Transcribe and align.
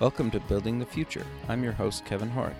Welcome 0.00 0.30
to 0.30 0.38
Building 0.38 0.78
the 0.78 0.86
Future. 0.86 1.26
I'm 1.48 1.64
your 1.64 1.72
host, 1.72 2.04
Kevin 2.04 2.30
Horek. 2.30 2.54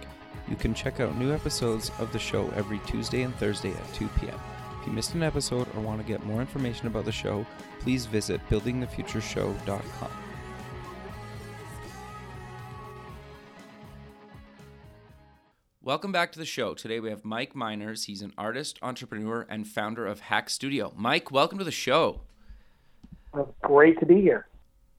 You 0.49 0.57
can 0.57 0.75
check 0.75 0.99
out 0.99 1.17
new 1.17 1.33
episodes 1.33 1.93
of 2.01 2.13
the 2.13 2.19
show 2.19 2.53
every 2.57 2.81
Tuesday 2.81 3.23
and 3.23 3.33
Thursday 3.37 3.71
at 3.71 3.95
2 3.95 4.09
p.m. 4.19 4.35
If 4.81 4.89
you 4.89 4.93
missed 4.93 5.15
an 5.15 5.23
episode 5.23 5.69
or 5.77 5.81
want 5.81 6.01
to 6.01 6.07
get 6.07 6.27
more 6.27 6.41
information 6.41 6.89
about 6.89 7.05
the 7.05 7.13
show, 7.13 7.47
please 7.79 8.07
visit 8.07 8.41
buildingthefutureshow.com. 8.51 10.11
Welcome 15.81 16.11
back 16.11 16.33
to 16.33 16.41
the 16.41 16.45
show. 16.45 16.75
Today 16.75 16.99
we 16.99 17.11
have 17.11 17.25
Mike 17.25 17.55
Miners. 17.55 18.07
He's 18.07 18.23
an 18.23 18.33
artist, 18.37 18.81
entrepreneur, 18.83 19.47
and 19.49 19.69
founder 19.69 20.09
of 20.09 20.19
Hack 20.19 20.51
Studio. 20.51 20.93
Mike, 20.97 21.31
welcome 21.31 21.59
to 21.59 21.65
the 21.65 21.71
show. 21.71 22.23
Great 23.63 24.01
to 24.01 24.07
be 24.07 24.21
here. 24.21 24.49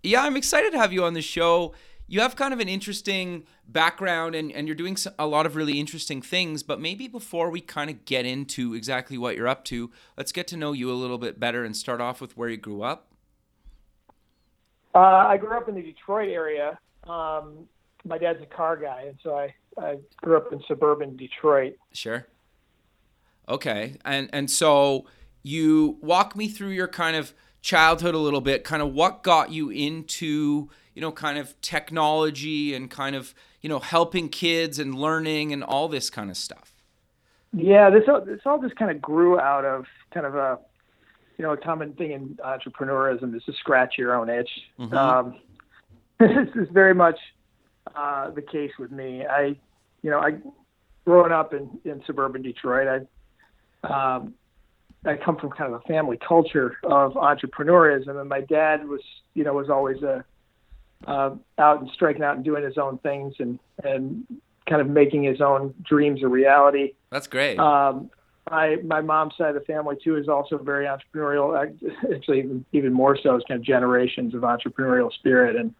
Yeah, 0.03 0.23
I'm 0.23 0.38
excited 0.38 0.71
to 0.71 0.77
have 0.77 0.94
you 0.94 1.03
on 1.03 1.13
the 1.13 1.21
show. 1.21 1.73
You 2.12 2.22
have 2.22 2.36
kind 2.36 2.55
of 2.55 2.59
an 2.59 2.68
interesting 2.68 3.44
background 3.68 4.34
and, 4.34 4.52
and 4.52 4.67
you're 4.67 4.76
doing 4.76 4.98
a 5.20 5.27
lot 5.27 5.45
of 5.45 5.55
really 5.55 5.80
interesting 5.80 6.23
things. 6.23 6.63
But 6.63 6.81
maybe 6.81 7.08
before 7.08 7.52
we 7.52 7.62
kind 7.62 7.88
of 7.90 8.04
get 8.05 8.26
into 8.26 8.73
exactly 8.73 9.16
what 9.16 9.36
you're 9.36 9.48
up 9.48 9.63
to, 9.66 9.91
let's 10.17 10.31
get 10.31 10.48
to 10.48 10.58
know 10.58 10.73
you 10.73 10.91
a 10.91 10.94
little 10.94 11.20
bit 11.20 11.40
better 11.40 11.64
and 11.64 11.77
start 11.77 12.02
off 12.02 12.20
with 12.20 12.36
where 12.36 12.50
you 12.50 12.58
grew 12.58 12.81
up. 12.81 13.12
Uh, 14.95 14.98
I 14.98 15.38
grew 15.38 15.55
up 15.55 15.70
in 15.70 15.76
the 15.76 15.84
Detroit 15.84 16.30
area. 16.30 16.80
Um, 17.08 17.67
my 18.03 18.17
dad's 18.17 18.41
a 18.41 18.48
car 18.48 18.76
guy, 18.76 19.03
and 19.08 19.17
so 19.22 19.36
I, 19.38 19.53
I 19.78 19.98
grew 20.17 20.36
up 20.36 20.52
in 20.52 20.64
suburban 20.67 21.16
Detroit. 21.16 21.78
Sure. 21.94 22.26
Okay, 23.48 23.98
and 24.03 24.30
and 24.34 24.50
so 24.50 25.05
you 25.44 25.98
walk 26.02 26.36
me 26.36 26.48
through 26.48 26.70
your 26.70 26.88
kind 26.88 27.16
of 27.16 27.34
childhood 27.61 28.16
a 28.16 28.17
little 28.17 28.42
bit. 28.42 28.64
Kind 28.64 28.81
of 28.81 28.94
what 28.94 29.22
got 29.22 29.52
you 29.52 29.70
into 29.70 30.70
you 31.00 31.02
know 31.02 31.14
kind 31.14 31.38
of 31.38 31.59
technology 31.61 32.73
and 32.73 32.92
kind 32.92 33.16
of 33.16 33.33
you 33.61 33.69
know 33.69 33.80
helping 33.80 34.28
kids 34.28 34.80
and 34.80 34.94
learning 34.94 35.53
and 35.53 35.64
all 35.64 35.88
this 35.88 36.09
kind 36.09 36.30
of 36.30 36.36
stuff. 36.36 36.73
Yeah, 37.53 37.89
this 37.89 38.03
all, 38.09 38.19
this 38.19 38.42
all 38.45 38.61
just 38.61 38.75
kind 38.75 38.92
of 38.92 39.02
grew 39.02 39.39
out 39.39 39.64
of 39.64 39.86
kind 40.14 40.25
of 40.25 40.36
a 40.36 40.59
you 41.38 41.45
know 41.45 41.53
a 41.53 41.58
common 41.58 41.94
thing 41.94 42.11
in 42.11 42.38
entrepreneurism 42.45 43.33
is 43.33 43.42
to 43.45 43.53
scratch 43.53 43.94
your 43.97 44.14
own 44.14 44.30
itch. 44.30 44.50
Mm-hmm. 44.77 44.94
Um, 44.94 45.39
this 46.20 46.50
is 46.55 46.67
very 46.73 46.94
much 46.94 47.17
uh, 47.95 48.31
the 48.31 48.42
case 48.42 48.72
with 48.77 48.92
me. 48.92 49.25
I, 49.25 49.55
you 50.02 50.09
know, 50.09 50.20
I 50.20 50.31
growing 51.05 51.31
up 51.31 51.53
in, 51.53 51.80
in 51.86 52.03
suburban 52.08 52.42
Detroit, 52.42 53.08
I, 53.86 54.16
um, 54.16 54.33
I 55.05 55.16
come 55.16 55.38
from 55.38 55.52
kind 55.52 55.73
of 55.73 55.81
a 55.81 55.88
family 55.88 56.20
culture 56.27 56.75
of 56.83 57.14
entrepreneurism, 57.14 58.20
and 58.20 58.27
my 58.27 58.42
dad 58.42 58.86
was, 58.86 59.00
you 59.33 59.45
know, 59.45 59.53
was 59.53 59.70
always 59.70 60.03
a 60.03 60.25
uh, 61.08 61.31
out 61.58 61.81
and 61.81 61.89
striking 61.94 62.23
out 62.23 62.36
and 62.36 62.45
doing 62.45 62.64
his 62.64 62.78
own 62.78 62.97
things 63.00 63.36
and 63.39 63.59
and 63.83 64.25
kind 64.67 64.81
of 64.81 64.89
making 64.89 65.23
his 65.23 65.42
own 65.42 65.73
dreams 65.83 66.22
a 66.23 66.28
reality. 66.28 66.94
That's 67.09 67.28
great. 67.28 67.58
Um, 67.58 68.09
my 68.50 68.78
my 68.83 69.02
mom's 69.02 69.33
side 69.38 69.55
of 69.55 69.55
the 69.55 69.66
family 69.66 69.95
too 70.03 70.17
is 70.17 70.27
also 70.27 70.58
very 70.58 70.86
entrepreneurial. 70.86 71.58
Actually, 72.14 72.39
even 72.39 72.66
even 72.72 72.94
more 72.94 73.17
so, 73.22 73.36
it's 73.36 73.45
kind 73.47 73.59
of 73.59 73.66
generations 73.66 74.33
of 74.33 74.42
entrepreneurial 74.42 75.11
spirit 75.14 75.55
and 75.55 75.73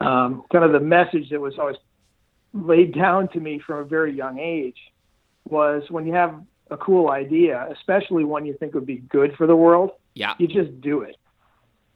um, 0.00 0.44
kind 0.52 0.64
of 0.64 0.72
the 0.72 0.80
message 0.80 1.30
that 1.30 1.40
was 1.40 1.54
always 1.58 1.76
laid 2.52 2.94
down 2.94 3.28
to 3.28 3.40
me 3.40 3.58
from 3.58 3.78
a 3.78 3.84
very 3.84 4.14
young 4.14 4.38
age 4.38 4.76
was 5.48 5.82
when 5.90 6.06
you 6.06 6.12
have 6.12 6.42
a 6.70 6.76
cool 6.76 7.10
idea, 7.10 7.66
especially 7.70 8.24
one 8.24 8.44
you 8.44 8.54
think 8.58 8.74
would 8.74 8.86
be 8.86 8.96
good 8.96 9.34
for 9.36 9.46
the 9.46 9.56
world, 9.56 9.90
yeah, 10.14 10.34
you 10.38 10.48
just 10.48 10.80
do 10.80 11.00
it. 11.02 11.16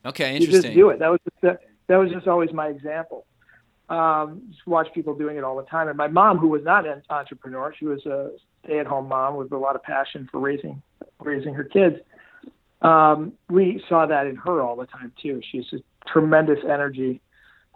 Okay, 0.04 0.36
interesting. 0.36 0.54
You 0.54 0.62
just 0.62 0.74
do 0.74 0.90
it. 0.90 0.98
That 0.98 1.10
was 1.10 1.20
that, 1.42 1.60
that 1.90 1.96
was 1.98 2.10
just 2.10 2.26
always 2.26 2.52
my 2.52 2.68
example. 2.68 3.26
Um, 3.88 4.42
just 4.50 4.66
watch 4.66 4.88
people 4.94 5.14
doing 5.14 5.36
it 5.36 5.44
all 5.44 5.56
the 5.56 5.64
time. 5.64 5.88
And 5.88 5.96
my 5.96 6.06
mom, 6.06 6.38
who 6.38 6.48
was 6.48 6.62
not 6.62 6.86
an 6.86 7.02
entrepreneur, 7.10 7.74
she 7.76 7.84
was 7.84 8.06
a 8.06 8.30
stay-at-home 8.64 9.08
mom 9.08 9.36
with 9.36 9.50
a 9.50 9.58
lot 9.58 9.74
of 9.74 9.82
passion 9.82 10.28
for 10.30 10.38
raising 10.38 10.80
raising 11.18 11.54
her 11.54 11.64
kids. 11.64 11.96
Um, 12.80 13.32
we 13.48 13.82
saw 13.88 14.06
that 14.06 14.26
in 14.26 14.36
her 14.36 14.62
all 14.62 14.76
the 14.76 14.86
time 14.86 15.12
too. 15.20 15.42
She's 15.50 15.66
a 15.72 15.78
tremendous 16.08 16.60
energy 16.64 17.20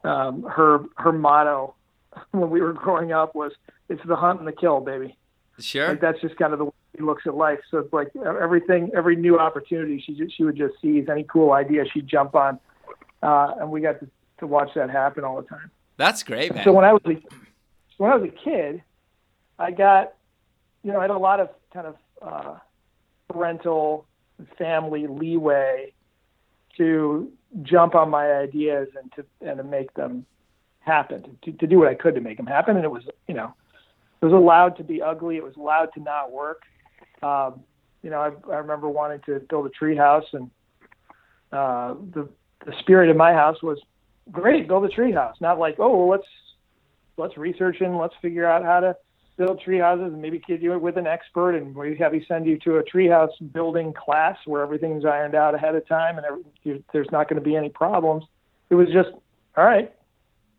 um, 0.05 0.43
her 0.43 0.85
her 0.97 1.13
motto 1.13 1.75
when 2.31 2.51
we 2.51 2.61
were 2.61 2.73
growing 2.73 3.13
up 3.13 3.35
was 3.35 3.53
"It's 3.89 4.03
the 4.07 4.17
hunt 4.17 4.39
and 4.39 4.47
the 4.47 4.53
kill, 4.53 4.81
baby." 4.81 5.17
Sure. 5.59 5.89
Like 5.89 6.01
that's 6.01 6.21
just 6.21 6.37
kind 6.37 6.53
of 6.53 6.59
the 6.59 6.67
way 6.67 6.73
she 6.97 7.03
looks 7.03 7.23
at 7.27 7.35
life. 7.35 7.61
So 7.71 7.79
it's 7.79 7.93
like 7.93 8.09
everything, 8.17 8.91
every 8.95 9.15
new 9.15 9.39
opportunity, 9.39 10.03
she 10.05 10.15
just, 10.15 10.37
she 10.37 10.43
would 10.43 10.57
just 10.57 10.75
seize 10.83 11.09
any 11.09 11.25
cool 11.25 11.53
idea 11.53 11.85
she'd 11.93 12.09
jump 12.09 12.35
on, 12.35 12.59
uh, 13.25 13.55
and 13.59 13.71
we 13.71 13.81
got 13.81 13.99
to, 14.01 14.09
to 14.39 14.47
watch 14.47 14.71
that 14.75 14.91
happen 14.91 15.25
all 15.25 15.37
the 15.41 15.49
time. 15.49 15.71
That's 15.97 16.23
great, 16.23 16.55
man. 16.55 16.65
So 16.65 16.73
when 16.73 16.85
I 16.85 16.93
was 16.93 17.03
a, 17.07 17.17
when 17.97 18.11
I 18.11 18.17
was 18.17 18.29
a 18.29 18.33
kid, 18.33 18.83
I 19.59 19.71
got, 19.71 20.15
you 20.83 20.93
know, 20.93 20.99
I 20.99 21.03
had 21.03 21.11
a 21.11 21.19
lot 21.19 21.41
of 21.41 21.49
kind 21.73 21.87
of 21.87 21.97
uh, 22.21 22.57
parental 23.31 24.07
family 24.59 25.07
leeway 25.07 25.93
to 26.77 27.33
jump 27.63 27.95
on 27.95 28.11
my 28.11 28.33
ideas 28.33 28.89
and 29.01 29.13
to 29.13 29.25
and 29.49 29.59
to 29.59 29.65
make 29.65 29.95
them 29.95 30.27
happen 30.81 31.39
to, 31.43 31.53
to 31.53 31.67
do 31.67 31.79
what 31.79 31.89
I 31.89 31.95
could 31.95 32.17
to 32.17 32.21
make 32.21 32.37
them 32.37 32.47
happen 32.47 32.75
and 32.75 32.85
it 32.85 32.91
was 32.91 33.05
you 33.29 33.35
know 33.35 33.55
it 34.21 34.25
was 34.25 34.35
allowed 34.35 34.77
to 34.79 34.85
be 34.85 35.01
ugly 35.01 35.37
it 35.37 35.45
was 35.45 35.55
allowed 35.55 35.91
to 35.95 36.01
not 36.01 36.33
work 36.33 36.63
um, 37.23 37.61
you 38.03 38.11
know 38.11 38.19
I, 38.19 38.53
I 38.53 38.57
remember 38.57 38.89
wanting 38.89 39.21
to 39.27 39.39
build 39.49 39.67
a 39.67 39.71
tree 39.71 39.97
house 39.97 40.25
and 40.33 40.51
uh, 41.53 41.95
the 42.13 42.29
the 42.65 42.73
spirit 42.81 43.11
of 43.11 43.17
my 43.17 43.33
house 43.33 43.63
was 43.63 43.79
great 44.33 44.67
build 44.67 44.85
a 44.85 44.89
tree 44.89 45.13
house 45.13 45.37
not 45.41 45.59
like 45.59 45.77
oh 45.79 45.97
well, 45.97 46.09
let's 46.09 46.27
let's 47.17 47.37
research 47.37 47.81
and 47.81 47.99
let's 47.99 48.15
figure 48.23 48.47
out 48.47 48.65
how 48.65 48.81
to 48.81 48.97
build 49.37 49.61
tree 49.61 49.79
houses 49.79 50.13
and 50.13 50.23
maybe 50.23 50.39
get 50.47 50.63
you 50.63 50.79
with 50.79 50.97
an 50.97 51.07
expert 51.07 51.55
and 51.55 51.75
we 51.75 51.97
have 51.97 52.15
you 52.15 52.23
send 52.29 52.47
you 52.47 52.59
to 52.59 52.77
a 52.77 52.83
treehouse 52.83 53.31
building 53.53 53.93
class 53.93 54.37
where 54.47 54.63
everything's 54.63 55.05
ironed 55.05 55.35
out 55.35 55.55
ahead 55.55 55.75
of 55.75 55.87
time 55.89 56.19
and 56.19 56.27
every, 56.27 56.85
there's 56.93 57.09
not 57.11 57.29
going 57.29 57.43
to 57.43 57.45
be 57.45 57.57
any 57.57 57.69
problems. 57.69 58.25
It 58.71 58.77
was 58.77 58.89
just, 58.93 59.11
all 59.57 59.65
right, 59.65 59.93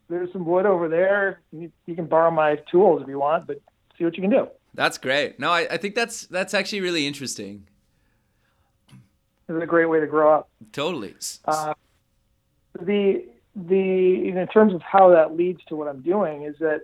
there's 0.10 0.32
some 0.34 0.46
wood 0.46 0.66
over 0.66 0.90
there. 0.90 1.42
You, 1.52 1.72
you, 1.86 1.96
can 1.96 2.06
borrow 2.06 2.32
my 2.32 2.58
tools 2.70 3.02
if 3.02 3.08
you 3.08 3.20
want, 3.20 3.48
but 3.48 3.62
see 3.98 4.04
what 4.04 4.16
you 4.16 4.22
can 4.22 4.32
do. 4.32 4.48
That's 4.74 4.98
great. 4.98 5.40
No, 5.40 5.52
I, 5.52 5.68
I 5.72 5.78
think 5.78 5.96
that's 5.96 6.28
that's 6.28 6.54
actually 6.54 6.82
really 6.82 7.08
interesting. 7.08 7.66
It's 9.48 9.64
a 9.64 9.66
great 9.66 9.86
way 9.86 10.00
to 10.00 10.08
grow 10.08 10.36
up. 10.36 10.50
Totally. 10.74 11.16
Uh, 11.46 11.74
the 12.82 13.26
the 13.56 14.28
in 14.28 14.48
terms 14.54 14.74
of 14.74 14.82
how 14.82 15.10
that 15.12 15.36
leads 15.36 15.64
to 15.66 15.76
what 15.76 15.88
I'm 15.88 16.02
doing 16.02 16.44
is 16.44 16.56
that 16.60 16.82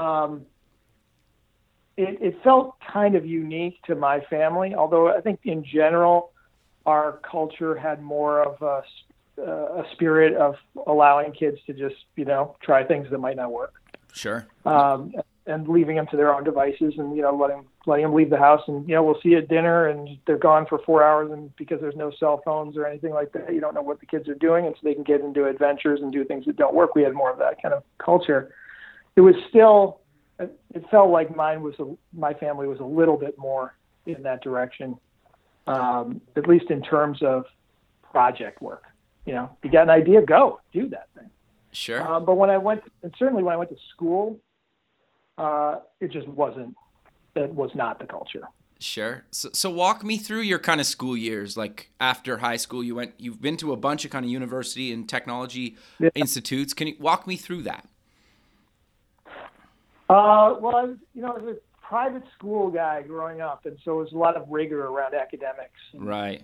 um, 0.00 0.46
it, 1.96 2.18
it 2.20 2.42
felt 2.42 2.76
kind 2.80 3.14
of 3.14 3.26
unique 3.26 3.82
to 3.86 3.94
my 3.94 4.20
family, 4.20 4.74
although 4.74 5.08
I 5.08 5.20
think 5.20 5.40
in 5.44 5.64
general 5.64 6.32
our 6.84 7.20
culture 7.28 7.74
had 7.76 8.00
more 8.00 8.42
of 8.42 8.62
a, 8.62 9.42
uh, 9.42 9.82
a 9.82 9.84
spirit 9.92 10.34
of 10.36 10.54
allowing 10.86 11.32
kids 11.32 11.58
to 11.66 11.72
just, 11.72 11.96
you 12.14 12.24
know, 12.24 12.56
try 12.62 12.84
things 12.84 13.08
that 13.10 13.18
might 13.18 13.36
not 13.36 13.50
work. 13.50 13.74
Sure. 14.12 14.46
Um, 14.64 15.12
and 15.46 15.68
leaving 15.68 15.96
them 15.96 16.06
to 16.08 16.16
their 16.16 16.32
own 16.34 16.44
devices 16.44 16.94
and, 16.98 17.16
you 17.16 17.22
know, 17.22 17.34
letting, 17.34 17.64
letting 17.86 18.04
them 18.04 18.14
leave 18.14 18.30
the 18.30 18.36
house 18.36 18.62
and, 18.66 18.86
you 18.88 18.94
know, 18.94 19.02
we'll 19.02 19.20
see 19.22 19.30
you 19.30 19.38
at 19.38 19.48
dinner 19.48 19.88
and 19.88 20.18
they're 20.26 20.36
gone 20.36 20.66
for 20.66 20.80
four 20.84 21.04
hours 21.04 21.30
and 21.30 21.54
because 21.56 21.80
there's 21.80 21.96
no 21.96 22.10
cell 22.18 22.42
phones 22.44 22.76
or 22.76 22.84
anything 22.84 23.12
like 23.12 23.32
that, 23.32 23.54
you 23.54 23.60
don't 23.60 23.74
know 23.74 23.82
what 23.82 24.00
the 24.00 24.06
kids 24.06 24.28
are 24.28 24.34
doing. 24.34 24.66
And 24.66 24.74
so 24.74 24.80
they 24.82 24.94
can 24.94 25.04
get 25.04 25.20
into 25.20 25.46
adventures 25.46 26.00
and 26.02 26.12
do 26.12 26.24
things 26.24 26.44
that 26.46 26.56
don't 26.56 26.74
work. 26.74 26.94
We 26.94 27.02
had 27.02 27.14
more 27.14 27.30
of 27.30 27.38
that 27.38 27.62
kind 27.62 27.72
of 27.72 27.84
culture. 27.98 28.52
It 29.14 29.20
was 29.20 29.36
still, 29.48 30.00
it 30.38 30.84
felt 30.90 31.10
like 31.10 31.34
mine 31.34 31.62
was 31.62 31.74
a, 31.78 31.96
my 32.12 32.34
family 32.34 32.66
was 32.66 32.80
a 32.80 32.84
little 32.84 33.16
bit 33.16 33.38
more 33.38 33.76
in 34.04 34.22
that 34.24 34.42
direction, 34.42 34.96
um, 35.66 36.20
at 36.36 36.48
least 36.48 36.70
in 36.70 36.82
terms 36.82 37.22
of 37.22 37.44
project 38.02 38.60
work. 38.60 38.84
You 39.24 39.34
know, 39.34 39.56
you 39.62 39.70
got 39.70 39.84
an 39.84 39.90
idea, 39.90 40.22
go 40.22 40.60
do 40.72 40.88
that 40.90 41.08
thing. 41.16 41.30
Sure. 41.72 42.02
Um, 42.02 42.24
but 42.24 42.34
when 42.34 42.50
I 42.50 42.58
went, 42.58 42.82
and 43.02 43.14
certainly 43.18 43.42
when 43.42 43.54
I 43.54 43.56
went 43.56 43.70
to 43.70 43.76
school, 43.94 44.38
uh, 45.38 45.76
it 46.00 46.10
just 46.10 46.26
wasn't. 46.28 46.74
It 47.36 47.54
was 47.54 47.70
not 47.74 47.98
the 47.98 48.06
culture. 48.06 48.48
Sure. 48.78 49.24
So, 49.30 49.48
so 49.52 49.70
walk 49.70 50.04
me 50.04 50.18
through 50.18 50.42
your 50.42 50.58
kind 50.58 50.80
of 50.80 50.86
school 50.86 51.16
years. 51.16 51.56
Like 51.56 51.90
after 51.98 52.38
high 52.38 52.56
school, 52.56 52.84
you 52.84 52.94
went. 52.94 53.14
You've 53.18 53.40
been 53.40 53.56
to 53.58 53.72
a 53.72 53.76
bunch 53.76 54.04
of 54.04 54.10
kind 54.10 54.24
of 54.24 54.30
university 54.30 54.92
and 54.92 55.08
technology 55.08 55.76
yeah. 55.98 56.10
institutes. 56.14 56.74
Can 56.74 56.88
you 56.88 56.96
walk 56.98 57.26
me 57.26 57.36
through 57.36 57.62
that? 57.62 57.88
Uh, 60.08 60.54
well, 60.60 60.76
I 60.76 60.82
was, 60.84 60.96
you 61.14 61.22
know, 61.22 61.32
I 61.32 61.38
was 61.38 61.56
a 61.56 61.84
private 61.84 62.22
school 62.36 62.70
guy 62.70 63.02
growing 63.02 63.40
up, 63.40 63.66
and 63.66 63.76
so 63.84 64.00
it 64.00 64.04
was 64.04 64.12
a 64.12 64.18
lot 64.18 64.36
of 64.36 64.46
rigor 64.48 64.86
around 64.86 65.14
academics. 65.14 65.80
Right. 65.94 66.42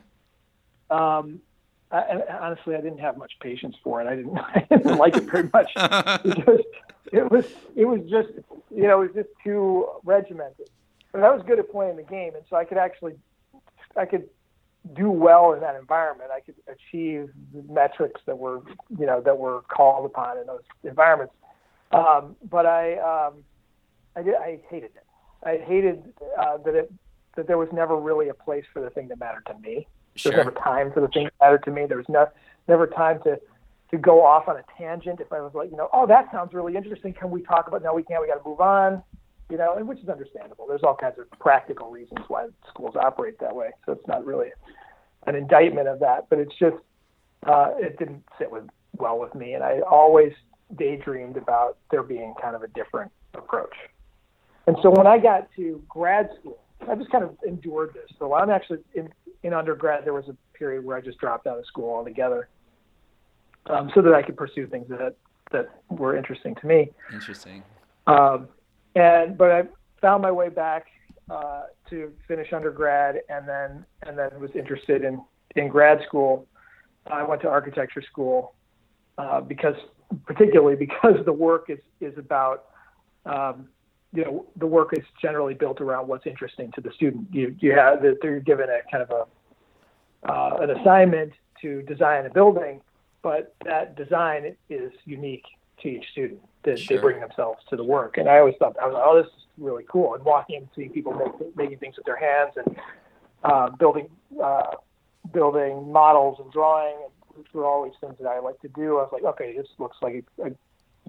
Um, 0.90 1.40
I, 1.92 2.22
honestly, 2.40 2.74
I 2.74 2.80
didn't 2.80 2.98
have 2.98 3.18
much 3.18 3.32
patience 3.40 3.76
for 3.84 4.00
it. 4.00 4.06
I 4.06 4.16
didn't, 4.16 4.38
I 4.54 4.66
didn't 4.68 4.96
like 4.96 5.16
it 5.16 5.24
very 5.24 5.48
much 5.52 5.70
because 6.24 6.60
it 7.12 7.30
was, 7.30 7.44
it 7.76 7.84
was 7.84 8.00
just, 8.08 8.30
you 8.74 8.82
know, 8.82 9.02
it 9.02 9.14
was 9.14 9.24
just 9.24 9.28
too 9.44 9.86
regimented. 10.04 10.70
But 11.12 11.22
I 11.22 11.30
was 11.30 11.42
good 11.46 11.58
at 11.58 11.70
playing 11.70 11.96
the 11.96 12.02
game, 12.02 12.34
and 12.34 12.44
so 12.48 12.56
I 12.56 12.64
could 12.64 12.78
actually, 12.78 13.14
I 13.96 14.06
could 14.06 14.28
do 14.94 15.10
well 15.10 15.52
in 15.52 15.60
that 15.60 15.76
environment. 15.76 16.30
I 16.34 16.40
could 16.40 16.56
achieve 16.66 17.30
the 17.54 17.62
metrics 17.72 18.20
that 18.26 18.38
were, 18.38 18.62
you 18.98 19.06
know, 19.06 19.20
that 19.20 19.38
were 19.38 19.62
called 19.68 20.06
upon 20.06 20.38
in 20.38 20.46
those 20.46 20.62
environments 20.82 21.34
Um, 21.92 22.36
but 22.50 22.66
I, 22.66 22.96
um, 22.98 23.44
I 24.16 24.22
did, 24.22 24.34
I 24.34 24.58
hated 24.68 24.92
it. 24.96 25.04
I 25.44 25.58
hated 25.58 26.12
uh, 26.38 26.58
that 26.64 26.74
it 26.74 26.92
that 27.36 27.46
there 27.46 27.58
was 27.58 27.68
never 27.72 27.96
really 27.96 28.28
a 28.28 28.34
place 28.34 28.64
for 28.72 28.82
the 28.82 28.90
thing 28.90 29.08
that 29.08 29.18
mattered 29.18 29.46
to 29.46 29.58
me. 29.58 29.86
Sure. 30.16 30.32
There 30.32 30.44
was 30.44 30.46
never 30.46 30.60
time 30.60 30.92
for 30.92 31.00
the 31.00 31.08
thing 31.08 31.24
that 31.24 31.34
mattered 31.40 31.64
to 31.64 31.70
me. 31.70 31.86
There 31.86 31.96
was 31.96 32.08
no, 32.08 32.28
never 32.68 32.86
time 32.86 33.20
to 33.24 33.40
to 33.90 33.98
go 33.98 34.24
off 34.24 34.48
on 34.48 34.56
a 34.56 34.64
tangent. 34.78 35.20
If 35.20 35.32
I 35.32 35.40
was 35.40 35.52
like, 35.54 35.70
you 35.70 35.76
know, 35.76 35.88
oh, 35.92 36.06
that 36.06 36.30
sounds 36.32 36.54
really 36.54 36.76
interesting. 36.76 37.12
Can 37.12 37.30
we 37.30 37.42
talk 37.42 37.68
about? 37.68 37.82
No, 37.82 37.94
we 37.94 38.02
can't. 38.02 38.22
We 38.22 38.28
got 38.28 38.42
to 38.42 38.48
move 38.48 38.60
on. 38.60 39.02
You 39.52 39.58
know, 39.58 39.74
and 39.76 39.86
which 39.86 39.98
is 39.98 40.08
understandable. 40.08 40.66
There's 40.66 40.82
all 40.82 40.96
kinds 40.96 41.18
of 41.18 41.30
practical 41.38 41.90
reasons 41.90 42.20
why 42.28 42.46
schools 42.70 42.94
operate 42.96 43.38
that 43.40 43.54
way. 43.54 43.68
So 43.84 43.92
it's 43.92 44.08
not 44.08 44.24
really 44.24 44.48
an 45.26 45.34
indictment 45.34 45.88
of 45.88 46.00
that, 46.00 46.30
but 46.30 46.38
it's 46.38 46.54
just 46.58 46.76
uh, 47.46 47.72
it 47.76 47.98
didn't 47.98 48.24
sit 48.38 48.50
with 48.50 48.64
well 48.96 49.18
with 49.18 49.34
me, 49.34 49.52
and 49.52 49.62
I 49.62 49.80
always 49.80 50.32
daydreamed 50.78 51.36
about 51.36 51.76
there 51.90 52.02
being 52.02 52.32
kind 52.40 52.56
of 52.56 52.62
a 52.62 52.68
different 52.68 53.12
approach. 53.34 53.74
And 54.66 54.78
so 54.82 54.88
when 54.88 55.06
I 55.06 55.18
got 55.18 55.50
to 55.56 55.82
grad 55.86 56.30
school, 56.40 56.58
I 56.88 56.94
just 56.94 57.10
kind 57.10 57.22
of 57.22 57.36
endured 57.46 57.92
this. 57.92 58.08
So 58.18 58.32
I'm 58.32 58.48
actually 58.48 58.78
in, 58.94 59.10
in 59.42 59.52
undergrad. 59.52 60.06
There 60.06 60.14
was 60.14 60.30
a 60.30 60.36
period 60.56 60.82
where 60.82 60.96
I 60.96 61.02
just 61.02 61.18
dropped 61.18 61.46
out 61.46 61.58
of 61.58 61.66
school 61.66 61.92
altogether, 61.92 62.48
um, 63.66 63.90
so 63.94 64.00
that 64.00 64.14
I 64.14 64.22
could 64.22 64.38
pursue 64.38 64.66
things 64.66 64.88
that 64.88 65.14
that 65.50 65.68
were 65.90 66.16
interesting 66.16 66.54
to 66.54 66.66
me. 66.66 66.90
Interesting. 67.12 67.62
Um, 68.06 68.48
and 68.94 69.36
but 69.36 69.50
I 69.50 69.62
found 70.00 70.22
my 70.22 70.32
way 70.32 70.48
back 70.48 70.86
uh, 71.30 71.62
to 71.90 72.12
finish 72.28 72.52
undergrad, 72.52 73.20
and 73.28 73.48
then 73.48 73.84
and 74.02 74.18
then 74.18 74.30
was 74.40 74.50
interested 74.54 75.04
in 75.04 75.22
in 75.56 75.68
grad 75.68 76.00
school. 76.06 76.46
I 77.06 77.22
went 77.22 77.42
to 77.42 77.48
architecture 77.48 78.02
school 78.02 78.54
uh, 79.18 79.40
because, 79.40 79.74
particularly 80.26 80.76
because 80.76 81.16
the 81.24 81.32
work 81.32 81.66
is 81.68 81.78
is 82.00 82.16
about, 82.18 82.66
um, 83.26 83.68
you 84.12 84.24
know, 84.24 84.46
the 84.56 84.66
work 84.66 84.90
is 84.92 85.04
generally 85.20 85.54
built 85.54 85.80
around 85.80 86.06
what's 86.08 86.26
interesting 86.26 86.70
to 86.72 86.80
the 86.80 86.92
student. 86.92 87.28
You 87.32 87.56
you 87.60 87.72
have 87.72 88.02
that 88.02 88.18
they're 88.20 88.40
given 88.40 88.68
a 88.68 88.80
kind 88.90 89.02
of 89.02 89.10
a 89.10 90.30
uh, 90.30 90.58
an 90.60 90.70
assignment 90.70 91.32
to 91.62 91.82
design 91.82 92.26
a 92.26 92.30
building, 92.30 92.80
but 93.22 93.54
that 93.64 93.96
design 93.96 94.56
is 94.68 94.92
unique 95.04 95.44
to 95.82 95.88
each 95.88 96.08
student. 96.10 96.40
That 96.64 96.78
Sure. 96.78 96.96
they 96.96 97.00
bring 97.00 97.20
themselves 97.20 97.60
to 97.70 97.76
the 97.76 97.82
work, 97.82 98.18
and 98.18 98.28
I 98.28 98.38
always 98.38 98.54
thought 98.56 98.76
I 98.80 98.86
was 98.86 98.94
like, 98.94 99.02
oh, 99.04 99.16
this 99.20 99.26
is 99.26 99.46
really 99.58 99.84
cool. 99.88 100.14
And 100.14 100.24
walking 100.24 100.56
and 100.58 100.68
seeing 100.76 100.90
people 100.90 101.12
make, 101.12 101.56
making 101.56 101.78
things 101.78 101.96
with 101.96 102.06
their 102.06 102.16
hands 102.16 102.52
and 102.56 102.76
uh, 103.42 103.70
building 103.70 104.08
uh, 104.40 104.76
building 105.32 105.90
models 105.90 106.38
and 106.40 106.52
drawing, 106.52 106.94
and 107.02 107.12
which 107.36 107.48
were 107.52 107.66
always 107.66 107.92
things 108.00 108.14
that 108.20 108.28
I 108.28 108.38
like 108.38 108.60
to 108.60 108.68
do. 108.68 108.98
I 108.98 109.02
was 109.02 109.10
like, 109.12 109.24
okay, 109.24 109.56
this 109.56 109.66
looks 109.78 109.96
like 110.02 110.24
a, 110.38 110.46
a 110.46 110.50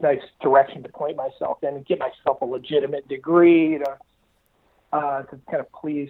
nice 0.02 0.22
direction 0.42 0.82
to 0.84 0.90
point 0.90 1.18
myself 1.18 1.64
in 1.64 1.76
and 1.76 1.86
get 1.86 2.00
myself 2.00 2.42
a 2.42 2.46
legitimate 2.46 3.08
degree, 3.08 3.74
you 3.74 3.80
know, 3.80 3.96
uh, 4.92 5.22
to 5.24 5.40
kind 5.50 5.60
of 5.60 5.72
please 5.72 6.10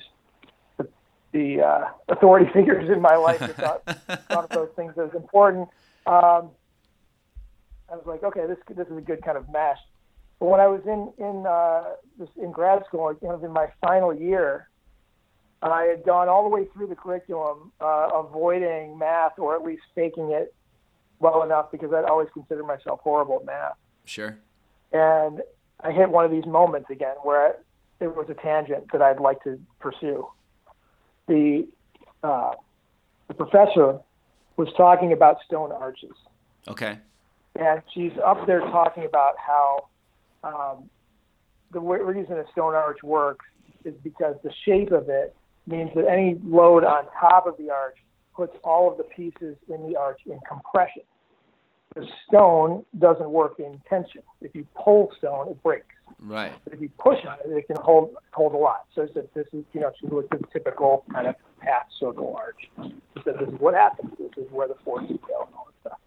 the, 0.78 0.88
the 1.34 1.62
uh, 1.62 1.86
authority 2.08 2.50
figures 2.54 2.90
in 2.90 3.02
my 3.02 3.16
life 3.16 3.40
that 3.40 3.56
thought, 3.56 3.86
thought 4.30 4.44
of 4.46 4.50
those 4.50 4.70
things 4.76 4.94
as 4.98 5.14
important. 5.14 5.68
Um, 6.06 6.52
I 7.94 7.96
was 7.96 8.06
like, 8.08 8.24
okay, 8.24 8.48
this 8.48 8.58
this 8.76 8.88
is 8.88 8.98
a 8.98 9.02
good 9.02 9.24
kind 9.24 9.38
of 9.38 9.48
mash. 9.52 9.78
But 10.40 10.48
when 10.48 10.60
I 10.60 10.68
was 10.68 10.82
in 10.86 11.14
in 11.24 11.46
uh, 11.46 11.96
this, 12.18 12.30
in 12.42 12.52
grad 12.52 12.84
school, 12.88 13.06
like, 13.06 13.22
kind 13.22 13.34
of 13.34 13.44
in 13.44 13.52
my 13.52 13.68
final 13.82 14.14
year, 14.14 14.68
I 15.62 15.84
had 15.84 16.04
gone 16.04 16.28
all 16.28 16.44
the 16.44 16.50
way 16.50 16.66
through 16.74 16.88
the 16.88 16.96
curriculum, 16.96 17.72
uh, 17.80 18.10
avoiding 18.14 18.98
math 18.98 19.38
or 19.38 19.56
at 19.56 19.64
least 19.64 19.84
faking 19.94 20.32
it 20.32 20.56
well 21.20 21.44
enough 21.44 21.72
because 21.72 21.94
I'd 21.94 22.06
always 22.06 22.30
considered 22.34 22.66
myself 22.66 23.00
horrible 23.04 23.38
at 23.40 23.46
math. 23.46 23.76
Sure. 24.06 24.38
And 24.92 25.42
I 25.82 25.92
hit 25.92 26.10
one 26.10 26.26
of 26.26 26.32
these 26.32 26.46
moments 26.46 26.90
again 26.90 27.16
where 27.22 27.48
I, 27.48 27.52
there 28.00 28.10
was 28.10 28.28
a 28.30 28.34
tangent 28.34 28.92
that 28.92 29.02
I'd 29.02 29.20
like 29.20 29.44
to 29.44 29.60
pursue. 29.80 30.28
The 31.28 31.68
uh, 32.24 32.54
the 33.28 33.34
professor 33.36 34.00
was 34.58 34.70
talking 34.76 35.14
about 35.14 35.38
stone 35.46 35.72
arches 35.72 36.16
Okay. 36.68 36.98
And 37.60 37.82
she's 37.94 38.12
up 38.26 38.46
there 38.48 38.62
talking 38.62 39.06
about 39.06 39.36
how 39.38 39.88
um, 40.44 40.90
the 41.72 41.80
w- 41.80 42.04
reason 42.04 42.38
a 42.38 42.46
stone 42.52 42.74
arch 42.76 43.04
works 43.04 43.46
is 43.86 43.94
because 44.04 44.36
the 44.44 44.52
shape 44.66 44.92
of 44.92 45.10
it 45.10 45.36
means 45.68 45.92
that 45.96 46.08
any 46.08 46.40
load 46.44 46.84
on 46.84 47.06
top 47.20 47.48
of 47.48 47.56
the 47.58 47.70
arch 47.70 47.98
puts 48.36 48.56
all 48.64 48.92
of 48.92 48.98
the 48.98 49.04
pieces 49.04 49.56
in 49.70 49.88
the 49.88 49.96
arch 49.96 50.22
in 50.26 50.40
compression. 50.48 51.04
The 51.96 52.08
stone 52.28 52.84
doesn't 52.98 53.30
work 53.30 53.60
in 53.60 53.80
tension. 53.88 54.24
If 54.42 54.56
you 54.56 54.66
pull 54.76 55.12
stone, 55.20 55.50
it 55.50 55.62
breaks. 55.62 55.86
Right. 56.20 56.52
But 56.64 56.74
if 56.74 56.82
you 56.82 56.90
push 56.98 57.20
on 57.28 57.38
it, 57.46 57.56
it 57.56 57.68
can 57.68 57.76
hold 57.76 58.16
hold 58.32 58.54
a 58.54 58.58
lot. 58.58 58.86
So 58.96 59.06
she 59.06 59.14
said 59.14 59.30
this 59.36 59.46
is, 59.54 59.64
you 59.74 59.82
know, 59.82 59.92
she 60.00 60.08
looked 60.08 60.34
at 60.34 60.42
the 60.42 60.48
typical 60.52 61.06
kind 61.14 61.28
of 61.28 61.36
half 61.60 61.84
circle 62.00 62.36
arch. 62.36 62.58
She 62.84 63.22
said 63.24 63.36
this 63.40 63.48
is 63.48 63.60
what 63.60 63.76
happens. 63.76 64.12
This 64.18 64.32
is 64.44 64.52
where 64.52 64.68
the 64.68 64.76
forces 64.84 65.18
go 65.28 65.46
and 65.46 65.56
all 65.56 65.68
that 65.68 65.90
stuff. 65.90 66.00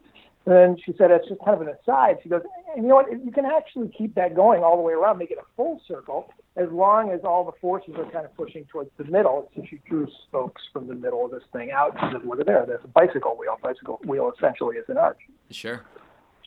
And 0.47 0.55
then 0.55 0.77
she 0.85 0.95
said, 0.97 1.11
it's 1.11 1.29
just 1.29 1.41
kind 1.45 1.61
of 1.61 1.67
an 1.67 1.75
aside. 1.83 2.19
She 2.23 2.29
goes, 2.29 2.43
and 2.75 2.85
you 2.85 2.89
know 2.89 2.95
what? 2.95 3.11
You 3.11 3.33
can 3.33 3.45
actually 3.45 3.89
keep 3.89 4.15
that 4.15 4.37
going 4.37 4.63
all 4.63 4.77
the 4.77 4.83
way 4.83 4.93
around, 4.93 5.19
make 5.19 5.33
it 5.33 5.39
a 5.39 5.47
full 5.57 5.81
circle, 5.89 6.33
as 6.57 6.69
long 6.71 7.11
as 7.11 7.21
all 7.25 7.45
the 7.45 7.53
forces 7.61 7.95
are 7.99 8.09
kind 8.13 8.25
of 8.25 8.35
pushing 8.37 8.65
towards 8.67 8.91
the 8.97 9.05
middle. 9.05 9.51
So 9.57 9.65
she 9.69 9.81
drew 9.89 10.07
spokes 10.29 10.63
from 10.73 10.87
the 10.87 10.95
middle 10.95 11.25
of 11.25 11.33
this 11.33 11.43
thing 11.53 11.73
out. 11.73 11.97
She 11.99 12.07
said, 12.13 12.25
look 12.25 12.39
at 12.39 12.47
there. 12.47 12.65
There's 12.65 12.85
a 12.85 12.89
bicycle 12.89 13.37
wheel. 13.37 13.57
Bicycle 13.61 14.01
wheel 14.05 14.33
essentially 14.37 14.77
is 14.77 14.85
an 14.89 14.99
arch. 14.99 15.19
Sure. 15.51 15.85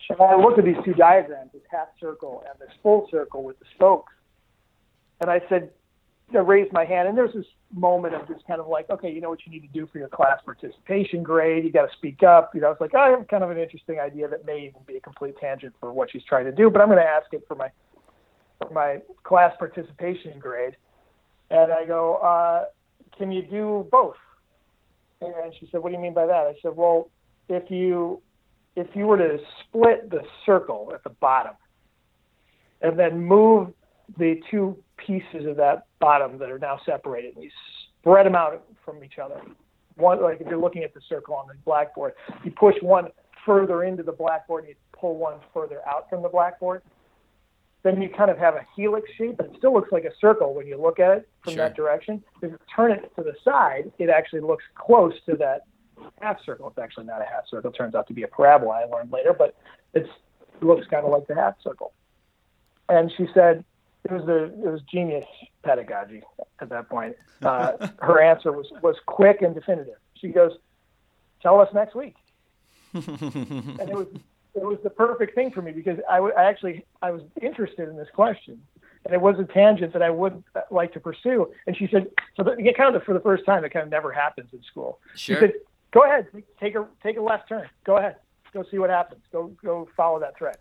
And 0.10 0.22
I 0.22 0.36
looked 0.36 0.58
at 0.58 0.66
these 0.66 0.78
two 0.86 0.94
diagrams, 0.94 1.52
this 1.52 1.62
half 1.70 1.90
circle 2.00 2.44
and 2.50 2.58
this 2.60 2.74
full 2.82 3.08
circle 3.12 3.44
with 3.44 3.60
the 3.60 3.66
spokes. 3.76 4.14
And 5.20 5.30
I 5.30 5.42
said, 5.50 5.72
I 6.36 6.40
raised 6.40 6.72
my 6.72 6.86
hand, 6.86 7.08
and 7.08 7.18
there's 7.18 7.34
this 7.34 7.46
moment 7.74 8.14
of 8.16 8.28
just 8.28 8.46
kind 8.48 8.60
of 8.60 8.68
like, 8.68 8.90
okay, 8.90 9.12
you 9.12 9.22
know 9.22 9.30
what 9.30 9.40
you 9.46 9.52
need 9.52 9.62
to 9.62 9.74
do 9.74 9.88
for 9.92 9.98
your 9.98 10.10
class 10.10 10.40
participation 10.44 11.24
grade. 11.24 11.64
You 11.64 11.72
got 11.72 11.86
to 11.86 11.98
speak 11.98 12.24
up. 12.24 12.52
You 12.54 12.62
know, 12.62 12.72
it's 12.72 12.82
like, 12.82 12.92
oh, 12.94 13.00
I 13.00 13.10
have 13.10 13.28
kind 13.28 13.44
of 13.44 13.52
an 13.52 13.58
interesting 13.58 14.00
idea 14.00 14.28
that 14.28 14.46
may 14.46 14.60
even 14.60 14.82
be 14.86 14.98
a 14.98 15.00
complete 15.00 15.36
tangent 15.40 15.74
for 15.80 15.92
what 15.92 16.12
she's 16.12 16.24
trying 16.24 16.46
to 16.46 16.52
do, 16.52 16.70
but 16.70 16.82
I'm 16.82 16.88
going 16.88 17.00
to 17.00 17.04
ask 17.04 17.28
it 17.34 17.44
for 17.48 17.56
my 17.56 17.70
for 18.58 18.70
my 18.72 19.02
class 19.24 19.54
participation 19.58 20.38
grade. 20.40 20.76
And 21.50 21.72
I 21.72 21.86
go, 21.86 22.16
uh, 22.16 22.66
can 23.18 23.32
you 23.32 23.42
do 23.42 23.88
both? 23.92 24.16
And 25.22 25.54
she 25.60 25.68
said, 25.72 25.82
what 25.82 25.90
do 25.90 25.96
you 25.96 26.02
mean 26.02 26.14
by 26.14 26.26
that? 26.26 26.48
I 26.48 26.54
said, 26.62 26.76
well, 26.76 27.10
if 27.48 27.70
you 27.72 28.22
if 28.76 28.88
you 28.94 29.08
were 29.08 29.18
to 29.18 29.38
split 29.64 30.10
the 30.10 30.22
circle 30.46 30.92
at 30.94 31.04
the 31.04 31.10
bottom 31.10 31.54
and 32.82 32.98
then 32.98 33.20
move 33.20 33.74
the 34.18 34.36
two 34.50 34.78
pieces 34.98 35.46
of 35.46 35.58
that 35.58 35.86
bottom 36.00 36.38
that 36.38 36.50
are 36.50 36.60
now 36.60 36.80
separated 36.86 37.36
and 37.36 37.44
you 37.44 37.52
spread 38.00 38.26
them 38.26 38.36
out 38.36 38.64
from 38.84 39.04
each 39.04 39.20
other. 39.20 39.42
One, 39.96 40.22
like 40.22 40.40
if 40.42 40.48
you're 40.48 40.58
looking 40.60 40.84
at 40.84 40.94
the 40.94 41.02
circle 41.10 41.36
on 41.36 41.48
the 41.48 41.54
blackboard, 41.66 42.14
you 42.44 42.52
push 42.52 42.76
one 42.82 43.10
further 43.46 43.84
into 43.84 44.04
the 44.04 44.12
blackboard 44.12 44.64
and 44.66 44.70
you 44.70 44.76
pull 44.94 45.18
one 45.18 45.36
further 45.54 45.80
out 45.88 46.10
from 46.10 46.22
the 46.22 46.30
blackboard. 46.30 46.82
Then 47.84 48.02
you 48.02 48.10
kind 48.10 48.30
of 48.30 48.38
have 48.38 48.56
a 48.56 48.66
helix 48.76 49.10
shape, 49.18 49.38
but 49.38 49.48
it 49.48 49.54
still 49.58 49.74
looks 49.74 49.92
like 49.92 50.04
a 50.04 50.12
circle 50.20 50.54
when 50.54 50.68
you 50.68 50.78
look 50.82 51.00
at 51.00 51.18
it 51.20 51.30
from 51.44 51.54
Sure. 51.54 51.66
that 51.66 51.76
direction. 51.76 52.24
If 52.42 52.52
you 52.52 52.60
turn 52.74 52.92
it 52.92 53.12
to 53.16 53.24
the 53.24 53.36
side, 53.44 53.92
it 54.00 54.10
actually 54.10 54.42
looks 54.42 54.64
close 54.76 55.14
to 55.28 55.36
that 55.38 55.62
half 56.22 56.44
circle. 56.44 56.68
It's 56.68 56.78
actually 56.78 57.06
not 57.06 57.22
a 57.22 57.26
half 57.26 57.48
circle. 57.50 57.72
It 57.72 57.76
turns 57.78 57.96
out 57.96 58.08
to 58.08 58.14
be 58.14 58.24
a 58.24 58.28
parabola. 58.28 58.82
I 58.82 58.86
learned 58.86 59.12
later, 59.12 59.34
but 59.34 59.56
it's, 59.94 60.10
it 60.62 60.64
looks 60.64 60.88
kind 60.88 61.06
of 61.06 61.12
like 61.12 61.28
the 61.28 61.36
half 61.36 61.56
circle. 61.64 61.94
And 62.90 63.12
she 63.16 63.28
said 63.34 63.64
it 64.06 64.12
was 64.12 64.26
the 64.26 64.46
it 64.46 64.72
was 64.72 64.82
genius 64.92 65.26
pedagogy 65.64 66.24
at 66.60 66.70
that 66.70 66.90
point. 66.90 67.16
Uh, 67.42 67.74
her 68.00 68.22
answer 68.22 68.52
was 68.52 68.68
was 68.82 68.96
quick 69.06 69.42
and 69.42 69.54
definitive. 69.54 69.98
She 70.16 70.30
goes, 70.30 70.54
"Tell 71.42 71.60
us 71.60 71.70
next 71.74 71.96
week." 71.96 72.16
and 72.94 73.06
it 73.06 73.94
was 73.96 74.08
it 74.56 74.64
was 74.64 74.80
the 74.84 74.90
perfect 74.90 75.36
thing 75.36 75.52
for 75.52 75.62
me 75.62 75.72
because 75.72 76.00
I, 76.10 76.16
w- 76.16 76.34
I 76.36 76.44
actually 76.44 76.86
I 77.02 77.12
was 77.12 77.22
interested 77.42 77.88
in 77.88 77.98
this 77.98 78.08
question, 78.14 78.62
and 79.06 79.14
it 79.14 79.22
was 79.22 79.38
a 79.40 79.44
tangent 79.44 79.94
that 79.94 80.02
I 80.02 80.10
would 80.10 80.44
like 80.72 80.94
to 80.94 81.00
pursue. 81.00 81.52
And 81.68 81.78
she 81.78 81.88
said, 81.92 82.08
so 82.36 82.44
the, 82.44 82.52
it 82.58 82.76
kind 82.76 82.96
of 82.96 83.04
for 83.04 83.14
the 83.14 83.20
first 83.20 83.46
time, 83.46 83.64
it 83.64 83.70
kind 83.70 83.84
of 83.84 83.90
never 83.92 84.12
happens 84.12 84.50
in 84.54 84.64
school. 84.64 85.00
Sure. 85.16 85.36
She 85.36 85.40
said, 85.42 85.54
"Go 85.92 86.04
ahead, 86.04 86.28
take 86.60 86.76
a 86.76 86.88
take 87.04 87.18
a 87.18 87.22
left 87.22 87.48
turn. 87.50 87.70
Go 87.84 87.98
ahead, 87.98 88.16
go 88.54 88.64
see 88.72 88.80
what 88.80 88.90
happens. 88.90 89.22
Go 89.32 89.52
go 89.64 89.88
follow 89.96 90.20
that 90.20 90.38
thread." 90.38 90.58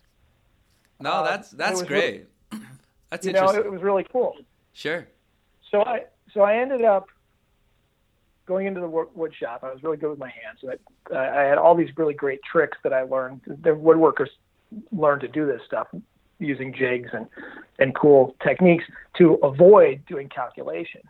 No, 1.00 1.14
Um, 1.18 1.24
that's 1.24 1.50
that's 1.52 1.82
great. 1.82 2.26
That's 3.10 3.26
You 3.26 3.32
know, 3.32 3.50
it 3.50 3.70
was 3.70 3.82
really 3.82 4.06
cool. 4.10 4.36
sure. 4.72 5.06
So 5.70 5.82
I 5.82 6.04
so 6.32 6.42
I 6.42 6.56
ended 6.56 6.84
up 6.84 7.08
going 8.46 8.66
into 8.66 8.80
the 8.80 8.88
wood 8.88 9.08
wood 9.14 9.32
shop. 9.38 9.62
I 9.62 9.72
was 9.72 9.82
really 9.82 9.96
good 9.96 10.10
with 10.10 10.18
my 10.18 10.30
hands. 10.30 10.58
So 10.60 10.70
I, 11.14 11.42
I 11.42 11.42
had 11.44 11.58
all 11.58 11.74
these 11.74 11.90
really 11.96 12.14
great 12.14 12.40
tricks 12.50 12.78
that 12.82 12.92
I 12.92 13.02
learned. 13.02 13.42
The 13.46 13.70
woodworkers 13.70 14.28
learned 14.92 15.20
to 15.22 15.28
do 15.28 15.46
this 15.46 15.60
stuff 15.66 15.88
using 16.38 16.72
jigs 16.74 17.10
and 17.12 17.26
and 17.78 17.94
cool 17.94 18.34
techniques 18.42 18.84
to 19.18 19.34
avoid 19.42 20.04
doing 20.06 20.28
calculation. 20.28 21.02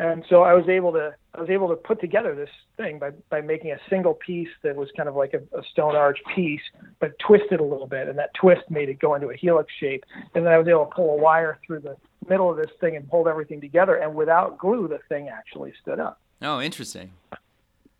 And 0.00 0.24
so 0.30 0.44
I 0.44 0.54
was 0.54 0.66
able 0.66 0.92
to 0.92 1.14
I 1.34 1.40
was 1.42 1.50
able 1.50 1.68
to 1.68 1.76
put 1.76 2.00
together 2.00 2.34
this 2.34 2.48
thing 2.78 2.98
by 2.98 3.10
by 3.28 3.42
making 3.42 3.72
a 3.72 3.78
single 3.90 4.14
piece 4.14 4.48
that 4.62 4.74
was 4.74 4.88
kind 4.96 5.10
of 5.10 5.14
like 5.14 5.34
a, 5.34 5.42
a 5.56 5.62
stone 5.72 5.94
arch 5.94 6.18
piece, 6.34 6.62
but 7.00 7.18
twisted 7.18 7.60
a 7.60 7.62
little 7.62 7.86
bit, 7.86 8.08
and 8.08 8.18
that 8.18 8.32
twist 8.32 8.62
made 8.70 8.88
it 8.88 8.98
go 8.98 9.14
into 9.14 9.28
a 9.28 9.36
helix 9.36 9.70
shape. 9.78 10.02
And 10.34 10.46
then 10.46 10.54
I 10.54 10.56
was 10.56 10.66
able 10.68 10.86
to 10.86 10.90
pull 10.90 11.10
a 11.10 11.16
wire 11.16 11.58
through 11.66 11.80
the 11.80 11.98
middle 12.30 12.50
of 12.50 12.56
this 12.56 12.70
thing 12.80 12.96
and 12.96 13.06
hold 13.10 13.28
everything 13.28 13.60
together. 13.60 13.96
And 13.96 14.14
without 14.14 14.56
glue, 14.56 14.88
the 14.88 15.00
thing 15.10 15.28
actually 15.28 15.74
stood 15.82 16.00
up. 16.00 16.18
Oh, 16.40 16.62
interesting. 16.62 17.12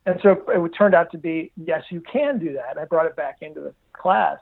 And 0.06 0.18
so 0.22 0.42
it 0.48 0.68
turned 0.70 0.94
out 0.94 1.12
to 1.12 1.18
be 1.18 1.52
yes, 1.62 1.82
you 1.90 2.00
can 2.00 2.38
do 2.38 2.54
that. 2.54 2.78
I 2.78 2.86
brought 2.86 3.04
it 3.04 3.14
back 3.14 3.42
into 3.42 3.60
the 3.60 3.74
class, 3.92 4.38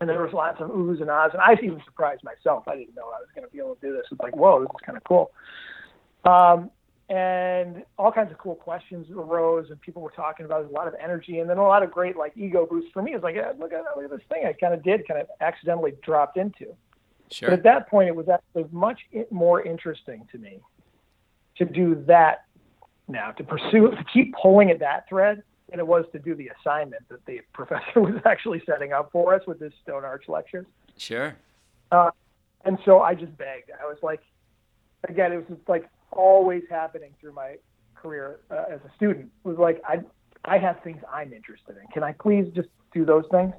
and 0.00 0.08
there 0.08 0.22
was 0.22 0.32
lots 0.32 0.60
of 0.60 0.70
oohs 0.70 1.00
and 1.00 1.10
ahs, 1.10 1.30
and 1.32 1.42
I 1.42 1.50
was 1.50 1.58
even 1.64 1.82
surprised 1.84 2.22
myself. 2.22 2.68
I 2.68 2.76
didn't 2.76 2.94
know 2.94 3.02
I 3.02 3.18
was 3.18 3.30
going 3.34 3.48
to 3.48 3.52
be 3.52 3.58
able 3.58 3.74
to 3.74 3.80
do 3.80 3.92
this. 3.92 4.06
It's 4.12 4.20
like, 4.20 4.36
whoa, 4.36 4.60
this 4.60 4.68
is 4.68 4.86
kind 4.86 4.96
of 4.96 5.02
cool. 5.02 5.32
Um, 6.26 6.70
and 7.08 7.84
all 7.98 8.10
kinds 8.10 8.32
of 8.32 8.38
cool 8.38 8.56
questions 8.56 9.06
arose, 9.10 9.70
and 9.70 9.80
people 9.80 10.02
were 10.02 10.10
talking 10.10 10.44
about 10.44 10.64
it, 10.64 10.70
a 10.70 10.72
lot 10.72 10.88
of 10.88 10.94
energy, 11.00 11.38
and 11.38 11.48
then 11.48 11.56
a 11.56 11.62
lot 11.62 11.84
of 11.84 11.92
great 11.92 12.16
like 12.16 12.32
ego 12.36 12.66
boosts 12.68 12.90
for 12.92 13.00
me. 13.00 13.14
It's 13.14 13.22
like, 13.22 13.36
yeah, 13.36 13.52
look 13.58 13.72
at 13.72 13.84
look 13.94 14.04
at 14.04 14.10
this 14.10 14.26
thing 14.28 14.44
I 14.44 14.52
kind 14.52 14.74
of 14.74 14.82
did, 14.82 15.06
kind 15.06 15.20
of 15.20 15.28
accidentally 15.40 15.92
dropped 16.02 16.36
into. 16.36 16.74
Sure. 17.30 17.50
But 17.50 17.58
at 17.58 17.62
that 17.64 17.88
point, 17.88 18.08
it 18.08 18.16
was 18.16 18.28
actually 18.28 18.64
much 18.72 19.00
more 19.30 19.62
interesting 19.62 20.26
to 20.32 20.38
me 20.38 20.58
to 21.58 21.64
do 21.64 22.02
that 22.06 22.44
now, 23.08 23.30
to 23.32 23.44
pursue, 23.44 23.90
to 23.90 24.04
keep 24.12 24.34
pulling 24.40 24.70
at 24.70 24.80
that 24.80 25.08
thread 25.08 25.42
than 25.70 25.80
it 25.80 25.86
was 25.86 26.04
to 26.12 26.18
do 26.18 26.34
the 26.34 26.50
assignment 26.60 27.08
that 27.08 27.24
the 27.26 27.40
professor 27.52 28.00
was 28.00 28.20
actually 28.24 28.62
setting 28.66 28.92
up 28.92 29.10
for 29.12 29.34
us 29.34 29.42
with 29.46 29.58
this 29.58 29.72
Stone 29.82 30.04
Arch 30.04 30.24
lecture. 30.28 30.66
Sure. 30.96 31.36
Uh, 31.92 32.10
and 32.64 32.78
so 32.84 33.00
I 33.00 33.14
just 33.14 33.36
begged. 33.36 33.70
I 33.80 33.86
was 33.86 33.98
like, 34.02 34.20
again, 35.08 35.32
it 35.32 35.36
was 35.36 35.46
just 35.48 35.68
like 35.68 35.88
always 36.12 36.62
happening 36.70 37.12
through 37.20 37.32
my 37.32 37.56
career 37.94 38.40
uh, 38.50 38.64
as 38.70 38.80
a 38.84 38.94
student. 38.96 39.30
It 39.44 39.48
was 39.48 39.58
like 39.58 39.82
I, 39.86 40.00
I 40.44 40.58
have 40.58 40.82
things 40.82 41.02
I'm 41.12 41.32
interested 41.32 41.76
in. 41.76 41.86
Can 41.92 42.02
I 42.02 42.12
please 42.12 42.46
just 42.54 42.68
do 42.92 43.04
those 43.04 43.24
things? 43.30 43.52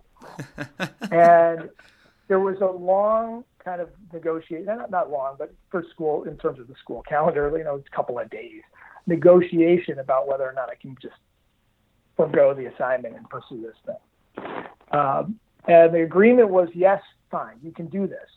and 1.11 1.69
there 2.27 2.39
was 2.39 2.57
a 2.61 2.65
long 2.65 3.43
kind 3.63 3.81
of 3.81 3.89
negotiation, 4.13 4.65
not, 4.65 4.89
not 4.89 5.11
long, 5.11 5.35
but 5.37 5.53
for 5.69 5.83
school 5.91 6.23
in 6.23 6.37
terms 6.37 6.59
of 6.59 6.67
the 6.67 6.75
school 6.81 7.03
calendar, 7.03 7.53
you 7.57 7.63
know, 7.63 7.75
it's 7.75 7.87
a 7.91 7.95
couple 7.95 8.17
of 8.17 8.29
days 8.29 8.61
negotiation 9.07 9.99
about 9.99 10.27
whether 10.27 10.43
or 10.43 10.53
not 10.53 10.69
I 10.69 10.75
can 10.75 10.95
just 11.01 11.15
forego 12.15 12.53
the 12.53 12.65
assignment 12.65 13.15
and 13.15 13.27
pursue 13.29 13.61
this 13.61 13.75
thing. 13.85 14.45
Um, 14.91 15.39
and 15.67 15.93
the 15.93 16.03
agreement 16.03 16.49
was, 16.49 16.69
yes, 16.73 17.01
fine, 17.31 17.55
you 17.63 17.71
can 17.71 17.87
do 17.87 18.07
this. 18.07 18.29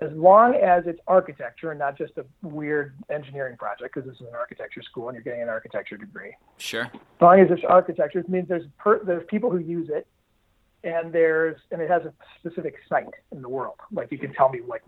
As 0.00 0.12
long 0.12 0.54
as 0.54 0.84
it's 0.86 1.00
architecture 1.06 1.70
and 1.70 1.78
not 1.78 1.96
just 1.96 2.12
a 2.18 2.24
weird 2.46 2.94
engineering 3.10 3.56
project, 3.56 3.94
because 3.94 4.08
this 4.08 4.20
is 4.20 4.26
an 4.26 4.34
architecture 4.34 4.82
school 4.82 5.08
and 5.08 5.14
you're 5.14 5.24
getting 5.24 5.42
an 5.42 5.48
architecture 5.48 5.96
degree. 5.96 6.34
Sure. 6.58 6.82
As 6.82 7.20
long 7.20 7.40
as 7.40 7.48
it's 7.50 7.62
architecture, 7.66 8.18
it 8.18 8.28
means 8.28 8.48
there's 8.48 8.66
per, 8.78 9.02
there's 9.04 9.24
people 9.28 9.50
who 9.50 9.58
use 9.58 9.88
it, 9.90 10.06
and 10.84 11.12
there's 11.12 11.56
and 11.70 11.80
it 11.80 11.90
has 11.90 12.02
a 12.02 12.12
specific 12.38 12.74
site 12.88 13.06
in 13.32 13.42
the 13.42 13.48
world. 13.48 13.76
Like 13.90 14.12
you 14.12 14.18
can 14.18 14.34
tell 14.34 14.50
me 14.50 14.60
like 14.66 14.82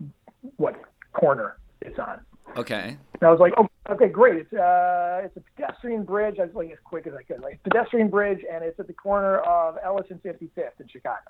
what 0.57 0.79
corner 1.13 1.57
it's 1.81 1.99
on. 1.99 2.21
Okay. 2.57 2.97
And 3.13 3.23
I 3.23 3.31
was 3.31 3.39
like, 3.39 3.53
oh, 3.57 3.67
okay, 3.89 4.07
great. 4.07 4.37
It's 4.37 4.53
uh, 4.53 5.21
it's 5.23 5.35
a 5.37 5.41
pedestrian 5.55 6.03
bridge. 6.03 6.37
I 6.39 6.45
was 6.45 6.55
like 6.55 6.71
as 6.71 6.77
quick 6.83 7.07
as 7.07 7.13
I 7.13 7.23
could, 7.23 7.41
like 7.41 7.61
pedestrian 7.63 8.09
bridge, 8.09 8.39
and 8.51 8.63
it's 8.63 8.79
at 8.79 8.87
the 8.87 8.93
corner 8.93 9.39
of 9.39 9.77
Ellis 9.83 10.07
and 10.09 10.21
55th 10.21 10.79
in 10.79 10.87
Chicago, 10.87 11.29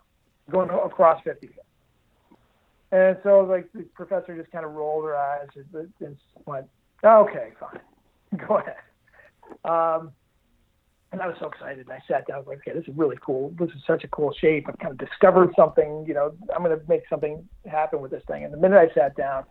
going 0.52 0.70
across 0.70 1.22
55th. 1.24 1.50
And 2.92 3.18
so 3.24 3.42
like 3.42 3.72
the 3.74 3.84
professor 3.94 4.36
just 4.36 4.52
kind 4.52 4.66
of 4.66 4.74
rolled 4.74 5.06
her 5.06 5.16
eyes 5.16 5.48
and, 5.56 5.92
and 6.00 6.18
went, 6.46 6.66
okay, 7.04 7.50
fine, 7.60 7.80
go 8.48 8.58
ahead. 8.58 8.76
Um, 9.64 10.12
and 11.12 11.22
I 11.22 11.28
was 11.28 11.36
so 11.40 11.48
excited. 11.48 11.88
And 11.88 11.92
I 11.92 12.00
sat 12.08 12.28
down. 12.28 12.36
I 12.36 12.40
was 12.40 12.48
like, 12.48 12.60
okay, 12.60 12.78
this 12.78 12.88
is 12.88 12.96
really 12.96 13.18
cool. 13.26 13.52
This 13.58 13.70
is 13.70 13.82
such 13.88 14.04
a 14.04 14.08
cool 14.10 14.32
shape. 14.40 14.66
I've 14.68 14.78
kind 14.78 14.92
of 14.92 14.98
discovered 14.98 15.52
something. 15.56 16.06
You 16.08 16.14
know, 16.14 16.34
I'm 16.56 16.64
going 16.64 16.78
to 16.78 16.86
make 16.88 17.02
something 17.10 17.48
happen 17.66 18.02
with 18.02 18.12
this 18.12 18.24
thing. 18.28 18.44
And 18.44 18.54
the 18.54 18.58
minute 18.58 18.78
I 18.78 18.94
sat 18.94 19.16
down 19.16 19.46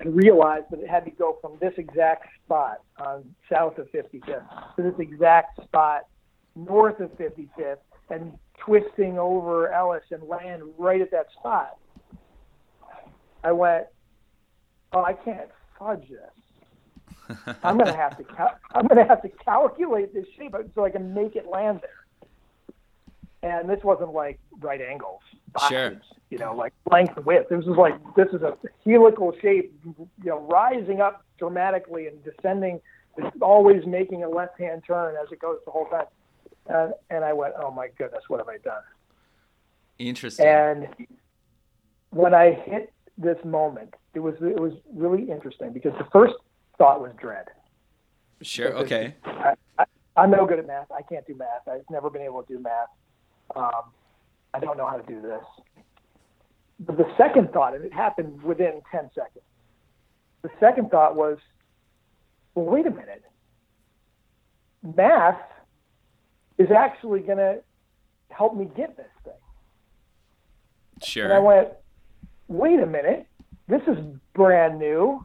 and 0.00 0.14
realized 0.14 0.66
that 0.70 0.80
it 0.80 0.88
had 0.88 1.06
to 1.06 1.10
go 1.10 1.38
from 1.40 1.56
this 1.60 1.72
exact 1.78 2.26
spot 2.44 2.82
on 2.98 3.24
south 3.50 3.78
of 3.78 3.90
55th 3.90 4.76
to 4.76 4.82
this 4.82 4.94
exact 4.98 5.62
spot 5.64 6.02
north 6.54 7.00
of 7.00 7.10
55th 7.16 7.76
and 8.10 8.32
twisting 8.58 9.18
over 9.18 9.72
Ellis 9.72 10.02
and 10.10 10.22
land 10.24 10.62
right 10.76 11.00
at 11.00 11.10
that 11.10 11.26
spot, 11.38 11.78
I 13.44 13.52
went, 13.52 13.86
oh, 14.92 15.02
I 15.04 15.12
can't 15.12 15.48
fudge 15.78 16.08
this. 16.08 17.36
I'm 17.62 17.76
gonna 17.78 17.96
have 17.96 18.16
to 18.16 18.24
cal- 18.24 18.58
I'm 18.74 18.86
gonna 18.86 19.06
have 19.06 19.22
to 19.22 19.28
calculate 19.28 20.14
this 20.14 20.26
shape 20.36 20.54
so 20.74 20.84
I 20.84 20.90
can 20.90 21.14
make 21.14 21.36
it 21.36 21.46
land 21.46 21.80
there. 21.82 23.50
And 23.50 23.68
this 23.68 23.80
wasn't 23.84 24.12
like 24.12 24.40
right 24.60 24.80
angles, 24.80 25.20
boxes, 25.52 25.68
Sure. 25.70 26.00
you 26.30 26.38
know, 26.38 26.54
like 26.54 26.72
length 26.90 27.16
and 27.16 27.24
width. 27.26 27.48
This 27.50 27.64
was 27.64 27.76
like 27.76 27.94
this 28.16 28.28
is 28.32 28.42
a 28.42 28.56
helical 28.84 29.32
shape, 29.40 29.72
you 29.84 30.08
know, 30.24 30.40
rising 30.40 31.00
up 31.00 31.24
dramatically 31.38 32.08
and 32.08 32.22
descending, 32.24 32.80
always 33.40 33.86
making 33.86 34.24
a 34.24 34.28
left-hand 34.28 34.82
turn 34.86 35.14
as 35.22 35.30
it 35.30 35.38
goes 35.38 35.58
the 35.64 35.70
whole 35.70 35.86
time. 35.86 36.06
And, 36.66 36.92
and 37.10 37.24
I 37.24 37.32
went, 37.32 37.54
oh 37.58 37.70
my 37.70 37.88
goodness, 37.96 38.24
what 38.28 38.40
have 38.40 38.48
I 38.48 38.58
done? 38.58 38.82
Interesting. 39.98 40.46
And 40.46 40.88
when 42.10 42.34
I 42.34 42.52
hit 42.52 42.92
this 43.18 43.36
moment, 43.44 43.94
it 44.14 44.20
was 44.20 44.34
it 44.40 44.58
was 44.58 44.72
really 44.94 45.30
interesting 45.30 45.72
because 45.72 45.92
the 45.98 46.06
first 46.12 46.34
thought 46.78 47.00
was 47.00 47.12
dread. 47.20 47.46
sure. 48.42 48.72
Okay. 48.74 49.16
I, 49.24 49.54
I'm 50.16 50.30
no 50.30 50.46
good 50.46 50.58
at 50.58 50.66
math. 50.66 50.90
I 50.90 51.02
can't 51.02 51.26
do 51.26 51.34
math. 51.36 51.68
I've 51.70 51.88
never 51.90 52.10
been 52.10 52.22
able 52.22 52.42
to 52.42 52.56
do 52.56 52.60
math. 52.60 52.88
Um, 53.54 53.92
I 54.52 54.60
don't 54.60 54.76
know 54.76 54.86
how 54.86 54.96
to 54.96 55.06
do 55.06 55.20
this. 55.20 55.44
But 56.80 56.96
the 56.96 57.06
second 57.16 57.52
thought, 57.52 57.74
and 57.74 57.84
it 57.84 57.92
happened 57.92 58.42
within 58.42 58.80
10 58.90 59.10
seconds, 59.14 59.44
the 60.42 60.50
second 60.60 60.90
thought 60.90 61.16
was, 61.16 61.38
well, 62.54 62.66
wait 62.66 62.86
a 62.86 62.90
minute. 62.90 63.24
Math 64.96 65.40
is 66.56 66.68
actually 66.70 67.20
going 67.20 67.38
to 67.38 67.60
help 68.30 68.56
me 68.56 68.68
get 68.76 68.96
this 68.96 69.06
thing. 69.24 69.32
Sure. 71.02 71.24
And 71.24 71.32
I 71.32 71.38
went, 71.38 71.68
wait 72.48 72.80
a 72.80 72.86
minute, 72.86 73.26
this 73.68 73.82
is 73.86 73.96
brand 74.34 74.78
new. 74.78 75.24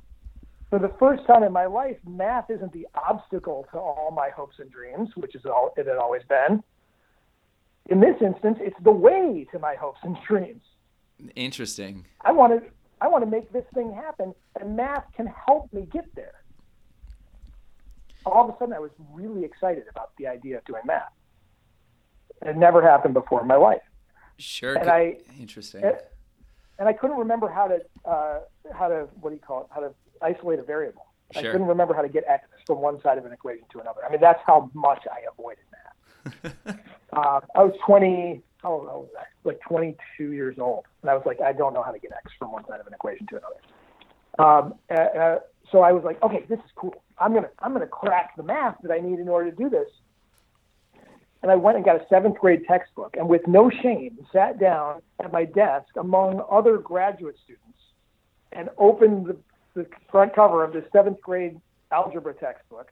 For 0.70 0.80
the 0.80 0.92
first 1.00 1.26
time 1.28 1.44
in 1.44 1.52
my 1.52 1.66
life, 1.68 1.98
math 2.08 2.50
isn't 2.50 2.74
the 2.74 2.88
obstacle 2.96 3.68
to 3.72 3.78
all 3.78 4.12
my 4.12 4.30
hopes 4.30 4.56
and 4.60 4.72
dreams, 4.72 5.10
which 5.16 5.36
is 5.36 5.46
all 5.46 5.72
it 5.78 5.86
had 5.88 5.98
always 5.98 6.24
been. 6.28 6.64
In 7.90 8.00
this 8.00 8.16
instance, 8.22 8.58
it's 8.60 8.76
the 8.84 8.92
way 8.92 9.46
to 9.52 9.60
my 9.60 9.76
hopes 9.76 10.00
and 10.04 10.18
dreams. 10.28 10.64
Interesting. 11.36 12.06
I 12.22 12.32
want 12.32 12.54
to, 12.60 12.70
I 13.02 13.08
want 13.08 13.24
to 13.24 13.30
make 13.30 13.52
this 13.54 13.66
thing 13.74 13.94
happen, 13.94 14.34
and 14.60 14.76
math 14.76 15.04
can 15.16 15.28
help 15.28 15.72
me 15.74 15.88
get 15.92 16.06
there. 16.16 16.34
All 18.26 18.50
of 18.50 18.56
a 18.56 18.58
sudden, 18.58 18.74
I 18.74 18.80
was 18.80 18.92
really 19.12 19.44
excited 19.44 19.84
about 19.90 20.12
the 20.18 20.28
idea 20.28 20.58
of 20.58 20.66
doing 20.66 20.82
math. 20.86 21.12
It 22.42 22.58
never 22.58 22.82
happened 22.82 23.14
before 23.14 23.42
in 23.42 23.48
my 23.48 23.56
life. 23.58 23.82
Sure. 24.38 24.76
And 24.76 24.90
I- 24.90 25.18
Interesting. 25.40 25.84
And 26.80 26.88
I 26.88 26.94
couldn't 26.94 27.18
remember 27.18 27.50
how 27.50 27.68
to 27.68 27.80
uh, 28.06 28.40
how 28.74 28.88
to 28.88 29.08
what 29.22 29.30
do 29.30 29.36
you 29.36 29.42
call 29.42 29.62
it 29.62 29.68
how 29.72 29.82
to 29.82 29.94
isolate 30.22 30.60
a 30.60 30.64
variable. 30.64 31.06
I 31.36 31.42
couldn't 31.42 31.66
remember 31.66 31.96
how 31.96 32.04
to 32.04 32.10
get 32.10 32.26
x 32.28 32.46
from 32.68 32.80
one 32.80 33.02
side 33.02 33.18
of 33.18 33.26
an 33.26 33.32
equation 33.32 33.66
to 33.72 33.80
another. 33.80 34.02
I 34.08 34.12
mean 34.12 34.22
that's 34.22 34.42
how 34.46 34.70
much 34.74 35.04
I 35.12 35.22
avoided 35.32 35.64
math. 35.72 36.78
uh, 37.14 37.40
I 37.56 37.64
was 37.64 37.74
20 37.86 38.42
how 38.62 38.74
old 38.74 38.86
was 38.86 39.10
I? 39.20 39.24
Like 39.44 39.60
22 39.68 40.32
years 40.32 40.58
old, 40.58 40.86
and 41.02 41.12
I 41.12 41.16
was 41.16 41.24
like 41.26 41.42
I 41.42 41.52
don't 41.52 41.74
know 41.74 41.84
how 41.84 41.92
to 41.92 42.00
get 42.00 42.12
x 42.12 42.32
from 42.40 42.52
one 42.52 42.66
side 42.68 42.80
of 42.80 42.88
an 42.88 42.94
equation 42.94 43.28
to 43.28 43.38
another. 43.38 43.60
Um, 44.40 44.76
uh, 44.90 45.20
uh, 45.20 45.40
so 45.72 45.82
I 45.82 45.92
was 45.92 46.04
like, 46.04 46.22
okay, 46.24 46.46
this 46.50 46.60
is 46.60 46.72
cool. 46.76 46.96
I'm 47.18 47.34
gonna 47.34 47.50
I'm 47.60 47.74
gonna 47.74 47.88
crack 47.88 48.36
the 48.38 48.44
math 48.44 48.78
that 48.84 48.92
I 48.92 49.00
need 49.00 49.20
in 49.20 49.28
order 49.28 49.52
to 49.52 49.56
do 49.56 49.70
this. 49.70 49.88
And 51.44 51.52
I 51.52 51.56
went 51.56 51.76
and 51.76 51.86
got 51.86 51.98
a 51.98 52.06
seventh 52.08 52.40
grade 52.40 52.64
textbook, 52.66 53.16
and 53.18 53.28
with 53.28 53.46
no 53.48 53.70
shame, 53.70 54.18
sat 54.32 54.60
down 54.60 55.02
at 55.22 55.32
my 55.34 55.44
desk 55.44 55.90
among 55.98 56.42
other 56.50 56.78
graduate 56.78 57.36
students, 57.44 57.78
and 58.54 58.70
opened 58.78 59.26
the, 59.28 59.38
the 59.76 59.86
front 60.10 60.34
cover 60.34 60.64
of 60.64 60.72
the 60.72 60.86
seventh 60.94 61.20
grade 61.22 61.60
algebra 61.92 62.34
textbook, 62.34 62.92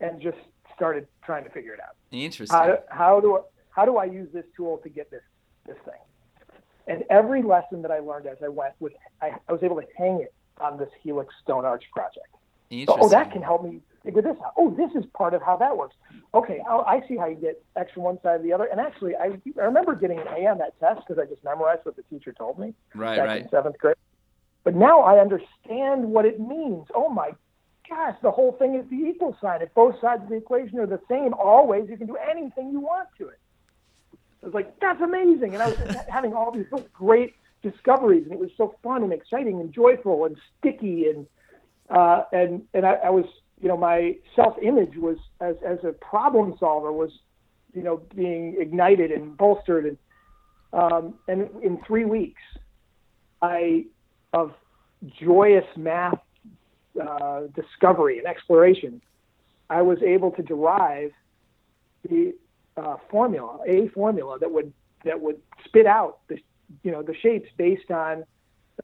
and 0.00 0.22
just 0.22 0.38
started 0.74 1.06
trying 1.22 1.44
to 1.44 1.50
figure 1.50 1.74
it 1.74 1.80
out. 1.80 1.96
Interesting. 2.10 2.56
How, 2.56 2.78
how 2.88 3.20
do 3.20 3.40
how 3.70 3.84
do 3.84 3.98
I 3.98 4.06
use 4.06 4.28
this 4.32 4.46
tool 4.56 4.78
to 4.78 4.88
get 4.88 5.10
this 5.10 5.22
this 5.66 5.76
thing? 5.84 6.00
And 6.86 7.04
every 7.10 7.42
lesson 7.42 7.82
that 7.82 7.90
I 7.90 7.98
learned 7.98 8.26
as 8.26 8.38
I 8.42 8.48
went 8.48 8.72
was 8.80 8.92
I, 9.20 9.32
I 9.48 9.52
was 9.52 9.62
able 9.62 9.76
to 9.76 9.86
hang 9.98 10.20
it 10.22 10.32
on 10.62 10.78
this 10.78 10.88
Helix 11.02 11.34
Stone 11.42 11.66
Arch 11.66 11.84
project. 11.92 12.34
Interesting. 12.70 13.04
Oh, 13.04 13.08
that 13.10 13.32
can 13.32 13.42
help 13.42 13.64
me 13.64 13.80
figure 14.06 14.22
this 14.22 14.36
out. 14.44 14.52
Oh, 14.56 14.70
this 14.70 14.90
is 14.94 15.04
part 15.16 15.34
of 15.34 15.42
how 15.42 15.56
that 15.58 15.76
works. 15.76 15.96
Okay, 16.32 16.60
i 16.68 16.74
I 16.76 17.00
see 17.08 17.16
how 17.16 17.26
you 17.26 17.36
get 17.36 17.62
X 17.76 17.90
from 17.92 18.04
one 18.04 18.18
side 18.22 18.38
to 18.38 18.42
the 18.42 18.52
other. 18.52 18.68
And 18.70 18.80
actually, 18.80 19.14
I, 19.16 19.38
I 19.60 19.64
remember 19.64 19.94
getting 19.94 20.18
an 20.18 20.28
A 20.28 20.46
on 20.46 20.58
that 20.58 20.78
test 20.80 21.00
because 21.06 21.22
I 21.22 21.26
just 21.28 21.44
memorized 21.44 21.80
what 21.84 21.96
the 21.96 22.02
teacher 22.04 22.32
told 22.32 22.58
me 22.58 22.72
Right. 22.94 23.16
back 23.16 23.26
Right. 23.26 23.42
in 23.42 23.48
seventh 23.50 23.78
grade. 23.78 23.96
But 24.64 24.74
now 24.74 25.00
I 25.00 25.20
understand 25.20 26.04
what 26.04 26.24
it 26.24 26.40
means. 26.40 26.86
Oh 26.94 27.08
my 27.08 27.30
gosh, 27.88 28.16
the 28.22 28.30
whole 28.30 28.52
thing 28.52 28.74
is 28.74 28.88
the 28.90 28.96
equal 28.96 29.36
sign. 29.40 29.62
If 29.62 29.72
both 29.74 29.94
sides 30.00 30.22
of 30.22 30.28
the 30.28 30.36
equation 30.36 30.78
are 30.78 30.86
the 30.86 31.00
same, 31.08 31.34
always 31.34 31.88
you 31.88 31.96
can 31.96 32.06
do 32.06 32.16
anything 32.16 32.70
you 32.70 32.80
want 32.80 33.08
to 33.18 33.28
it. 33.28 33.38
I 34.42 34.46
was 34.46 34.54
like, 34.54 34.78
that's 34.80 35.00
amazing. 35.00 35.54
And 35.54 35.62
I 35.62 35.68
was 35.68 35.78
having 36.08 36.32
all 36.32 36.52
these 36.52 36.66
great 36.92 37.34
discoveries, 37.62 38.24
and 38.24 38.32
it 38.32 38.38
was 38.38 38.50
so 38.56 38.74
fun 38.82 39.02
and 39.02 39.12
exciting 39.12 39.60
and 39.60 39.72
joyful 39.72 40.24
and 40.24 40.36
sticky. 40.58 41.06
And 41.06 41.26
uh, 41.88 42.24
and 42.32 42.62
and 42.74 42.84
I, 42.84 42.94
I 43.04 43.10
was, 43.10 43.24
you 43.60 43.68
know, 43.68 43.76
my 43.76 44.16
self 44.34 44.56
image 44.62 44.96
was 44.96 45.16
as 45.40 45.56
as 45.66 45.78
a 45.84 45.92
problem 45.92 46.56
solver 46.58 46.92
was, 46.92 47.10
you 47.74 47.82
know, 47.82 48.02
being 48.14 48.56
ignited 48.58 49.10
and 49.10 49.36
bolstered. 49.36 49.86
And 49.86 49.98
um, 50.72 51.14
and 51.28 51.48
in 51.62 51.78
three 51.86 52.04
weeks, 52.04 52.42
I 53.40 53.86
of 54.32 54.52
joyous 55.20 55.66
math 55.76 56.18
uh, 57.00 57.42
discovery 57.54 58.18
and 58.18 58.26
exploration, 58.26 59.00
I 59.70 59.82
was 59.82 59.98
able 60.02 60.30
to 60.32 60.42
derive 60.42 61.12
the 62.08 62.34
uh, 62.76 62.96
formula, 63.10 63.58
a 63.66 63.88
formula 63.88 64.38
that 64.38 64.50
would 64.50 64.72
that 65.04 65.20
would 65.20 65.40
spit 65.64 65.86
out 65.86 66.18
the 66.28 66.38
you 66.82 66.90
know 66.90 67.02
the 67.02 67.14
shapes 67.14 67.48
based 67.56 67.90
on 67.90 68.24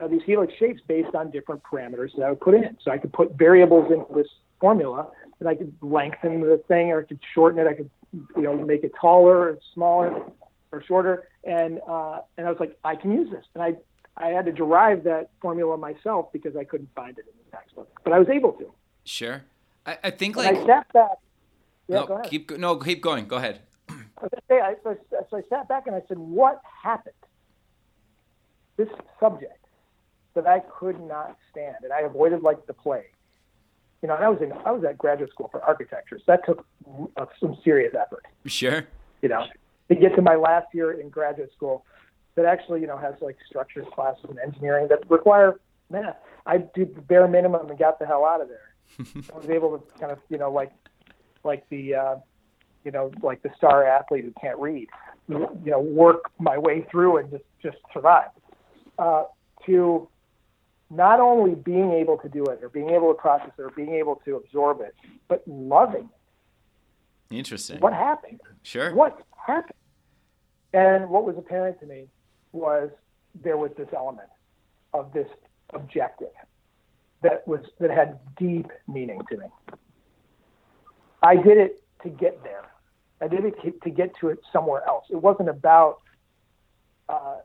uh, 0.01 0.09
these 0.09 0.23
helix 0.25 0.53
shapes 0.59 0.81
based 0.87 1.15
on 1.15 1.31
different 1.31 1.63
parameters 1.63 2.17
that 2.17 2.25
I 2.25 2.31
would 2.31 2.41
put 2.41 2.55
in. 2.55 2.77
So 2.83 2.91
I 2.91 2.99
could 2.99 3.13
put 3.13 3.35
variables 3.37 3.93
into 3.93 4.07
this 4.15 4.29
formula, 4.61 5.09
and 5.41 5.49
I 5.49 5.55
could 5.55 5.75
lengthen 5.83 6.41
the 6.41 6.63
thing, 6.69 6.91
or 6.91 7.01
I 7.01 7.05
could 7.05 7.21
shorten 7.35 7.59
it. 7.61 7.67
I 7.67 7.75
could 7.75 7.91
you 8.37 8.43
know 8.43 8.57
make 8.57 8.85
it 8.85 8.93
taller 8.99 9.37
or 9.37 9.59
smaller 9.75 10.23
or 10.71 10.83
shorter, 10.83 11.29
and 11.45 11.81
uh, 11.89 12.21
and 12.37 12.47
I 12.47 12.51
was 12.51 12.61
like, 12.61 12.77
I 12.85 12.97
can 12.97 13.13
use 13.13 13.31
this, 13.31 13.45
and 13.55 13.63
I 13.63 13.75
I 14.17 14.29
had 14.29 14.47
to 14.47 14.53
derive 14.53 15.05
that 15.05 15.31
formula 15.41 15.77
myself 15.77 16.33
because 16.33 16.57
I 16.57 16.65
couldn't 16.65 16.91
find 16.95 17.19
it 17.19 17.27
in 17.27 17.33
the 17.45 17.57
textbook, 17.57 18.01
but 18.05 18.13
I 18.13 18.19
was 18.19 18.29
able 18.29 18.53
to. 18.53 18.73
Sure, 19.05 19.43
I, 19.85 19.99
I 20.05 20.11
think 20.11 20.37
And 20.37 20.47
like 20.47 20.57
I 20.57 20.67
sat 20.67 20.93
back. 20.93 21.19
Yeah, 21.89 21.97
no, 21.97 22.07
go 22.07 22.15
ahead. 22.15 22.31
keep 22.31 22.51
no, 22.59 22.77
keep 22.77 23.03
going. 23.03 23.27
Go 23.27 23.37
ahead. 23.37 23.61
I 23.89 24.29
say, 24.49 24.61
I, 24.61 24.75
so 24.85 25.37
I 25.37 25.43
sat 25.51 25.69
back 25.69 25.87
and 25.87 25.97
I 25.97 26.03
said, 26.09 26.19
"What 26.19 26.63
happened? 26.83 27.15
This 28.77 28.89
subject 29.21 29.62
that 30.35 30.47
I 30.47 30.61
could 30.61 31.01
not 31.01 31.37
stand, 31.51 31.77
and 31.83 31.93
I 31.93 32.01
avoided 32.01 32.43
like 32.43 32.67
the 32.67 32.73
plague. 32.73 33.05
You 34.03 34.09
know, 34.09 34.17
and 34.17 34.25
I 34.25 34.29
was 34.29 34.43
in, 34.43 34.53
I 34.53 34.73
was 34.73 34.85
at 34.85 34.99
graduate 34.99 35.31
school 35.31 35.49
for 35.51 35.63
architecture, 35.63 36.19
so 36.19 36.25
that 36.27 36.45
took 36.45 36.67
uh, 37.17 37.27
some 37.39 37.57
serious 37.65 37.95
effort. 37.95 38.27
Sure. 38.47 38.87
You 39.21 39.29
know, 39.29 39.47
to 39.89 39.95
get 39.95 40.17
to 40.17 40.23
my 40.23 40.35
last 40.35 40.67
year 40.75 40.93
in 40.93 41.09
graduate 41.09 41.53
school, 41.55 41.85
that 42.35 42.45
actually, 42.45 42.81
you 42.81 42.87
know, 42.87 42.99
has 42.99 43.15
like 43.21 43.37
structures 43.49 43.87
classes 43.95 44.25
and 44.29 44.39
engineering 44.39 44.89
that 44.89 45.09
require 45.09 45.61
math. 45.91 46.17
I 46.47 46.59
did 46.59 46.97
the 46.97 47.01
bare 47.03 47.29
minimum 47.29 47.71
and 47.71 47.79
got 47.79 48.01
the 48.01 48.07
hell 48.07 48.25
out 48.25 48.41
of 48.41 48.49
there. 48.49 48.75
I 49.33 49.37
was 49.37 49.49
able 49.49 49.79
to 49.79 49.99
kind 49.99 50.11
of, 50.11 50.19
you 50.29 50.39
know, 50.39 50.51
like, 50.51 50.73
like 51.45 51.69
the. 51.69 51.95
Uh, 51.95 52.17
you 52.85 52.91
know, 52.91 53.11
like 53.23 53.43
the 53.43 53.51
star 53.57 53.87
athlete 53.87 54.25
who 54.25 54.33
can't 54.41 54.59
read, 54.59 54.89
you 55.29 55.49
know, 55.65 55.81
work 55.81 56.31
my 56.39 56.59
way 56.59 56.87
through 56.91 57.19
and 57.19 57.31
just 57.31 57.45
just 57.63 57.77
survive. 57.93 58.31
Uh, 58.99 59.25
to 59.67 60.09
not 60.93 61.21
only 61.21 61.55
being 61.55 61.93
able 61.93 62.19
to 62.19 62.29
do 62.29 62.45
it 62.45 62.61
or 62.63 62.69
being 62.69 62.91
able 62.91 63.09
to 63.09 63.19
process 63.19 63.51
it 63.59 63.63
or 63.63 63.71
being 63.71 63.95
able 63.95 64.17
to 64.27 64.37
absorb 64.37 64.81
it, 64.83 64.95
but 65.27 65.43
loving 65.47 66.09
it. 67.31 67.37
Interesting. 67.37 67.81
What 67.81 67.95
happened? 67.95 68.41
Sure. 68.63 68.95
What 68.95 69.19
happened? 69.47 69.79
And 70.75 71.09
what 71.09 71.25
was 71.25 71.37
apparent 71.39 71.81
to 71.81 71.87
me 71.87 72.09
was 72.53 72.91
there 73.43 73.57
was 73.57 73.71
this 73.79 73.89
element 73.97 74.29
of 74.93 75.13
this 75.15 75.29
objective 75.73 76.29
that 77.23 77.47
was 77.49 77.61
that 77.81 77.91
had 77.91 78.19
deep 78.37 78.67
meaning 78.87 79.21
to 79.31 79.39
me. 79.39 79.47
I 81.23 81.37
did 81.37 81.57
it 81.57 81.83
to 82.03 82.11
get 82.11 82.43
there. 82.43 82.65
I 83.21 83.29
did 83.29 83.45
it 83.45 83.55
to, 83.63 83.71
to 83.71 83.91
get 83.91 84.15
to 84.21 84.29
it 84.29 84.41
somewhere 84.53 84.83
else. 84.87 85.05
It 85.09 85.23
wasn't 85.23 85.49
about 85.49 86.01
uh, 87.09 87.37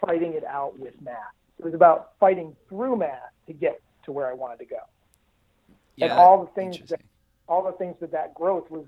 fighting 0.00 0.34
it 0.34 0.44
out 0.44 0.78
with 0.78 0.94
math. 1.02 1.16
It 1.62 1.66
was 1.66 1.74
about 1.74 2.14
fighting 2.18 2.56
through 2.68 2.96
math 2.96 3.20
to 3.46 3.52
get 3.52 3.80
to 4.04 4.10
where 4.10 4.26
I 4.26 4.32
wanted 4.32 4.58
to 4.58 4.64
go. 4.64 4.78
Yeah, 5.94 6.06
and 6.06 6.14
all 6.14 6.44
the 6.44 6.50
things 6.50 6.80
that 6.88 7.00
all 7.48 7.62
the 7.62 7.72
things 7.78 7.94
that 8.00 8.10
that 8.10 8.34
growth 8.34 8.68
was 8.68 8.84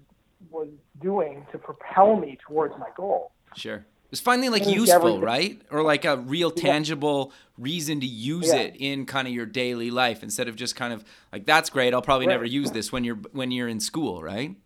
was 0.51 0.69
doing 1.01 1.47
to 1.53 1.59
propel 1.59 2.17
me 2.17 2.37
towards 2.45 2.77
my 2.79 2.89
goal. 2.97 3.31
Sure. 3.55 3.87
It's 4.11 4.21
finally 4.21 4.49
like 4.49 4.67
useful, 4.67 5.21
right? 5.21 5.63
Or 5.71 5.83
like 5.83 6.05
a 6.05 6.17
real 6.17 6.51
tangible 6.51 7.33
reason 7.59 8.01
to 8.01 8.07
use 8.07 8.49
Yeah. 8.49 8.61
it 8.63 8.77
in 8.79 9.07
kind 9.07 9.29
of 9.29 9.35
your 9.35 9.47
daily 9.47 9.91
life 9.93 10.25
instead 10.25 10.49
of 10.49 10.57
just 10.57 10.75
kind 10.75 10.93
of 10.93 11.05
like 11.33 11.47
that's 11.47 11.71
great. 11.71 11.95
I'll 11.95 12.03
probably 12.03 12.27
never 12.27 12.45
use 12.45 12.73
this 12.73 12.91
when 12.91 13.05
you're 13.05 13.21
when 13.33 13.53
you're 13.53 13.69
in 13.69 13.79
school, 13.79 14.21
right? 14.21 14.57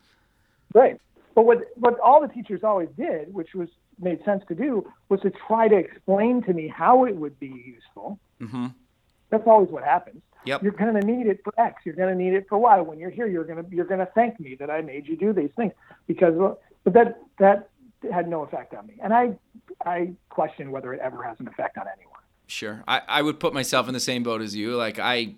Right. 0.72 0.98
But 1.34 1.44
what 1.44 1.58
what 1.76 2.00
all 2.00 2.22
the 2.22 2.28
teachers 2.28 2.64
always 2.64 2.88
did, 2.96 3.34
which 3.34 3.54
was 3.54 3.68
made 4.00 4.24
sense 4.24 4.42
to 4.48 4.54
do, 4.54 4.90
was 5.08 5.20
to 5.20 5.30
try 5.46 5.68
to 5.68 5.76
explain 5.76 6.42
to 6.42 6.52
me 6.52 6.68
how 6.68 7.04
it 7.04 7.16
would 7.16 7.38
be 7.40 7.48
useful. 7.48 8.18
Mm-hmm. 8.40 8.66
That's 9.30 9.46
always 9.46 9.70
what 9.70 9.84
happens. 9.84 10.22
Yep. 10.44 10.62
You're 10.62 10.72
going 10.72 10.94
to 10.94 11.06
need 11.06 11.26
it 11.26 11.40
for 11.44 11.52
X. 11.60 11.82
You're 11.84 11.96
going 11.96 12.16
to 12.16 12.22
need 12.24 12.32
it 12.32 12.46
for 12.48 12.58
Y. 12.58 12.80
When 12.80 12.98
you're 12.98 13.10
here, 13.10 13.26
you're 13.26 13.44
going 13.44 13.62
to 13.62 13.74
you're 13.74 13.84
going 13.84 14.00
to 14.00 14.08
thank 14.14 14.38
me 14.40 14.54
that 14.56 14.70
I 14.70 14.80
made 14.80 15.06
you 15.06 15.16
do 15.16 15.32
these 15.32 15.50
things 15.56 15.72
because. 16.06 16.34
But 16.84 16.94
that 16.94 17.20
that 17.38 17.68
had 18.12 18.28
no 18.28 18.42
effect 18.44 18.72
on 18.72 18.86
me, 18.86 18.94
and 19.02 19.12
I 19.12 19.36
I 19.84 20.12
question 20.30 20.70
whether 20.70 20.94
it 20.94 21.00
ever 21.00 21.22
has 21.24 21.38
an 21.40 21.48
effect 21.48 21.76
on 21.76 21.86
anyone. 21.94 22.14
Sure. 22.46 22.82
I, 22.88 23.02
I 23.06 23.20
would 23.20 23.38
put 23.40 23.52
myself 23.52 23.88
in 23.88 23.94
the 23.94 24.00
same 24.00 24.22
boat 24.22 24.40
as 24.40 24.54
you. 24.56 24.74
Like 24.76 24.98
I 24.98 25.34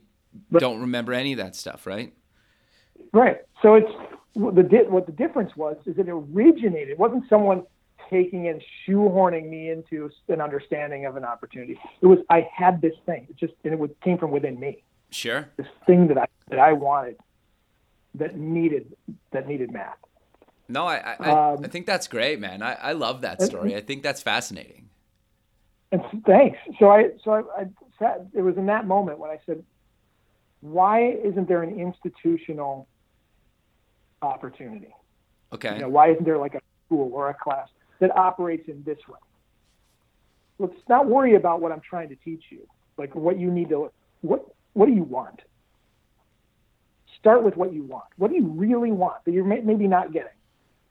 But- 0.51 0.61
don't 0.61 0.83
remember 0.83 1.13
any 1.13 1.33
of 1.33 1.39
that 1.39 1.57
stuff, 1.57 1.87
right? 1.87 2.13
Right. 3.13 3.39
So 3.63 3.75
it's 3.75 3.91
the 4.37 4.63
di- 4.63 4.89
what 4.89 5.07
the 5.07 5.13
difference 5.13 5.57
was 5.57 5.77
is 5.87 5.99
it 5.99 6.09
originated. 6.09 6.91
It 6.91 6.99
wasn't 6.99 7.29
someone 7.29 7.65
taking 8.11 8.49
and 8.49 8.63
shoehorning 8.87 9.49
me 9.49 9.71
into 9.71 10.11
an 10.29 10.41
understanding 10.41 11.07
of 11.07 11.17
an 11.17 11.25
opportunity. 11.25 11.79
It 12.03 12.07
was 12.07 12.19
I 12.29 12.49
had 12.55 12.83
this 12.83 12.95
thing. 13.07 13.27
It 13.31 13.37
just 13.37 13.55
and 13.65 13.73
it 13.73 13.79
would, 13.79 13.99
came 14.01 14.19
from 14.19 14.31
within 14.31 14.59
me. 14.59 14.83
Sure. 15.11 15.49
This 15.57 15.67
thing 15.87 16.09
that 16.09 16.19
I 16.19 16.27
that 16.49 16.59
I 16.59 16.73
wanted 16.73 17.17
that 18.17 18.37
needed 18.37 18.95
that 19.31 19.47
needed 19.49 19.73
math. 19.73 19.97
No, 20.69 20.87
I 20.87 20.97
I, 20.97 21.17
I- 21.21 21.53
Um, 21.53 21.65
I 21.65 21.69
think 21.69 21.87
that's 21.87 22.09
great, 22.09 22.41
man. 22.41 22.63
I, 22.63 22.75
I 22.75 22.93
love 22.93 23.23
that 23.23 23.41
story. 23.43 23.75
I 23.77 23.81
think 23.81 24.03
that's 24.03 24.23
fascinating. 24.23 24.89
And 25.93 26.03
thanks. 26.27 26.59
So 26.79 26.91
I 26.91 27.11
so 27.25 27.33
I, 27.33 27.63
I 27.63 27.67
sat. 27.99 28.27
It 28.35 28.43
was 28.43 28.57
in 28.57 28.67
that 28.67 28.87
moment 28.87 29.19
when 29.19 29.31
I 29.31 29.39
said, 29.47 29.65
"Why 30.61 31.11
isn't 31.11 31.49
there 31.49 31.63
an 31.63 31.79
institutional 31.79 32.87
opportunity? 34.23 34.95
Okay. 35.53 35.75
You 35.75 35.81
know, 35.81 35.89
why 35.89 36.11
isn't 36.13 36.25
there 36.25 36.39
like 36.39 36.55
a 36.55 36.61
school 36.87 37.11
or 37.13 37.29
a 37.31 37.35
class 37.35 37.69
that 38.01 38.17
operates 38.17 38.69
in 38.69 38.83
this 38.85 38.99
way? 39.09 39.19
Let's 40.59 40.75
not 40.89 41.07
worry 41.07 41.37
about 41.37 41.61
what 41.61 41.73
I'm 41.73 41.81
trying 41.81 42.09
to 42.11 42.17
teach 42.17 42.45
you. 42.51 42.67
Like 42.99 43.15
what 43.15 43.39
you 43.39 43.51
need 43.51 43.69
to 43.71 43.91
what 44.21 44.45
what 44.75 44.87
do 44.87 44.93
you 44.93 45.05
want? 45.05 45.41
Start 47.19 47.43
with 47.43 47.57
what 47.57 47.73
you 47.73 47.83
want. 47.85 48.05
What 48.17 48.31
do 48.31 48.37
you 48.37 48.47
really 48.47 48.93
want 48.93 49.25
that 49.25 49.33
you're 49.33 49.45
maybe 49.45 49.87
not 49.87 50.13
getting? 50.13 50.29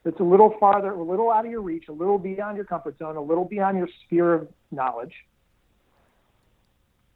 That's 0.04 0.18
a 0.20 0.24
little 0.24 0.54
farther, 0.58 0.92
a 0.92 1.02
little 1.02 1.30
out 1.30 1.44
of 1.44 1.50
your 1.50 1.60
reach, 1.60 1.84
a 1.88 1.92
little 1.92 2.18
beyond 2.18 2.56
your 2.56 2.64
comfort 2.64 2.98
zone, 2.98 3.16
a 3.16 3.20
little 3.22 3.44
beyond 3.44 3.76
your 3.78 3.88
sphere 4.04 4.32
of 4.34 4.48
knowledge. 4.70 5.14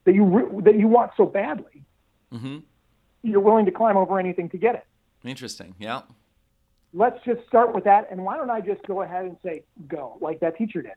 That 0.05 0.15
you 0.15 0.25
re- 0.25 0.63
that 0.63 0.79
you 0.79 0.89
want 0.89 1.13
so 1.17 1.25
badly, 1.27 1.83
Mm-hmm. 2.33 2.59
you're 3.23 3.41
willing 3.41 3.65
to 3.67 3.71
climb 3.71 3.97
over 3.97 4.19
anything 4.19 4.49
to 4.51 4.59
get 4.59 4.75
it. 4.75 4.85
Interesting. 5.25 5.75
Yeah. 5.79 6.03
Let's 6.95 7.19
just 7.25 7.47
start 7.47 7.75
with 7.75 7.85
that. 7.85 8.09
And 8.11 8.25
why 8.25 8.37
don't 8.37 8.51
I 8.51 8.61
just 8.61 8.87
go 8.87 9.03
ahead 9.03 9.27
and 9.27 9.37
say, 9.45 9.65
go, 9.89 10.17
like 10.21 10.41
that 10.41 10.57
teacher 10.57 10.81
did 10.81 10.93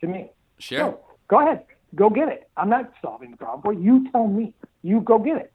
to 0.00 0.06
me? 0.06 0.30
Sure. 0.58 0.78
Go, 0.78 1.00
go 1.28 1.40
ahead, 1.40 1.64
go 1.94 2.10
get 2.10 2.28
it. 2.28 2.50
I'm 2.56 2.68
not 2.68 2.92
solving 3.00 3.30
the 3.30 3.36
problem 3.36 3.62
for 3.62 3.72
you. 3.72 3.80
You 3.80 4.10
tell 4.10 4.26
me. 4.26 4.54
You 4.82 5.00
go 5.00 5.18
get 5.18 5.36
it. 5.36 5.52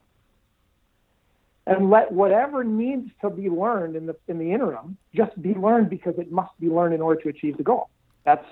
And 1.68 1.90
let 1.90 2.12
whatever 2.12 2.64
needs 2.64 3.10
to 3.22 3.30
be 3.30 3.50
learned 3.50 3.96
in 3.96 4.06
the 4.06 4.16
in 4.28 4.38
the 4.38 4.52
interim 4.52 4.98
just 5.16 5.40
be 5.42 5.56
learned 5.56 5.90
because 5.90 6.14
it 6.20 6.32
must 6.32 6.52
be 6.60 6.70
learned 6.70 6.94
in 6.94 7.02
order 7.02 7.20
to 7.24 7.30
achieve 7.30 7.58
the 7.58 7.64
goal. 7.64 7.90
That's 8.24 8.46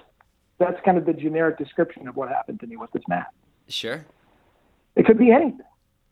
that's 0.58 0.80
kind 0.84 0.98
of 0.98 1.06
the 1.06 1.14
generic 1.14 1.60
description 1.60 2.08
of 2.08 2.16
what 2.16 2.30
happened 2.30 2.60
to 2.62 2.68
me 2.68 2.76
with 2.76 2.92
this 2.92 3.04
math. 3.08 3.28
Sure. 3.68 4.04
It 4.96 5.06
could 5.06 5.20
be 5.20 5.32
anything. 5.32 5.62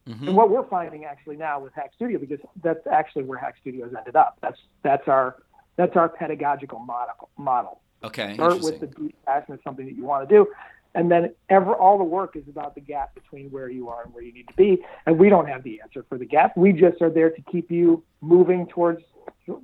Mhm. 0.07 0.27
And 0.27 0.35
what 0.35 0.49
we're 0.49 0.65
finding 0.67 1.05
actually 1.05 1.37
now 1.37 1.59
with 1.59 1.73
Hack 1.73 1.91
Studio, 1.95 2.17
because 2.17 2.39
that's 2.63 2.85
actually 2.87 3.23
where 3.23 3.37
Hack 3.37 3.55
Studios 3.61 3.93
ended 3.95 4.15
up. 4.15 4.37
That's 4.41 4.59
that's 4.81 5.07
our 5.07 5.37
that's 5.75 5.95
our 5.95 6.09
pedagogical 6.09 6.79
model. 6.79 7.29
Model. 7.37 7.79
Okay. 8.03 8.33
Start 8.33 8.61
with 8.61 8.79
the 8.79 8.87
deep 8.87 9.15
passion 9.25 9.53
of 9.53 9.59
something 9.63 9.85
that 9.85 9.95
you 9.95 10.03
want 10.03 10.27
to 10.27 10.35
do, 10.35 10.47
and 10.95 11.11
then 11.11 11.33
ever 11.49 11.75
all 11.75 11.99
the 11.99 12.03
work 12.03 12.35
is 12.35 12.47
about 12.49 12.73
the 12.73 12.81
gap 12.81 13.13
between 13.13 13.51
where 13.51 13.69
you 13.69 13.89
are 13.89 14.03
and 14.03 14.13
where 14.13 14.23
you 14.23 14.33
need 14.33 14.47
to 14.47 14.55
be. 14.55 14.83
And 15.05 15.19
we 15.19 15.29
don't 15.29 15.47
have 15.47 15.61
the 15.61 15.79
answer 15.81 16.03
for 16.09 16.17
the 16.17 16.25
gap. 16.25 16.57
We 16.57 16.73
just 16.73 16.99
are 17.01 17.11
there 17.11 17.29
to 17.29 17.41
keep 17.43 17.69
you 17.69 18.03
moving 18.21 18.65
towards 18.67 19.03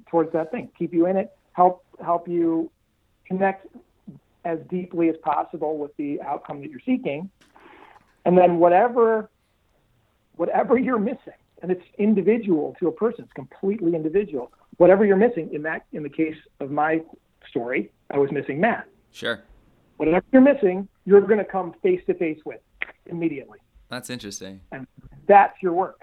towards 0.05 0.31
that 0.33 0.51
thing, 0.51 0.69
keep 0.77 0.93
you 0.93 1.07
in 1.07 1.17
it, 1.17 1.35
help 1.53 1.83
help 1.99 2.27
you 2.27 2.69
connect 3.25 3.65
as 4.45 4.59
deeply 4.69 5.09
as 5.09 5.17
possible 5.17 5.77
with 5.77 5.95
the 5.97 6.21
outcome 6.21 6.61
that 6.61 6.69
you're 6.69 6.79
seeking, 6.85 7.29
and 8.23 8.37
then 8.37 8.59
whatever 8.59 9.29
whatever 10.37 10.77
you're 10.77 10.99
missing, 10.99 11.33
and 11.61 11.71
it's 11.71 11.83
individual 11.97 12.75
to 12.79 12.87
a 12.87 12.91
person. 12.91 13.25
It's 13.25 13.33
completely 13.33 13.95
individual. 13.95 14.51
Whatever 14.77 15.05
you're 15.05 15.17
missing 15.17 15.49
in 15.53 15.63
that, 15.63 15.85
in 15.91 16.03
the 16.03 16.09
case 16.09 16.35
of 16.59 16.71
my 16.71 17.01
story, 17.49 17.91
I 18.11 18.17
was 18.17 18.31
missing 18.31 18.59
math. 18.61 18.85
Sure. 19.11 19.43
Whatever 19.97 20.25
you're 20.31 20.41
missing, 20.41 20.87
you're 21.05 21.21
going 21.21 21.39
to 21.39 21.45
come 21.45 21.73
face 21.81 22.01
to 22.07 22.13
face 22.13 22.39
with 22.45 22.61
immediately. 23.07 23.59
That's 23.89 24.09
interesting. 24.09 24.61
And 24.71 24.85
that's 25.27 25.55
your 25.61 25.73
work. 25.73 26.01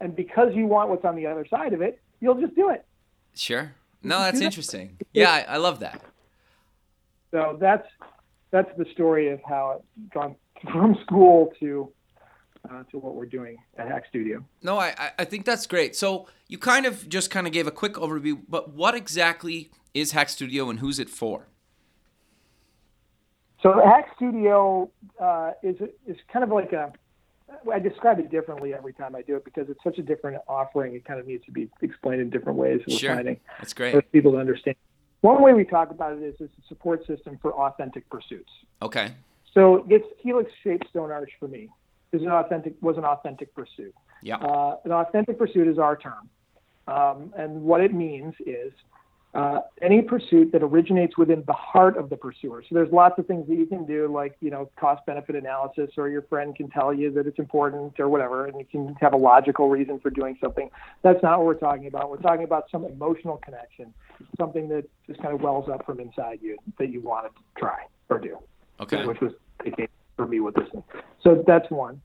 And 0.00 0.14
because 0.14 0.54
you 0.54 0.66
want 0.66 0.90
what's 0.90 1.04
on 1.04 1.16
the 1.16 1.26
other 1.26 1.46
side 1.48 1.72
of 1.72 1.82
it, 1.82 2.00
you'll 2.20 2.40
just 2.40 2.54
do 2.54 2.70
it. 2.70 2.86
Sure. 3.34 3.74
No, 4.02 4.20
that's 4.20 4.40
interesting. 4.40 4.96
Yeah, 5.12 5.30
I, 5.30 5.54
I 5.54 5.56
love 5.56 5.80
that. 5.80 6.00
So 7.30 7.58
that's 7.60 7.86
that's 8.50 8.70
the 8.78 8.86
story 8.92 9.28
of 9.30 9.40
how 9.46 9.82
it's 9.82 10.14
gone 10.14 10.36
from 10.72 10.96
school 11.02 11.52
to 11.60 11.92
uh, 12.70 12.82
to 12.90 12.98
what 12.98 13.14
we're 13.14 13.26
doing 13.26 13.56
at 13.76 13.88
Hack 13.88 14.04
Studio. 14.08 14.44
No, 14.62 14.78
I 14.78 15.12
I 15.18 15.24
think 15.24 15.44
that's 15.44 15.66
great. 15.66 15.96
So 15.96 16.26
you 16.48 16.58
kind 16.58 16.86
of 16.86 17.08
just 17.08 17.30
kind 17.30 17.46
of 17.46 17.52
gave 17.52 17.66
a 17.66 17.70
quick 17.70 17.94
overview, 17.94 18.40
but 18.48 18.70
what 18.70 18.94
exactly 18.94 19.70
is 19.94 20.12
Hack 20.12 20.28
Studio 20.28 20.70
and 20.70 20.80
who's 20.80 20.98
it 20.98 21.08
for? 21.08 21.48
So 23.62 23.80
Hack 23.84 24.08
Studio 24.16 24.90
uh, 25.20 25.52
is 25.62 25.76
is 26.06 26.16
kind 26.32 26.44
of 26.44 26.50
like 26.50 26.72
a 26.72 26.92
I 27.72 27.78
describe 27.78 28.18
it 28.18 28.30
differently 28.30 28.74
every 28.74 28.92
time 28.92 29.16
I 29.16 29.22
do 29.22 29.36
it 29.36 29.44
because 29.44 29.68
it's 29.68 29.82
such 29.82 29.98
a 29.98 30.02
different 30.02 30.40
offering. 30.48 30.94
It 30.94 31.04
kind 31.04 31.18
of 31.18 31.26
needs 31.26 31.44
to 31.46 31.50
be 31.50 31.68
explained 31.82 32.20
in 32.20 32.30
different 32.30 32.58
ways. 32.58 32.80
Sure. 32.88 33.14
finding 33.14 33.40
that's 33.58 33.72
great 33.72 33.92
for 33.92 34.02
people 34.02 34.32
to 34.32 34.38
understand. 34.38 34.76
One 35.20 35.42
way 35.42 35.52
we 35.52 35.64
talk 35.64 35.90
about 35.90 36.12
it 36.12 36.22
is 36.22 36.34
it's 36.38 36.52
a 36.58 36.68
support 36.68 37.04
system 37.06 37.38
for 37.42 37.52
authentic 37.52 38.08
pursuits. 38.08 38.50
Okay. 38.82 39.12
So 39.52 39.84
it's 39.88 40.06
helix 40.20 40.52
shaped 40.62 40.88
stone 40.90 41.10
arch 41.10 41.32
for 41.40 41.48
me. 41.48 41.68
Is 42.10 42.22
an 42.22 42.28
authentic 42.28 42.74
was 42.80 42.96
an 42.96 43.04
authentic 43.04 43.54
pursuit. 43.54 43.94
Yeah. 44.22 44.36
Uh, 44.36 44.76
an 44.84 44.92
authentic 44.92 45.38
pursuit 45.38 45.68
is 45.68 45.78
our 45.78 45.96
term, 45.96 46.28
um, 46.86 47.34
and 47.36 47.62
what 47.62 47.82
it 47.82 47.92
means 47.92 48.34
is 48.46 48.72
uh, 49.34 49.60
any 49.82 50.00
pursuit 50.00 50.52
that 50.52 50.62
originates 50.62 51.18
within 51.18 51.44
the 51.46 51.52
heart 51.52 51.98
of 51.98 52.08
the 52.08 52.16
pursuer. 52.16 52.62
So 52.62 52.74
there's 52.74 52.90
lots 52.90 53.18
of 53.18 53.26
things 53.26 53.46
that 53.48 53.56
you 53.56 53.66
can 53.66 53.84
do, 53.84 54.08
like 54.08 54.36
you 54.40 54.50
know 54.50 54.70
cost 54.80 55.04
benefit 55.04 55.36
analysis, 55.36 55.90
or 55.98 56.08
your 56.08 56.22
friend 56.22 56.56
can 56.56 56.70
tell 56.70 56.94
you 56.94 57.10
that 57.12 57.26
it's 57.26 57.38
important 57.38 58.00
or 58.00 58.08
whatever, 58.08 58.46
and 58.46 58.58
you 58.58 58.64
can 58.64 58.94
have 59.00 59.12
a 59.12 59.18
logical 59.18 59.68
reason 59.68 60.00
for 60.00 60.08
doing 60.10 60.38
something. 60.40 60.70
That's 61.02 61.22
not 61.22 61.38
what 61.38 61.46
we're 61.46 61.54
talking 61.54 61.88
about. 61.88 62.10
We're 62.10 62.16
talking 62.16 62.44
about 62.44 62.70
some 62.72 62.84
emotional 62.84 63.36
connection, 63.36 63.92
something 64.38 64.68
that 64.70 64.88
just 65.06 65.20
kind 65.20 65.34
of 65.34 65.42
wells 65.42 65.68
up 65.68 65.84
from 65.84 66.00
inside 66.00 66.38
you 66.40 66.56
that 66.78 66.88
you 66.88 67.02
want 67.02 67.26
to 67.26 67.42
try 67.60 67.84
or 68.08 68.18
do. 68.18 68.38
Okay. 68.80 69.04
Which 69.04 69.20
was 69.20 69.32
the 69.62 69.72
case 69.72 69.88
for 70.18 70.26
me 70.26 70.40
with 70.40 70.56
this. 70.56 70.68
So 71.22 71.42
that's 71.46 71.70
one. 71.70 72.02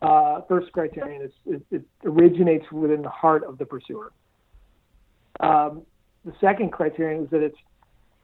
Uh, 0.00 0.42
first 0.46 0.70
criterion 0.70 1.22
is 1.22 1.32
it, 1.46 1.62
it 1.72 1.82
originates 2.04 2.70
within 2.70 3.02
the 3.02 3.08
heart 3.08 3.42
of 3.42 3.58
the 3.58 3.64
pursuer. 3.64 4.12
Um, 5.40 5.82
the 6.24 6.32
second 6.40 6.70
criterion 6.70 7.24
is 7.24 7.30
that 7.30 7.42
it's 7.42 7.56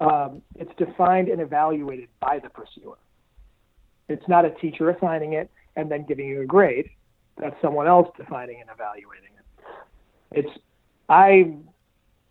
um, 0.01 0.43
it's 0.57 0.71
defined 0.77 1.29
and 1.29 1.41
evaluated 1.41 2.09
by 2.21 2.39
the 2.39 2.51
pursuer. 2.51 2.99
It's 4.09 4.29
not 4.29 4.45
a 4.45 4.51
teacher 4.51 4.91
assigning 4.91 5.33
it 5.33 5.51
and 5.77 5.91
then 5.91 6.05
giving 6.07 6.29
you 6.29 6.43
a 6.43 6.47
grade. 6.47 6.91
That's 7.39 7.57
someone 7.63 7.87
else 7.87 8.09
defining 8.17 8.61
and 8.61 8.69
evaluating 8.71 9.31
it. 9.39 10.45
It's 10.45 10.59
I 11.09 11.57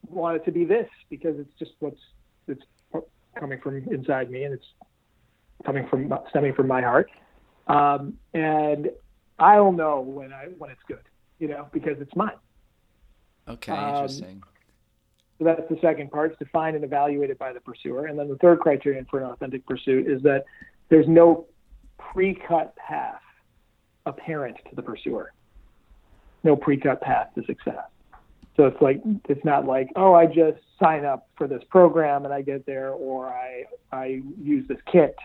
want 0.07 0.37
it 0.37 0.45
to 0.45 0.51
be 0.51 0.63
this 0.63 0.87
because 1.09 1.39
it's 1.39 1.53
just 1.57 1.71
what's 1.79 1.99
it's 2.47 2.63
coming 3.37 3.59
from 3.61 3.77
inside 3.89 4.29
me 4.29 4.43
and 4.43 4.53
it's 4.53 4.65
coming 5.65 5.87
from 5.87 6.13
stemming 6.29 6.53
from 6.53 6.67
my 6.67 6.81
heart. 6.81 7.09
Um, 7.67 8.17
and 8.33 8.89
I'll 9.39 9.71
know 9.71 10.01
when 10.01 10.33
I 10.33 10.47
when 10.57 10.69
it's 10.69 10.81
good, 10.87 11.03
you 11.39 11.47
know, 11.47 11.67
because 11.71 11.97
it's 11.99 12.15
mine. 12.15 12.31
Okay, 13.47 13.71
um, 13.71 13.95
interesting. 13.95 14.43
So 15.39 15.45
that's 15.45 15.67
the 15.69 15.77
second 15.81 16.11
part. 16.11 16.31
It's 16.31 16.39
defined 16.39 16.75
and 16.75 16.85
evaluated 16.85 17.37
by 17.37 17.53
the 17.53 17.59
pursuer. 17.59 18.05
And 18.05 18.17
then 18.17 18.29
the 18.29 18.37
third 18.37 18.59
criterion 18.59 19.05
for 19.09 19.19
an 19.19 19.25
authentic 19.25 19.65
pursuit 19.65 20.07
is 20.07 20.21
that 20.23 20.45
there's 20.89 21.07
no 21.07 21.47
pre-cut 21.97 22.75
path 22.75 23.21
apparent 24.05 24.57
to 24.69 24.75
the 24.75 24.81
pursuer. 24.81 25.33
No 26.43 26.55
pre-cut 26.55 27.01
path 27.01 27.29
to 27.35 27.43
success. 27.45 27.85
So 28.55 28.67
it's 28.67 28.79
like 28.81 29.01
it's 29.27 29.43
not 29.43 29.65
like 29.65 29.89
oh 29.95 30.13
I 30.13 30.27
just 30.27 30.59
sign 30.81 31.05
up 31.05 31.27
for 31.37 31.47
this 31.47 31.63
program 31.69 32.25
and 32.25 32.33
I 32.33 32.41
get 32.41 32.65
there, 32.65 32.91
or 32.91 33.27
I 33.27 33.63
I 33.91 34.21
use 34.39 34.67
this 34.67 34.77
kit, 34.91 35.15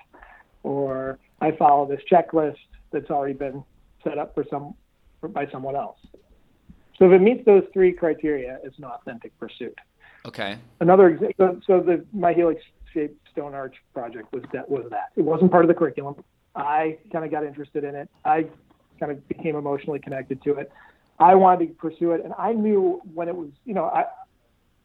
or 0.68 1.18
I 1.40 1.52
follow 1.52 1.87
this 1.87 2.02
checklist 2.11 2.59
that's 2.92 3.11
already 3.11 3.33
been 3.33 3.64
set 4.04 4.18
up 4.18 4.35
for 4.35 4.44
some 4.50 4.74
by 5.22 5.48
someone 5.50 5.74
else. 5.74 5.98
So 6.98 7.07
if 7.07 7.12
it 7.12 7.22
meets 7.22 7.44
those 7.46 7.64
three 7.72 7.92
criteria, 7.92 8.59
it's 8.62 8.76
an 8.78 8.85
authentic 8.85 9.37
pursuit. 9.38 9.76
Okay. 10.26 10.59
Another 10.81 11.09
example. 11.09 11.61
So 11.66 11.81
the 11.81 12.04
my 12.12 12.35
helix 12.35 12.62
shaped 12.92 13.18
stone 13.33 13.54
arch 13.54 13.76
project 13.94 14.33
was 14.33 14.42
that 14.52 14.68
was 14.68 14.85
that. 14.90 15.11
It 15.16 15.22
wasn't 15.22 15.50
part 15.50 15.64
of 15.64 15.68
the 15.68 15.74
curriculum. 15.74 16.16
I 16.54 16.98
kind 17.12 17.24
of 17.24 17.31
got 17.31 17.44
interested 17.44 17.85
in 17.85 17.94
it. 17.94 18.11
I 18.24 18.46
kind 19.00 19.11
of 19.11 19.26
became 19.28 19.57
emotionally 19.57 20.00
connected 20.00 20.42
to 20.42 20.54
it. 20.54 20.70
I 21.18 21.35
wanted 21.35 21.68
to 21.68 21.74
pursue 21.74 22.12
it, 22.12 22.24
and 22.24 22.35
I 22.38 22.52
knew 22.52 23.00
when 23.14 23.28
it 23.28 23.35
was, 23.35 23.48
you 23.64 23.74
know, 23.74 23.87
I 23.87 24.04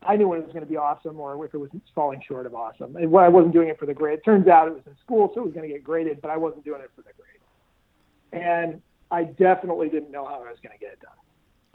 I 0.05 0.15
knew 0.15 0.27
when 0.27 0.39
it 0.39 0.45
was 0.45 0.53
going 0.53 0.65
to 0.65 0.69
be 0.69 0.77
awesome 0.77 1.19
or 1.19 1.43
if 1.45 1.53
it 1.53 1.57
was 1.57 1.69
falling 1.95 2.21
short 2.27 2.45
of 2.45 2.55
awesome. 2.55 2.95
And 2.95 3.15
I 3.15 3.27
wasn't 3.29 3.53
doing 3.53 3.69
it 3.69 3.79
for 3.79 3.85
the 3.85 3.93
grade. 3.93 4.19
It 4.19 4.25
turns 4.25 4.47
out 4.47 4.67
it 4.67 4.73
was 4.73 4.83
in 4.85 4.95
school, 5.03 5.31
so 5.33 5.41
it 5.41 5.45
was 5.45 5.53
going 5.53 5.67
to 5.67 5.73
get 5.73 5.83
graded, 5.83 6.21
but 6.21 6.31
I 6.31 6.37
wasn't 6.37 6.63
doing 6.65 6.81
it 6.81 6.91
for 6.95 7.01
the 7.01 7.11
grade. 7.17 8.43
And 8.43 8.81
I 9.11 9.23
definitely 9.25 9.89
didn't 9.89 10.11
know 10.11 10.25
how 10.25 10.35
I 10.35 10.49
was 10.49 10.57
going 10.63 10.77
to 10.77 10.79
get 10.79 10.93
it 10.93 10.99
done. 10.99 11.11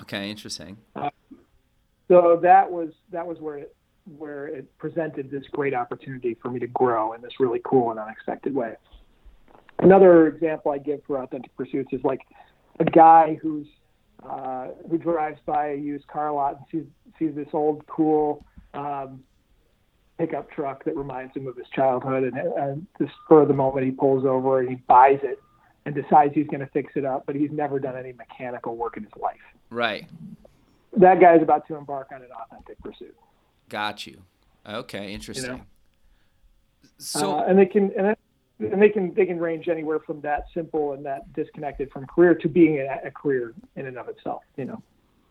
Okay, 0.03 0.31
interesting. 0.31 0.77
Uh, 0.97 1.11
so 2.09 2.39
that 2.43 2.71
was 2.71 2.91
that 3.13 3.27
was 3.27 3.39
where 3.41 3.59
it 3.59 3.77
where 4.17 4.47
it 4.47 4.79
presented 4.79 5.31
this 5.31 5.45
great 5.53 5.75
opportunity 5.75 6.37
for 6.41 6.51
me 6.51 6.59
to 6.59 6.67
grow 6.69 7.13
in 7.13 7.21
this 7.21 7.33
really 7.39 7.61
cool 7.65 7.91
and 7.91 8.01
unexpected 8.01 8.55
way. 8.55 8.75
Another 9.81 10.27
example 10.29 10.73
I 10.73 10.79
give 10.79 11.01
for 11.07 11.23
authentic 11.23 11.55
pursuits 11.57 11.93
is 11.93 12.03
like 12.05 12.21
a 12.81 12.85
guy 12.85 13.39
who's 13.41 13.67
uh, 14.23 14.69
who 14.91 14.99
drives 14.99 15.39
by 15.47 15.71
a 15.71 15.77
used 15.77 16.07
car 16.07 16.33
lot 16.33 16.57
and 16.57 16.65
sees 16.71 16.91
sees 17.19 17.35
this 17.35 17.49
old 17.53 17.87
cool 17.87 18.45
um, 18.75 19.23
pickup 20.19 20.51
truck 20.51 20.85
that 20.85 20.97
reminds 20.97 21.35
him 21.37 21.47
of 21.47 21.57
his 21.57 21.67
childhood, 21.75 22.25
and, 22.25 22.37
and 22.37 22.87
the 22.99 23.09
spur 23.25 23.43
of 23.43 23.49
the 23.49 23.55
moment 23.55 23.85
he 23.85 23.93
pulls 23.93 24.25
over 24.25 24.61
and 24.61 24.69
he 24.69 24.77
buys 24.87 25.19
it 25.23 25.41
and 25.85 25.95
decides 25.95 26.35
he's 26.35 26.47
going 26.49 26.61
to 26.61 26.67
fix 26.67 26.93
it 26.97 27.05
up, 27.05 27.25
but 27.27 27.35
he's 27.35 27.51
never 27.51 27.79
done 27.79 27.97
any 27.97 28.13
mechanical 28.13 28.77
work 28.77 28.97
in 28.97 29.03
his 29.05 29.13
life. 29.21 29.37
Right 29.71 30.07
that 30.97 31.21
guy 31.21 31.37
is 31.37 31.43
about 31.43 31.67
to 31.69 31.77
embark 31.77 32.09
on 32.13 32.23
an 32.23 32.29
authentic 32.45 32.79
pursuit. 32.81 33.17
Got 33.69 34.07
you. 34.07 34.23
Okay, 34.67 35.13
interesting. 35.13 35.45
You 35.45 35.51
know? 35.53 35.61
So 36.99 37.39
uh, 37.39 37.45
and 37.45 37.59
they 37.59 37.67
can 37.67 37.93
and, 37.97 38.17
and 38.61 38.83
they 38.83 38.89
can 38.89 39.15
they 39.15 39.27
can 39.27 39.39
range 39.39 39.69
anywhere 39.69 40.01
from 40.01 40.21
that 40.23 40.47
simple 40.53 40.93
and 40.93 41.05
that 41.07 41.33
disconnected 41.35 41.91
from 41.93 42.07
career 42.07 42.35
to 42.35 42.49
being 42.49 42.79
a, 42.79 43.07
a 43.07 43.11
career 43.11 43.55
in 43.77 43.87
and 43.87 43.97
of 43.97 44.09
itself. 44.09 44.43
You 44.57 44.65
know, 44.67 44.83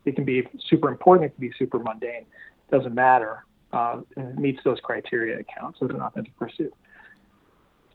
it 0.05 0.15
can 0.15 0.23
be 0.23 0.47
super 0.69 0.89
important. 0.89 1.31
It 1.31 1.35
can 1.35 1.49
be 1.49 1.53
super 1.57 1.79
mundane. 1.79 2.25
It 2.25 2.71
doesn't 2.71 2.95
matter. 2.95 3.43
Uh, 3.73 4.01
and 4.15 4.29
it 4.29 4.39
meets 4.39 4.59
those 4.63 4.79
criteria. 4.81 5.37
It 5.37 5.47
counts 5.59 5.79
as 5.81 5.89
an 5.89 6.01
authentic 6.01 6.37
pursuit. 6.37 6.73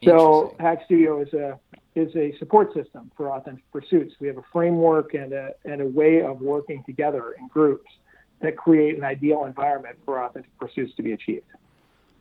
So 0.04 0.54
Hack 0.58 0.82
Studio 0.84 1.20
is 1.20 1.32
a 1.32 1.58
is 1.94 2.14
a 2.16 2.36
support 2.38 2.74
system 2.74 3.10
for 3.16 3.30
authentic 3.30 3.70
pursuits. 3.70 4.14
We 4.18 4.26
have 4.26 4.38
a 4.38 4.44
framework 4.52 5.14
and 5.14 5.32
a 5.32 5.52
and 5.64 5.80
a 5.80 5.86
way 5.86 6.22
of 6.22 6.40
working 6.40 6.82
together 6.84 7.36
in 7.38 7.48
groups 7.48 7.90
that 8.40 8.56
create 8.56 8.98
an 8.98 9.04
ideal 9.04 9.44
environment 9.44 9.96
for 10.04 10.22
authentic 10.22 10.50
pursuits 10.58 10.94
to 10.96 11.02
be 11.02 11.12
achieved. 11.12 11.46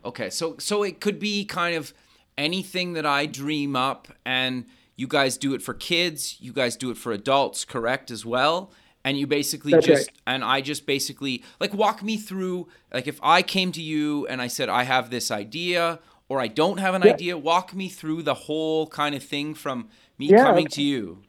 Okay, 0.06 0.30
so 0.30 0.56
so 0.60 0.84
it 0.84 1.00
could 1.00 1.19
be 1.19 1.43
kind 1.43 1.76
of 1.76 1.93
anything 2.38 2.94
that 2.94 3.06
I 3.06 3.26
dream 3.26 3.76
up, 3.76 4.08
and 4.26 4.65
you 4.96 5.08
guys 5.08 5.38
do 5.38 5.54
it 5.54 5.62
for 5.62 5.74
kids. 5.74 6.38
You 6.39 6.54
guys 6.54 6.76
do 6.76 6.91
it 6.91 6.98
for 6.98 7.12
adults, 7.12 7.65
correct 7.65 8.12
as 8.12 8.26
well. 8.26 8.72
And 9.04 9.17
you 9.17 9.26
basically 9.26 9.72
That's 9.72 9.86
just 9.86 10.08
right. 10.10 10.17
and 10.28 10.44
I 10.44 10.62
just 10.62 10.86
basically 10.86 11.44
like 11.60 11.74
walk 11.74 12.04
me 12.04 12.17
through 12.17 12.67
like 12.94 13.08
if 13.08 13.20
I 13.24 13.41
came 13.41 13.72
to 13.72 13.82
you 13.82 14.28
and 14.28 14.39
I 14.39 14.46
said 14.46 14.70
I 14.70 14.84
have 14.84 15.10
this 15.10 15.32
idea 15.32 16.00
or 16.30 16.39
I 16.39 16.48
don't 16.48 16.78
have 16.78 16.94
an 16.94 17.02
yeah. 17.02 17.13
idea, 17.13 17.38
walk 17.38 17.74
me 17.74 17.89
through 17.89 18.22
the 18.22 18.36
whole 18.36 18.86
kind 18.88 19.15
of 19.15 19.24
thing 19.24 19.56
from 19.56 19.89
me 20.20 20.28
yeah, 20.28 20.44
coming 20.44 20.67
to 20.67 20.84
you. 20.84 21.24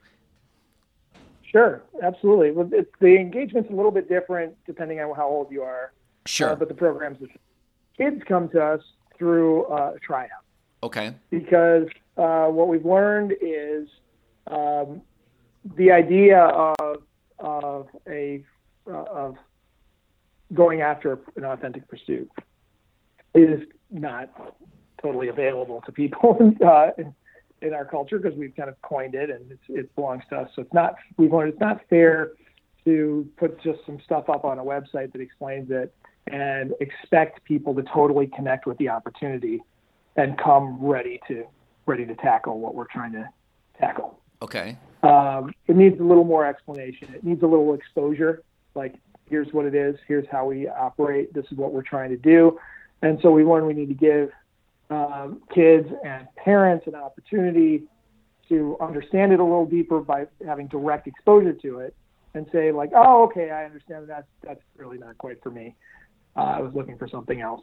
Sure, 1.50 1.82
absolutely. 2.02 2.50
Well, 2.50 2.70
the 3.00 3.16
engagement's 3.16 3.70
a 3.70 3.74
little 3.74 3.90
bit 3.90 4.08
different 4.08 4.54
depending 4.66 5.00
on 5.00 5.14
how 5.16 5.28
old 5.28 5.50
you 5.50 5.62
are. 5.62 5.92
Sure. 6.26 6.50
Uh, 6.50 6.56
but 6.56 6.68
the 6.68 6.74
programs, 6.74 7.18
kids 7.96 8.22
come 8.28 8.48
to 8.50 8.62
us 8.62 8.80
through 9.18 9.64
uh, 9.64 9.94
a 9.96 9.98
tryout. 9.98 10.41
Okay. 10.82 11.14
Because 11.30 11.86
uh, 12.16 12.46
what 12.46 12.68
we've 12.68 12.84
learned 12.84 13.34
is 13.40 13.88
um, 14.48 15.02
the 15.76 15.92
idea 15.92 16.40
of 16.40 17.02
of 17.38 17.88
a 18.08 18.44
of 18.86 19.36
going 20.52 20.80
after 20.80 21.18
an 21.36 21.44
authentic 21.44 21.88
pursuit 21.88 22.30
is 23.34 23.60
not 23.90 24.30
totally 25.00 25.28
available 25.28 25.82
to 25.86 25.92
people 25.92 26.36
uh, 26.66 26.90
in 27.62 27.72
our 27.72 27.84
culture 27.84 28.18
because 28.18 28.36
we've 28.36 28.54
kind 28.56 28.68
of 28.68 28.80
coined 28.82 29.14
it 29.14 29.30
and 29.30 29.56
it 29.68 29.94
belongs 29.94 30.24
to 30.30 30.36
us. 30.36 30.50
So 30.54 30.62
it's 30.62 30.74
not 30.74 30.96
we've 31.16 31.32
learned 31.32 31.52
it's 31.52 31.60
not 31.60 31.80
fair 31.88 32.32
to 32.84 33.28
put 33.36 33.60
just 33.62 33.78
some 33.86 33.98
stuff 34.04 34.28
up 34.28 34.44
on 34.44 34.58
a 34.58 34.64
website 34.64 35.12
that 35.12 35.20
explains 35.20 35.70
it 35.70 35.94
and 36.26 36.72
expect 36.80 37.44
people 37.44 37.74
to 37.74 37.82
totally 37.82 38.26
connect 38.26 38.66
with 38.66 38.76
the 38.78 38.88
opportunity 38.88 39.60
and 40.16 40.38
come 40.38 40.78
ready 40.80 41.20
to 41.28 41.44
ready 41.86 42.06
to 42.06 42.14
tackle 42.16 42.60
what 42.60 42.74
we're 42.74 42.86
trying 42.86 43.12
to 43.12 43.28
tackle. 43.78 44.18
Okay. 44.40 44.76
Um, 45.02 45.52
it 45.66 45.76
needs 45.76 45.98
a 45.98 46.02
little 46.02 46.24
more 46.24 46.46
explanation. 46.46 47.12
It 47.14 47.24
needs 47.24 47.42
a 47.42 47.46
little 47.46 47.74
exposure. 47.74 48.42
Like, 48.74 48.94
here's 49.26 49.52
what 49.52 49.66
it 49.66 49.74
is. 49.74 49.96
Here's 50.06 50.26
how 50.30 50.46
we 50.46 50.68
operate. 50.68 51.34
This 51.34 51.44
is 51.50 51.58
what 51.58 51.72
we're 51.72 51.82
trying 51.82 52.10
to 52.10 52.16
do. 52.16 52.58
And 53.02 53.18
so 53.20 53.30
we 53.30 53.44
learn 53.44 53.66
we 53.66 53.74
need 53.74 53.88
to 53.88 53.94
give 53.94 54.30
um, 54.90 55.42
kids 55.52 55.88
and 56.04 56.26
parents 56.36 56.86
an 56.86 56.94
opportunity 56.94 57.84
to 58.48 58.76
understand 58.80 59.32
it 59.32 59.40
a 59.40 59.44
little 59.44 59.66
deeper 59.66 60.00
by 60.00 60.26
having 60.46 60.68
direct 60.68 61.06
exposure 61.06 61.54
to 61.54 61.78
it 61.80 61.96
and 62.34 62.46
say 62.52 62.70
like, 62.70 62.90
oh, 62.94 63.24
okay, 63.24 63.50
I 63.50 63.64
understand 63.64 64.08
that. 64.08 64.26
That's 64.42 64.60
really 64.76 64.98
not 64.98 65.18
quite 65.18 65.42
for 65.42 65.50
me. 65.50 65.74
Uh, 66.36 66.40
I 66.40 66.60
was 66.60 66.72
looking 66.74 66.96
for 66.96 67.08
something 67.08 67.40
else. 67.40 67.62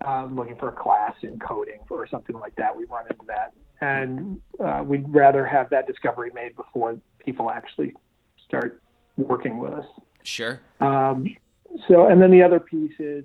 Was 0.00 0.30
looking 0.32 0.56
for 0.56 0.68
a 0.68 0.72
class 0.72 1.14
in 1.22 1.38
coding 1.38 1.80
or 1.90 2.06
something 2.06 2.38
like 2.38 2.54
that. 2.56 2.76
We 2.76 2.84
run 2.84 3.04
into 3.10 3.24
that, 3.26 3.52
and 3.80 4.40
uh, 4.64 4.82
we'd 4.84 5.08
rather 5.08 5.44
have 5.44 5.70
that 5.70 5.86
discovery 5.86 6.30
made 6.34 6.54
before 6.56 6.98
people 7.18 7.50
actually 7.50 7.94
start 8.46 8.80
working 9.16 9.58
with 9.58 9.72
us. 9.72 9.84
Sure. 10.22 10.60
Um, 10.80 11.26
so, 11.88 12.06
and 12.06 12.22
then 12.22 12.30
the 12.30 12.42
other 12.42 12.60
piece 12.60 12.94
is 12.98 13.24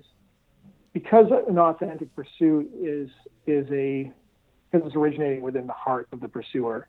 because 0.92 1.26
an 1.48 1.58
authentic 1.58 2.14
pursuit 2.14 2.70
is 2.80 3.08
is 3.46 3.66
a 3.70 4.12
because 4.70 4.86
it's 4.86 4.96
originating 4.96 5.42
within 5.42 5.66
the 5.68 5.72
heart 5.72 6.08
of 6.10 6.20
the 6.20 6.28
pursuer, 6.28 6.88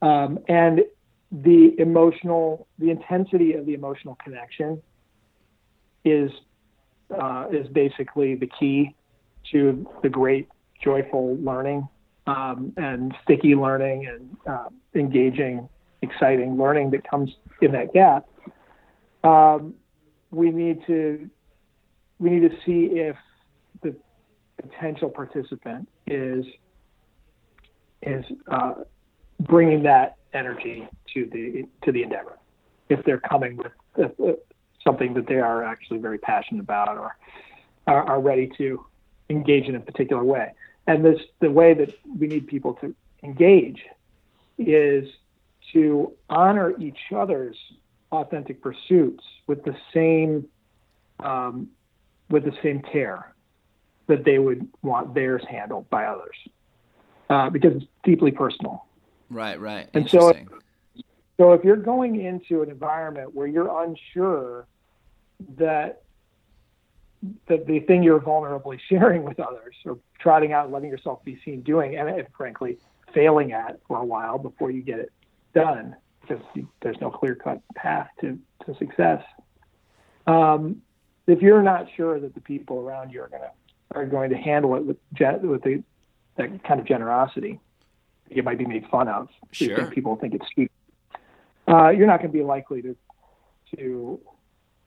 um, 0.00 0.38
and 0.48 0.80
the 1.30 1.74
emotional, 1.78 2.66
the 2.78 2.90
intensity 2.90 3.54
of 3.54 3.66
the 3.66 3.74
emotional 3.74 4.16
connection 4.22 4.80
is 6.04 6.30
uh, 7.10 7.46
is 7.50 7.66
basically 7.68 8.34
the 8.34 8.48
key 8.58 8.94
to 9.52 9.86
the 10.02 10.08
great 10.08 10.48
joyful 10.82 11.36
learning 11.36 11.86
um, 12.26 12.72
and 12.76 13.14
sticky 13.22 13.54
learning 13.54 14.06
and 14.06 14.36
uh, 14.46 14.68
engaging, 14.94 15.68
exciting 16.02 16.56
learning 16.56 16.90
that 16.90 17.08
comes 17.08 17.30
in 17.60 17.72
that 17.72 17.92
gap. 17.92 18.26
Um, 19.22 19.74
we 20.30 20.50
need 20.50 20.84
to 20.86 21.28
we 22.18 22.30
need 22.30 22.48
to 22.48 22.56
see 22.64 22.98
if 22.98 23.16
the 23.82 23.94
potential 24.60 25.10
participant 25.10 25.88
is 26.06 26.44
is 28.02 28.24
uh, 28.50 28.74
bringing 29.40 29.82
that 29.82 30.16
energy 30.32 30.88
to 31.14 31.28
the 31.32 31.64
to 31.84 31.92
the 31.92 32.02
endeavor. 32.02 32.38
If 32.88 33.04
they're 33.04 33.20
coming 33.20 33.56
with 33.56 33.72
uh, 33.98 34.32
something 34.84 35.14
that 35.14 35.26
they 35.26 35.40
are 35.40 35.64
actually 35.64 35.98
very 35.98 36.18
passionate 36.18 36.60
about 36.60 36.96
or 36.96 37.16
are, 37.86 38.04
are 38.04 38.20
ready 38.20 38.50
to 38.58 38.84
engage 39.30 39.66
in 39.66 39.74
a 39.74 39.80
particular 39.80 40.22
way. 40.22 40.52
And 40.86 41.04
this 41.04 41.18
the 41.40 41.50
way 41.50 41.74
that 41.74 41.90
we 42.18 42.26
need 42.26 42.46
people 42.46 42.74
to 42.74 42.94
engage 43.22 43.82
is 44.58 45.08
to 45.72 46.12
honor 46.28 46.74
each 46.78 46.98
other's 47.14 47.56
authentic 48.12 48.62
pursuits 48.62 49.24
with 49.46 49.64
the 49.64 49.74
same 49.92 50.46
um, 51.20 51.68
with 52.28 52.44
the 52.44 52.52
same 52.62 52.80
care 52.80 53.34
that 54.06 54.24
they 54.24 54.38
would 54.38 54.68
want 54.82 55.14
theirs 55.14 55.42
handled 55.48 55.88
by 55.88 56.04
others 56.04 56.36
uh, 57.30 57.48
because 57.48 57.74
it's 57.76 57.86
deeply 58.02 58.30
personal. 58.30 58.84
Right, 59.30 59.58
right. 59.58 59.88
And 59.94 60.08
so, 60.08 60.34
so 61.38 61.52
if 61.52 61.64
you're 61.64 61.76
going 61.76 62.20
into 62.20 62.62
an 62.62 62.70
environment 62.70 63.34
where 63.34 63.46
you're 63.46 63.82
unsure 63.82 64.66
that 65.56 66.02
that 67.48 67.66
the 67.66 67.80
thing 67.80 68.02
you're 68.02 68.20
vulnerably 68.20 68.78
sharing 68.88 69.22
with 69.22 69.40
others 69.40 69.74
or 69.84 69.98
trotting 70.18 70.52
out 70.52 70.64
and 70.64 70.74
letting 70.74 70.90
yourself 70.90 71.24
be 71.24 71.38
seen 71.44 71.62
doing 71.62 71.96
and, 71.96 72.08
and 72.08 72.26
frankly 72.36 72.78
failing 73.14 73.52
at 73.52 73.80
for 73.86 73.98
a 73.98 74.04
while 74.04 74.38
before 74.38 74.70
you 74.70 74.82
get 74.82 74.98
it 74.98 75.12
done 75.54 75.96
because 76.20 76.42
there's 76.82 76.96
no 77.00 77.10
clear 77.10 77.34
cut 77.34 77.60
path 77.74 78.08
to, 78.20 78.38
to 78.66 78.74
success. 78.76 79.22
Um, 80.26 80.82
if 81.26 81.40
you're 81.40 81.62
not 81.62 81.86
sure 81.96 82.20
that 82.20 82.34
the 82.34 82.40
people 82.40 82.78
around 82.80 83.10
you 83.10 83.22
are 83.22 83.28
going 83.28 83.42
to 83.42 83.50
are 83.96 84.06
going 84.06 84.30
to 84.30 84.36
handle 84.36 84.74
it 84.74 84.84
with 84.84 84.96
with 85.42 85.62
the, 85.62 85.82
that 86.36 86.64
kind 86.64 86.80
of 86.80 86.86
generosity, 86.86 87.60
you 88.28 88.42
might 88.42 88.58
be 88.58 88.66
made 88.66 88.86
fun 88.88 89.08
of. 89.08 89.28
Sure. 89.52 89.86
People 89.90 90.16
think 90.16 90.34
it's 90.34 90.46
sweet. 90.52 90.72
Uh, 91.68 91.90
you're 91.90 92.06
not 92.06 92.18
going 92.18 92.30
to 92.30 92.36
be 92.36 92.42
likely 92.42 92.82
to 92.82 92.96
to 93.76 94.20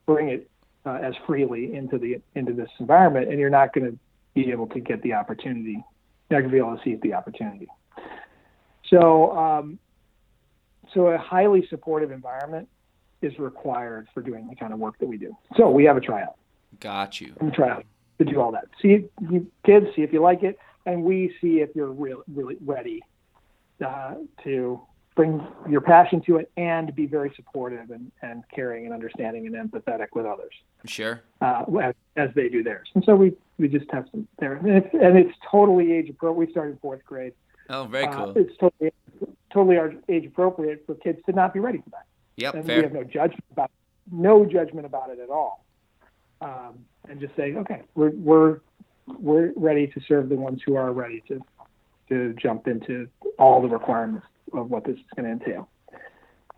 bring 0.08 0.30
it 0.30 0.50
uh, 0.88 0.94
as 0.94 1.14
freely 1.28 1.76
into 1.76 2.00
the 2.00 2.20
into 2.34 2.54
this 2.54 2.70
environment, 2.80 3.30
and 3.30 3.40
you're 3.40 3.52
not 3.52 3.74
going 3.74 3.92
to 3.92 4.00
be 4.34 4.50
able 4.52 4.66
to 4.68 4.80
get 4.80 5.04
the 5.04 5.14
opportunity. 5.14 5.84
You're 6.30 6.42
not 6.42 6.50
going 6.50 6.50
to 6.50 6.50
be 6.50 6.58
able 6.58 6.78
to 6.78 6.84
seize 6.84 7.00
the 7.02 7.14
opportunity. 7.14 7.68
So, 8.90 9.38
um, 9.38 9.80
so 10.94 11.08
a 11.08 11.18
highly 11.18 11.68
supportive 11.70 12.12
environment 12.12 12.68
is 13.22 13.38
required 13.38 14.08
for 14.14 14.22
doing 14.22 14.48
the 14.48 14.56
kind 14.56 14.74
of 14.74 14.80
work 14.80 14.98
that 15.00 15.08
we 15.08 15.18
do. 15.18 15.36
So 15.58 15.70
we 15.70 15.84
have 15.84 15.98
a 15.98 16.02
tryout. 16.02 16.36
Got 16.80 17.20
you. 17.20 17.36
A 17.42 17.52
tryout 17.52 17.86
to 18.20 18.26
do 18.26 18.40
all 18.40 18.52
that. 18.54 18.66
See 18.82 19.10
you 19.30 19.52
kids, 19.66 19.88
see 19.96 20.02
if 20.02 20.14
you 20.14 20.22
like 20.22 20.44
it, 20.44 20.58
and 20.86 21.04
we 21.04 21.36
see 21.42 21.60
if 21.60 21.70
you're 21.76 21.92
really 21.92 22.24
really 22.34 22.58
ready 22.66 23.04
uh, 23.86 24.16
to 24.44 24.82
bring 25.18 25.46
your 25.68 25.82
passion 25.82 26.22
to 26.22 26.38
it 26.38 26.50
and 26.58 26.96
be 26.96 27.08
very 27.08 27.34
supportive 27.36 27.90
and, 27.90 28.12
and 28.22 28.44
caring 28.54 28.86
and 28.86 28.94
understanding 28.94 29.48
and 29.48 29.56
empathetic 29.56 30.10
with 30.14 30.28
others. 30.28 30.54
Sure. 30.86 31.22
Uh, 31.42 31.66
as, 31.82 31.96
as, 32.16 32.30
they 32.36 32.48
do 32.48 32.62
theirs. 32.64 32.88
And 32.94 33.04
so 33.04 33.16
we, 33.16 33.34
we 33.58 33.68
just 33.68 33.92
have 33.92 34.06
some 34.12 34.28
there. 34.38 34.54
And 34.54 34.70
it's, 34.70 34.94
and 34.94 35.18
it's 35.18 35.36
totally 35.52 35.92
age 35.92 36.10
appropriate. 36.10 36.48
We 36.48 36.52
started 36.52 36.78
fourth 36.82 37.04
grade. 37.04 37.34
Oh, 37.70 37.86
very 37.86 38.06
uh, 38.06 38.14
cool. 38.14 38.30
Uh, 38.30 38.42
it's 38.42 38.58
totally, 38.60 38.94
totally 39.52 40.00
age 40.08 40.28
appropriate 40.28 40.84
for 40.86 40.94
kids 40.94 41.20
to 41.26 41.32
not 41.34 41.52
be 41.52 41.60
ready 41.60 41.80
for 41.80 41.90
that. 41.90 42.06
Yep. 42.36 42.54
And 42.54 42.66
fair. 42.66 42.78
we 42.78 42.84
have 42.84 42.94
no 42.94 43.04
judgment 43.04 43.44
about 43.52 43.72
no 44.12 44.46
judgment 44.46 44.86
about 44.86 45.10
it 45.10 45.20
at 45.20 45.30
all. 45.30 45.66
Um, 46.42 46.86
and 47.10 47.20
just 47.20 47.36
say, 47.36 47.56
okay, 47.56 47.82
we're, 47.96 48.12
we're, 48.12 48.60
we're 49.08 49.52
ready 49.56 49.88
to 49.88 50.02
serve 50.08 50.30
the 50.30 50.36
ones 50.36 50.62
who 50.64 50.76
are 50.76 50.94
ready 50.94 51.24
to, 51.28 51.42
to 52.10 52.34
jump 52.34 52.68
into 52.68 53.10
all 53.40 53.64
the 53.64 53.68
requirements 53.68 54.28
of 54.54 54.70
what 54.70 54.86
this 54.86 54.96
is 54.96 55.04
going 55.16 55.26
to 55.26 55.32
entail. 55.32 55.70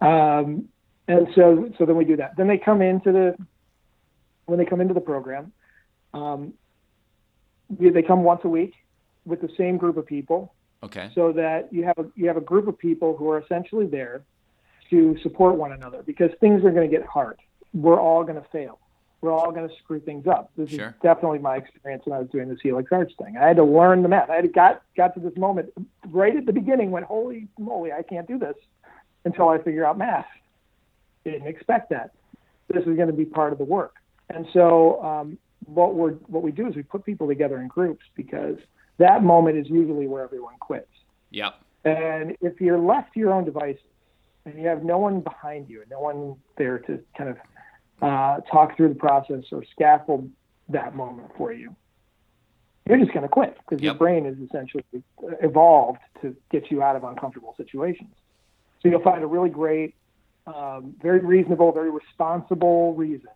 Um, 0.01 0.69
and 1.07 1.27
so, 1.35 1.69
so 1.77 1.85
then 1.85 1.95
we 1.95 2.05
do 2.05 2.17
that. 2.17 2.37
Then 2.37 2.47
they 2.47 2.57
come 2.57 2.81
into 2.81 3.11
the 3.11 3.35
when 4.45 4.57
they 4.57 4.65
come 4.65 4.81
into 4.81 4.93
the 4.93 5.01
program. 5.01 5.51
Um, 6.13 6.53
they 7.69 8.01
come 8.01 8.23
once 8.23 8.41
a 8.43 8.49
week 8.49 8.73
with 9.25 9.41
the 9.41 9.49
same 9.57 9.77
group 9.77 9.97
of 9.97 10.05
people. 10.05 10.53
Okay. 10.81 11.11
So 11.13 11.31
that 11.33 11.71
you 11.71 11.83
have 11.83 11.97
a 11.97 12.05
you 12.15 12.27
have 12.27 12.37
a 12.37 12.41
group 12.41 12.67
of 12.67 12.77
people 12.77 13.15
who 13.17 13.29
are 13.29 13.39
essentially 13.39 13.85
there 13.85 14.23
to 14.89 15.17
support 15.21 15.55
one 15.55 15.73
another 15.73 16.01
because 16.03 16.31
things 16.39 16.63
are 16.63 16.71
going 16.71 16.89
to 16.89 16.95
get 16.95 17.05
hard. 17.05 17.37
We're 17.73 17.99
all 17.99 18.23
going 18.23 18.41
to 18.41 18.47
fail 18.51 18.79
we're 19.21 19.31
all 19.31 19.51
going 19.51 19.67
to 19.67 19.75
screw 19.83 19.99
things 19.99 20.27
up. 20.27 20.51
This 20.55 20.69
sure. 20.69 20.89
is 20.89 20.93
definitely 21.01 21.39
my 21.39 21.57
experience 21.57 22.03
when 22.05 22.15
I 22.15 22.19
was 22.19 22.29
doing 22.29 22.47
this 22.47 22.59
Helix 22.61 22.89
Arts 22.91 23.13
thing. 23.21 23.37
I 23.37 23.47
had 23.47 23.57
to 23.57 23.63
learn 23.63 24.01
the 24.01 24.09
math. 24.09 24.29
I 24.29 24.35
had 24.35 24.53
got 24.53 24.81
got 24.95 25.13
to 25.15 25.19
this 25.19 25.35
moment 25.37 25.73
right 26.07 26.35
at 26.35 26.45
the 26.45 26.53
beginning 26.53 26.91
when 26.91 27.03
holy 27.03 27.47
moly, 27.57 27.91
I 27.91 28.01
can't 28.01 28.27
do 28.27 28.37
this 28.37 28.55
until 29.25 29.49
I 29.49 29.57
figure 29.57 29.85
out 29.85 29.97
math. 29.97 30.27
Didn't 31.25 31.47
expect 31.47 31.89
that. 31.89 32.11
This 32.69 32.85
is 32.85 32.95
going 32.95 33.07
to 33.07 33.13
be 33.13 33.25
part 33.25 33.51
of 33.51 33.57
the 33.57 33.65
work. 33.65 33.95
And 34.29 34.47
so 34.53 35.03
um, 35.03 35.37
what 35.65 35.95
we're 35.95 36.13
what 36.27 36.43
we 36.43 36.51
do 36.51 36.67
is 36.67 36.75
we 36.75 36.83
put 36.83 37.05
people 37.05 37.27
together 37.27 37.59
in 37.59 37.67
groups 37.67 38.05
because 38.15 38.57
that 38.97 39.23
moment 39.23 39.57
is 39.57 39.67
usually 39.69 40.07
where 40.07 40.23
everyone 40.23 40.55
quits. 40.59 40.87
Yep. 41.31 41.55
And 41.85 42.37
if 42.41 42.59
you're 42.61 42.79
left 42.79 43.13
to 43.13 43.19
your 43.19 43.33
own 43.33 43.45
devices 43.45 43.81
and 44.45 44.57
you 44.59 44.67
have 44.67 44.83
no 44.83 44.97
one 44.97 45.21
behind 45.21 45.69
you 45.69 45.81
and 45.81 45.89
no 45.89 45.99
one 45.99 46.35
there 46.57 46.79
to 46.79 46.99
kind 47.17 47.29
of 47.29 47.37
uh, 48.01 48.39
talk 48.41 48.75
through 48.77 48.89
the 48.89 48.95
process 48.95 49.43
or 49.51 49.63
scaffold 49.71 50.29
that 50.69 50.95
moment 50.95 51.29
for 51.37 51.51
you, 51.51 51.75
you're 52.87 52.97
just 52.97 53.11
going 53.13 53.23
to 53.23 53.29
quit 53.29 53.57
because 53.57 53.83
yep. 53.83 53.93
your 53.93 53.95
brain 53.95 54.25
is 54.25 54.37
essentially 54.39 54.83
evolved 55.41 55.99
to 56.21 56.35
get 56.51 56.71
you 56.71 56.81
out 56.81 56.95
of 56.95 57.03
uncomfortable 57.03 57.53
situations. 57.57 58.09
So 58.81 58.89
you'll 58.89 59.01
find 59.01 59.23
a 59.23 59.27
really 59.27 59.49
great, 59.49 59.95
um, 60.47 60.95
very 61.01 61.19
reasonable, 61.19 61.71
very 61.71 61.91
responsible 61.91 62.95
reason 62.95 63.29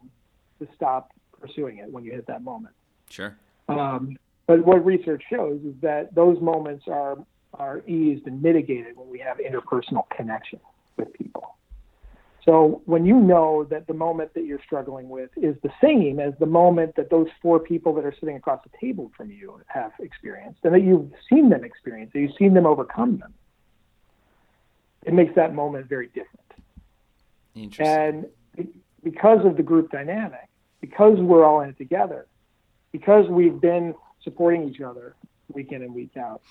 to 0.60 0.68
stop 0.76 1.12
pursuing 1.40 1.78
it 1.78 1.92
when 1.92 2.04
you 2.04 2.12
hit 2.12 2.26
that 2.28 2.44
moment. 2.44 2.74
Sure. 3.10 3.38
Um, 3.68 4.18
but 4.48 4.66
what 4.66 4.84
research 4.84 5.24
shows 5.30 5.62
is 5.64 5.76
that 5.82 6.16
those 6.16 6.40
moments 6.42 6.86
are 6.88 7.18
are 7.54 7.84
eased 7.86 8.26
and 8.26 8.42
mitigated 8.42 8.98
when 8.98 9.08
we 9.10 9.20
have 9.20 9.38
interpersonal 9.38 10.10
connection 10.10 10.60
with 10.98 11.14
people. 11.14 11.53
So 12.46 12.82
when 12.86 13.06
you 13.06 13.16
know 13.16 13.64
that 13.70 13.88
the 13.88 13.94
moment 13.94 14.34
that 14.34 14.46
you're 14.46 14.62
struggling 14.66 15.08
with 15.08 15.30
is 15.38 15.56
the 15.64 15.72
same 15.82 16.20
as 16.20 16.34
the 16.40 16.46
moment 16.46 16.96
that 16.98 17.10
those 17.10 17.28
four 17.42 17.60
people 17.60 17.94
that 17.96 18.04
are 18.04 18.14
sitting 18.20 18.36
across 18.36 18.62
the 18.64 18.78
table 18.82 19.12
from 19.16 19.32
you 19.32 19.62
have 19.68 19.94
experienced, 20.00 20.60
and 20.64 20.74
that 20.74 20.82
you've 20.82 21.10
seen 21.30 21.50
them 21.50 21.64
experience, 21.64 22.12
that 22.14 22.20
you've 22.20 22.36
seen 22.38 22.54
them 22.54 22.66
overcome 22.66 23.18
them, 23.18 23.34
it 25.04 25.14
makes 25.14 25.36
that 25.36 25.54
moment 25.54 25.88
very 25.88 26.08
different. 26.08 26.40
Interesting. 27.56 28.26
And 28.58 28.74
because 29.04 29.46
of 29.46 29.56
the 29.56 29.64
group 29.64 29.92
dynamic, 29.92 30.50
because 30.82 31.20
we're 31.20 31.46
all 31.46 31.62
in 31.62 31.70
it 31.70 31.78
together, 31.78 32.28
because 32.92 33.28
we've 33.30 33.60
been 33.60 33.96
supporting 34.22 34.68
each 34.68 34.82
other 34.82 35.16
week 35.54 35.72
in 35.72 35.82
and 35.82 35.94
week 35.94 36.18
out, 36.18 36.42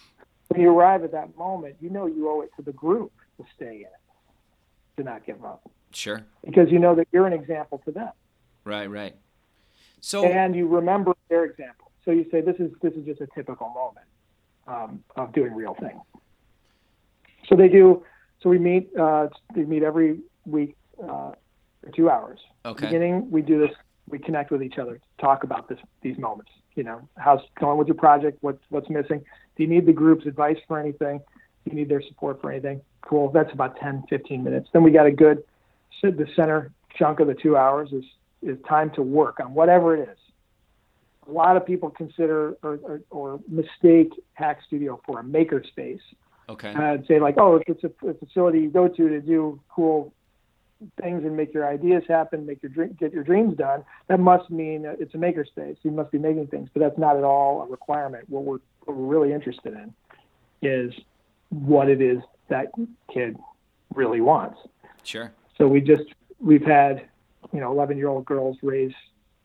when 0.48 0.61
you 0.61 0.70
arrive 0.70 1.05
at 1.05 1.12
that 1.12 1.37
moment, 1.37 1.76
you 1.81 1.90
know 1.90 2.07
you 2.07 2.31
owe 2.31 2.40
it 2.42 2.50
to 2.57 2.62
the 2.62 2.72
group 2.72 3.12
to 3.38 3.44
stay 3.55 3.76
in 3.76 3.81
it, 3.83 4.96
to 4.96 5.02
not 5.02 5.24
give 5.26 5.44
up. 5.44 5.70
Sure. 5.92 6.24
Because 6.44 6.70
you 6.70 6.78
know 6.78 6.94
that 6.94 7.09
you're 7.12 7.26
an 7.26 7.33
example 7.33 7.81
to 7.85 7.92
them. 7.92 8.11
Right, 8.64 8.87
right. 8.87 9.14
So 10.00 10.24
and 10.24 10.55
you 10.55 10.66
remember 10.66 11.12
their 11.28 11.44
example. 11.44 11.90
So 12.05 12.11
you 12.11 12.26
say 12.31 12.40
this 12.40 12.57
is 12.59 12.72
this 12.83 12.92
is 12.94 13.05
just 13.05 13.20
a 13.20 13.28
typical 13.35 13.68
moment 13.70 14.07
um, 14.66 15.05
of 15.16 15.33
doing 15.33 15.55
real 15.55 15.76
things. 15.78 16.00
So 17.48 17.57
they 17.57 17.68
do. 17.68 18.05
So 18.42 18.50
we 18.50 18.59
meet. 18.59 18.90
Uh, 18.96 19.28
they 19.55 19.62
meet 19.62 19.83
every 19.83 20.20
week 20.44 20.76
uh, 21.00 21.33
for 21.83 21.90
two 21.94 22.11
hours. 22.11 22.40
Okay. 22.64 22.87
Beginning, 22.87 23.31
we 23.31 23.42
do 23.42 23.61
this. 23.61 23.70
We 24.09 24.18
connect 24.18 24.50
with 24.50 24.62
each 24.62 24.78
other, 24.78 25.00
talk 25.20 25.44
about 25.44 25.68
this 25.68 25.78
these 26.02 26.18
moments. 26.18 26.50
You 26.74 26.83
know, 26.83 27.09
how's 27.16 27.40
going 27.61 27.78
with 27.78 27.87
your 27.87 27.96
project? 27.96 28.38
What's 28.40 28.62
what's 28.70 28.90
missing? 28.90 29.24
Do 29.57 29.62
you 29.62 29.68
need 29.68 29.87
the 29.87 29.92
group's 29.92 30.26
advice 30.26 30.59
for 30.66 30.81
anything? 30.81 31.18
Do 31.18 31.70
you 31.70 31.76
need 31.76 31.88
their 31.88 32.02
support 32.02 32.40
for 32.40 32.50
anything? 32.50 32.81
Cool. 33.02 33.31
That's 33.31 33.52
about 33.52 33.76
10, 33.76 34.05
15 34.09 34.42
minutes. 34.42 34.68
Then 34.72 34.83
we 34.83 34.90
got 34.90 35.07
a 35.07 35.12
good. 35.12 35.44
The 36.02 36.26
center 36.34 36.72
chunk 36.96 37.20
of 37.20 37.28
the 37.28 37.34
two 37.34 37.56
hours 37.56 37.92
is 37.92 38.04
is 38.42 38.58
time 38.68 38.90
to 38.90 39.02
work 39.02 39.38
on 39.40 39.54
whatever 39.54 39.96
it 39.96 40.08
is. 40.08 40.18
A 41.28 41.30
lot 41.30 41.56
of 41.56 41.64
people 41.64 41.90
consider 41.90 42.56
or, 42.62 42.80
or, 42.82 43.00
or 43.10 43.40
mistake 43.46 44.12
Hack 44.34 44.58
Studio 44.66 45.00
for 45.06 45.20
a 45.20 45.24
maker 45.24 45.62
space. 45.62 46.00
Okay. 46.48 46.74
I'd 46.74 47.06
say 47.06 47.20
like, 47.20 47.36
oh, 47.38 47.62
it's 47.66 47.84
a, 47.84 48.08
a 48.08 48.14
facility 48.14 48.58
you 48.60 48.70
go 48.70 48.88
to 48.88 49.08
to 49.08 49.20
do 49.20 49.60
cool 49.68 50.12
things 51.00 51.24
and 51.24 51.36
make 51.36 51.54
your 51.54 51.68
ideas 51.68 52.02
happen, 52.08 52.44
make 52.44 52.60
your 52.62 52.70
dream, 52.70 52.96
get 52.98 53.12
your 53.12 53.22
dreams 53.22 53.56
done. 53.56 53.84
That 54.08 54.18
must 54.18 54.50
mean 54.50 54.84
it's 54.84 55.14
a 55.14 55.18
maker 55.18 55.44
space. 55.44 55.76
You 55.82 55.92
must 55.92 56.10
be 56.10 56.18
making 56.18 56.48
things, 56.48 56.68
but 56.74 56.80
that's 56.80 56.98
not 56.98 57.16
at 57.16 57.22
all 57.22 57.62
a 57.62 57.66
requirement. 57.66 58.28
What 58.28 58.42
we're, 58.42 58.58
what 58.84 58.96
we're 58.96 59.06
really 59.06 59.32
interested 59.32 59.74
in 59.74 59.94
is 60.60 60.92
what 61.50 61.88
it 61.88 62.00
is 62.00 62.18
that 62.48 62.72
kid 63.12 63.36
really 63.94 64.20
wants. 64.20 64.58
Sure. 65.04 65.32
So 65.58 65.66
we 65.66 65.80
just 65.80 66.04
we've 66.40 66.64
had 66.64 67.08
you 67.52 67.60
know 67.60 67.70
11 67.72 67.96
year 67.96 68.08
old 68.08 68.24
girls 68.24 68.56
raise 68.62 68.92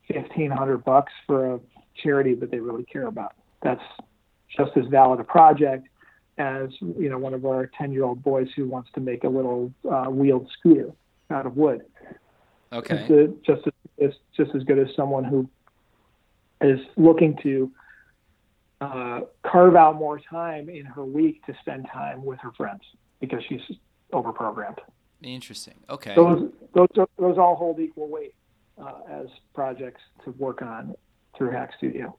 1500 0.07 0.83
bucks 0.83 1.13
for 1.25 1.55
a 1.55 1.59
charity 1.95 2.33
that 2.35 2.51
they 2.51 2.59
really 2.59 2.83
care 2.83 3.07
about. 3.07 3.33
That's 3.61 3.83
just 4.55 4.71
as 4.77 4.85
valid 4.85 5.19
a 5.19 5.23
project 5.23 5.87
as 6.37 6.69
you 6.79 7.09
know 7.09 7.17
one 7.17 7.33
of 7.33 7.45
our 7.45 7.69
10 7.77 7.91
year 7.91 8.03
old 8.03 8.23
boys 8.23 8.47
who 8.55 8.67
wants 8.67 8.89
to 8.93 9.01
make 9.01 9.23
a 9.23 9.29
little 9.29 9.71
uh, 9.89 10.05
wheeled 10.05 10.49
scooter 10.57 10.91
out 11.29 11.45
of 11.45 11.57
wood. 11.57 11.81
Okay. 12.71 12.95
It's 12.95 13.09
a, 13.09 13.51
just 13.51 13.67
as 14.01 14.11
just 14.35 14.55
as 14.55 14.63
good 14.63 14.79
as 14.79 14.87
someone 14.95 15.23
who 15.23 15.49
is 16.61 16.79
looking 16.95 17.37
to 17.43 17.71
uh, 18.81 19.21
carve 19.43 19.75
out 19.75 19.95
more 19.95 20.19
time 20.19 20.69
in 20.69 20.85
her 20.85 21.03
week 21.03 21.43
to 21.45 21.55
spend 21.61 21.87
time 21.91 22.23
with 22.23 22.39
her 22.39 22.51
friends 22.51 22.81
because 23.19 23.41
she's 23.47 23.61
overprogrammed. 24.13 24.77
Interesting. 25.21 25.75
Okay. 25.89 26.13
Those 26.15 26.51
those 26.73 26.87
those 27.17 27.37
all 27.37 27.55
hold 27.55 27.79
equal 27.79 28.07
weight 28.07 28.35
uh, 28.81 28.99
as 29.09 29.27
projects 29.53 30.01
to 30.25 30.31
work 30.31 30.61
on 30.61 30.95
through 31.37 31.51
Hack 31.51 31.71
Studio. 31.77 32.17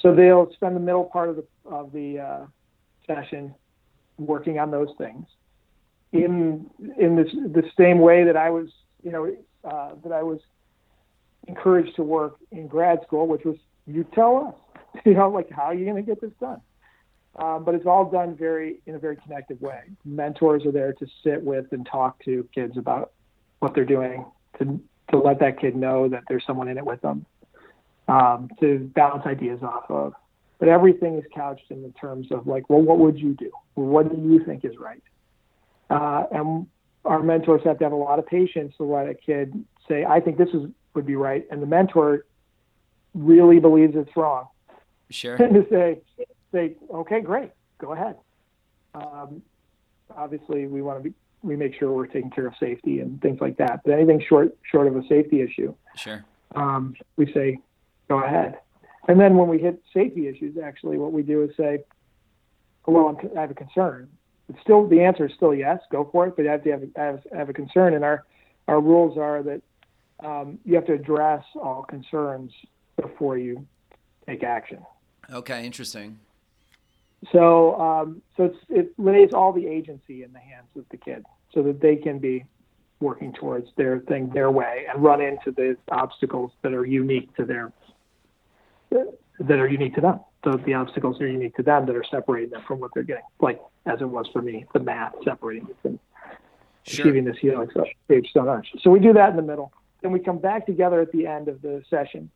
So 0.00 0.14
they'll 0.14 0.52
spend 0.52 0.76
the 0.76 0.80
middle 0.80 1.04
part 1.04 1.28
of 1.28 1.36
the 1.36 1.44
of 1.64 1.92
the 1.92 2.18
uh, 2.18 2.46
session 3.06 3.54
working 4.18 4.58
on 4.58 4.70
those 4.70 4.90
things 4.98 5.26
in 6.12 6.70
in 6.98 7.16
this 7.16 7.32
the 7.32 7.64
same 7.78 7.98
way 7.98 8.24
that 8.24 8.36
I 8.36 8.50
was 8.50 8.68
you 9.02 9.12
know 9.12 9.36
uh, 9.64 9.90
that 10.02 10.12
I 10.12 10.22
was 10.22 10.40
encouraged 11.46 11.96
to 11.96 12.02
work 12.02 12.36
in 12.52 12.66
grad 12.66 13.00
school, 13.06 13.26
which 13.26 13.44
was 13.44 13.56
you 13.86 14.04
tell 14.14 14.54
us 14.92 15.00
you 15.04 15.14
know 15.14 15.28
like 15.28 15.50
how 15.50 15.64
are 15.64 15.74
you 15.74 15.84
going 15.84 15.96
to 15.96 16.02
get 16.02 16.20
this 16.20 16.32
done. 16.40 16.60
Um, 17.36 17.64
but 17.64 17.74
it's 17.74 17.86
all 17.86 18.08
done 18.08 18.36
very 18.36 18.80
in 18.86 18.94
a 18.94 18.98
very 18.98 19.16
connected 19.16 19.60
way. 19.60 19.80
Mentors 20.04 20.64
are 20.64 20.72
there 20.72 20.92
to 20.92 21.06
sit 21.24 21.42
with 21.42 21.66
and 21.72 21.84
talk 21.84 22.22
to 22.24 22.48
kids 22.54 22.76
about 22.76 23.12
what 23.58 23.74
they're 23.74 23.84
doing, 23.84 24.24
to 24.58 24.80
to 25.10 25.18
let 25.18 25.40
that 25.40 25.60
kid 25.60 25.76
know 25.76 26.08
that 26.08 26.24
there's 26.28 26.44
someone 26.46 26.68
in 26.68 26.78
it 26.78 26.84
with 26.84 27.00
them, 27.02 27.26
um, 28.08 28.48
to 28.60 28.90
bounce 28.94 29.26
ideas 29.26 29.62
off 29.62 29.90
of. 29.90 30.14
But 30.58 30.68
everything 30.68 31.18
is 31.18 31.24
couched 31.34 31.70
in 31.70 31.82
the 31.82 31.90
terms 31.90 32.28
of 32.30 32.46
like, 32.46 32.70
well, 32.70 32.80
what 32.80 32.98
would 32.98 33.18
you 33.18 33.34
do? 33.34 33.50
Well, 33.74 33.86
what 33.86 34.10
do 34.10 34.16
you 34.16 34.44
think 34.44 34.64
is 34.64 34.78
right? 34.78 35.02
Uh, 35.90 36.24
and 36.30 36.66
our 37.04 37.22
mentors 37.22 37.62
have 37.64 37.78
to 37.78 37.84
have 37.84 37.92
a 37.92 37.96
lot 37.96 38.18
of 38.18 38.26
patience 38.26 38.74
to 38.78 38.84
let 38.84 39.08
a 39.08 39.14
kid 39.14 39.64
say, 39.88 40.04
I 40.04 40.20
think 40.20 40.38
this 40.38 40.48
is 40.50 40.70
would 40.94 41.06
be 41.06 41.16
right, 41.16 41.44
and 41.50 41.60
the 41.60 41.66
mentor 41.66 42.24
really 43.14 43.58
believes 43.58 43.94
it's 43.96 44.16
wrong. 44.16 44.46
Sure. 45.10 45.34
And 45.42 45.54
to 45.54 45.66
say, 45.68 46.00
say, 46.54 46.76
okay, 46.90 47.20
great, 47.20 47.50
go 47.78 47.92
ahead. 47.92 48.16
Um, 48.94 49.42
obviously, 50.16 50.66
we 50.66 50.80
want 50.80 51.02
to 51.02 51.10
be, 51.10 51.14
we 51.42 51.56
make 51.56 51.74
sure 51.78 51.92
we're 51.92 52.06
taking 52.06 52.30
care 52.30 52.46
of 52.46 52.54
safety 52.58 53.00
and 53.00 53.20
things 53.20 53.40
like 53.40 53.56
that. 53.58 53.80
But 53.84 53.92
anything 53.94 54.24
short 54.26 54.56
short 54.70 54.86
of 54.86 54.96
a 54.96 55.06
safety 55.08 55.42
issue, 55.42 55.74
Sure. 55.96 56.24
um, 56.54 56.94
we 57.16 57.30
say, 57.32 57.58
go 58.08 58.22
ahead. 58.22 58.58
And 59.08 59.20
then 59.20 59.36
when 59.36 59.48
we 59.48 59.58
hit 59.58 59.82
safety 59.92 60.28
issues, 60.28 60.56
actually, 60.56 60.96
what 60.96 61.12
we 61.12 61.22
do 61.22 61.42
is 61.42 61.50
say, 61.56 61.80
well, 62.86 63.08
I'm, 63.08 63.36
I 63.36 63.40
have 63.42 63.50
a 63.50 63.54
concern. 63.54 64.08
It's 64.48 64.60
still 64.60 64.86
the 64.86 65.00
answer 65.00 65.26
is 65.26 65.32
still 65.34 65.54
yes, 65.54 65.80
go 65.90 66.08
for 66.10 66.26
it, 66.28 66.36
but 66.36 66.42
you 66.42 66.50
have 66.50 66.64
to 66.64 66.70
have, 66.70 66.82
have, 66.96 67.20
have 67.34 67.48
a 67.48 67.52
concern. 67.52 67.94
And 67.94 68.04
our 68.04 68.24
our 68.68 68.80
rules 68.80 69.18
are 69.18 69.42
that 69.42 69.60
um, 70.20 70.58
you 70.64 70.74
have 70.76 70.86
to 70.86 70.94
address 70.94 71.44
all 71.56 71.82
concerns 71.82 72.52
before 73.00 73.36
you 73.36 73.66
take 74.26 74.42
action. 74.42 74.78
Okay. 75.30 75.66
Interesting. 75.66 76.18
So, 77.32 77.80
um, 77.80 78.22
so 78.36 78.44
it's, 78.44 78.58
it 78.68 78.92
lays 78.98 79.32
all 79.32 79.52
the 79.52 79.66
agency 79.66 80.22
in 80.22 80.32
the 80.32 80.38
hands 80.38 80.68
of 80.76 80.84
the 80.90 80.96
kid, 80.96 81.24
so 81.52 81.62
that 81.62 81.80
they 81.80 81.96
can 81.96 82.18
be 82.18 82.44
working 83.00 83.32
towards 83.32 83.68
their 83.76 84.00
thing 84.00 84.30
their 84.30 84.50
way 84.50 84.86
and 84.88 85.02
run 85.02 85.20
into 85.20 85.50
the 85.52 85.76
obstacles 85.90 86.52
that 86.62 86.72
are 86.72 86.86
unique 86.86 87.34
to 87.36 87.44
their 87.44 87.72
that 88.90 89.58
are 89.58 89.68
unique 89.68 89.94
to 89.94 90.00
them. 90.00 90.20
So 90.44 90.56
the 90.64 90.74
obstacles 90.74 91.20
are 91.20 91.26
unique 91.26 91.56
to 91.56 91.62
them 91.62 91.86
that 91.86 91.96
are 91.96 92.04
separating 92.10 92.50
them 92.50 92.62
from 92.66 92.78
what 92.78 92.92
they're 92.94 93.02
getting. 93.02 93.24
Like 93.40 93.60
as 93.86 94.00
it 94.00 94.08
was 94.08 94.26
for 94.32 94.42
me, 94.42 94.66
the 94.72 94.80
math 94.80 95.14
separating 95.24 95.64
me 95.64 95.74
from 95.82 95.98
Sure. 96.86 97.06
achieving 97.06 97.24
this 97.24 97.36
healing 97.40 97.70
stage 98.04 98.28
so 98.34 98.42
much. 98.42 98.68
So 98.82 98.90
we 98.90 99.00
do 99.00 99.14
that 99.14 99.30
in 99.30 99.36
the 99.36 99.42
middle. 99.42 99.72
Then 100.02 100.12
we 100.12 100.20
come 100.20 100.38
back 100.38 100.66
together 100.66 101.00
at 101.00 101.10
the 101.12 101.26
end 101.26 101.48
of 101.48 101.62
the 101.62 101.82
session, 101.88 102.30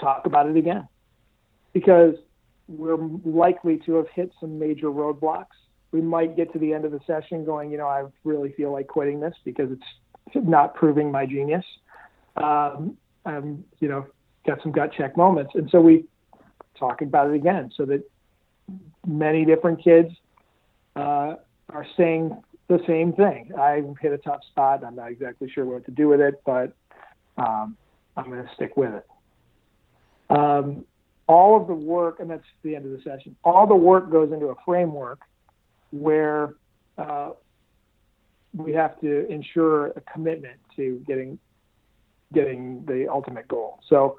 talk 0.00 0.26
about 0.26 0.48
it 0.48 0.56
again, 0.56 0.88
because 1.72 2.16
we're 2.68 2.96
likely 3.24 3.78
to 3.86 3.94
have 3.94 4.08
hit 4.14 4.32
some 4.40 4.58
major 4.58 4.86
roadblocks. 4.86 5.46
We 5.92 6.00
might 6.00 6.36
get 6.36 6.52
to 6.52 6.58
the 6.58 6.72
end 6.72 6.84
of 6.84 6.92
the 6.92 7.00
session 7.06 7.44
going, 7.44 7.70
you 7.70 7.78
know, 7.78 7.86
I 7.86 8.04
really 8.24 8.52
feel 8.52 8.72
like 8.72 8.88
quitting 8.88 9.20
this 9.20 9.34
because 9.44 9.70
it's 9.70 10.34
not 10.34 10.74
proving 10.74 11.10
my 11.10 11.26
genius. 11.26 11.64
Um, 12.36 12.96
and, 13.24 13.64
you 13.80 13.88
know, 13.88 14.06
got 14.46 14.62
some 14.62 14.72
gut 14.72 14.92
check 14.96 15.16
moments. 15.16 15.52
And 15.54 15.68
so 15.70 15.80
we 15.80 16.04
talk 16.78 17.02
about 17.02 17.30
it 17.30 17.34
again 17.34 17.70
so 17.76 17.84
that 17.86 18.02
many 19.06 19.44
different 19.44 19.82
kids 19.82 20.10
uh, 20.96 21.36
are 21.70 21.86
saying 21.96 22.36
the 22.68 22.80
same 22.86 23.12
thing. 23.12 23.52
I 23.56 23.82
hit 24.00 24.12
a 24.12 24.18
tough 24.18 24.40
spot. 24.50 24.84
I'm 24.84 24.96
not 24.96 25.10
exactly 25.10 25.48
sure 25.50 25.64
what 25.64 25.84
to 25.86 25.92
do 25.92 26.08
with 26.08 26.20
it, 26.20 26.42
but 26.44 26.74
um, 27.38 27.76
I'm 28.16 28.26
going 28.26 28.42
to 28.42 28.54
stick 28.54 28.76
with 28.76 28.92
it. 28.92 29.06
Um, 30.30 30.84
all 31.28 31.60
of 31.60 31.66
the 31.66 31.74
work, 31.74 32.20
and 32.20 32.30
that's 32.30 32.44
the 32.62 32.76
end 32.76 32.84
of 32.86 32.92
the 32.92 33.02
session, 33.02 33.36
all 33.44 33.66
the 33.66 33.74
work 33.74 34.10
goes 34.10 34.32
into 34.32 34.46
a 34.46 34.54
framework 34.64 35.20
where 35.90 36.54
uh, 36.98 37.30
we 38.54 38.72
have 38.72 38.98
to 39.00 39.26
ensure 39.30 39.88
a 39.88 40.00
commitment 40.12 40.56
to 40.76 41.02
getting 41.06 41.38
getting 42.32 42.84
the 42.86 43.06
ultimate 43.08 43.46
goal. 43.46 43.78
So 43.88 44.18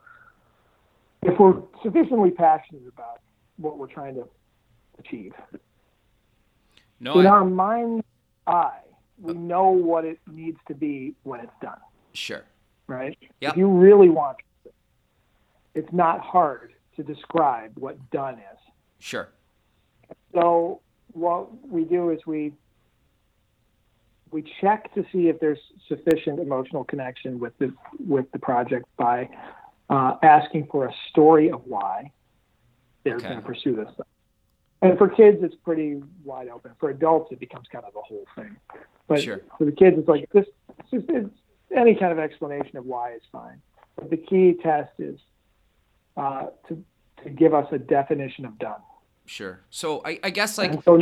if 1.24 1.38
we're 1.40 1.62
sufficiently 1.84 2.32
passionate 2.32 2.84
about 2.88 3.20
what 3.58 3.78
we're 3.78 3.88
trying 3.88 4.16
to 4.16 4.28
achieve, 4.98 5.34
No. 7.02 7.20
in 7.20 7.28
I, 7.28 7.30
our 7.30 7.46
mind's 7.46 8.06
eye, 8.46 8.80
we 9.20 9.34
know 9.34 9.70
what 9.72 10.06
it 10.06 10.20
needs 10.26 10.58
to 10.70 10.74
be 10.74 11.16
when 11.24 11.42
it's 11.42 11.52
done, 11.62 11.80
sure. 12.14 12.46
right? 12.88 13.18
Yep. 13.42 13.52
If 13.52 13.58
you 13.58 13.68
really 13.68 14.10
want 14.10 14.38
it, 14.64 14.74
it's 15.76 15.92
not 15.92 16.22
hard 16.22 16.74
to 16.98 17.04
describe 17.04 17.72
what 17.78 17.98
done 18.12 18.36
is. 18.36 18.60
Sure. 19.00 19.30
So 20.34 20.82
what 21.14 21.66
we 21.68 21.84
do 21.86 22.10
is 22.10 22.20
we 22.26 22.54
we 24.32 24.44
check 24.60 24.94
to 24.94 25.06
see 25.12 25.30
if 25.30 25.40
there's 25.40 25.60
sufficient 25.88 26.40
emotional 26.40 26.84
connection 26.84 27.40
with 27.40 27.58
the 27.60 27.74
with 28.06 28.30
the 28.34 28.40
project 28.40 28.86
by 28.98 29.30
uh, 29.90 30.16
asking 30.22 30.68
for 30.70 30.86
a 30.86 30.94
story 31.10 31.50
of 31.50 31.62
why 31.66 32.12
they're 33.04 33.16
Okay. 33.16 33.30
going 33.30 33.40
to 33.40 33.46
pursue 33.46 33.76
this. 33.76 33.88
Thing. 33.96 34.06
And 34.82 34.98
for 34.98 35.08
kids, 35.08 35.38
it's 35.42 35.56
pretty 35.64 36.02
wide 36.26 36.50
open. 36.50 36.72
For 36.80 36.90
adults, 36.90 37.32
it 37.32 37.40
becomes 37.40 37.68
kind 37.72 37.86
of 37.86 37.94
the 37.94 38.02
whole 38.02 38.26
thing. 38.36 38.58
But 39.08 39.22
Sure. 39.22 39.40
for 39.58 39.64
the 39.66 39.72
kids, 39.72 39.98
it's 39.98 40.08
like 40.10 40.30
this. 40.32 40.46
It's 40.78 40.90
just, 40.92 41.06
it's, 41.10 41.30
any 41.76 41.96
kind 41.96 42.12
of 42.12 42.20
explanation 42.20 42.78
of 42.78 42.86
why 42.86 43.14
is 43.14 43.22
fine. 43.32 43.62
But 43.96 44.10
the 44.10 44.18
key 44.18 44.56
test 44.62 44.92
is 45.00 45.20
uh, 46.18 46.48
to 46.68 46.84
to 47.24 47.30
give 47.30 47.54
us 47.54 47.68
a 47.72 47.78
definition 47.80 48.46
of 48.46 48.58
done. 48.60 48.80
Sure. 49.26 49.62
So 49.70 50.02
I, 50.06 50.20
I 50.24 50.30
guess 50.30 50.58
like 50.58 50.84
so 50.84 51.02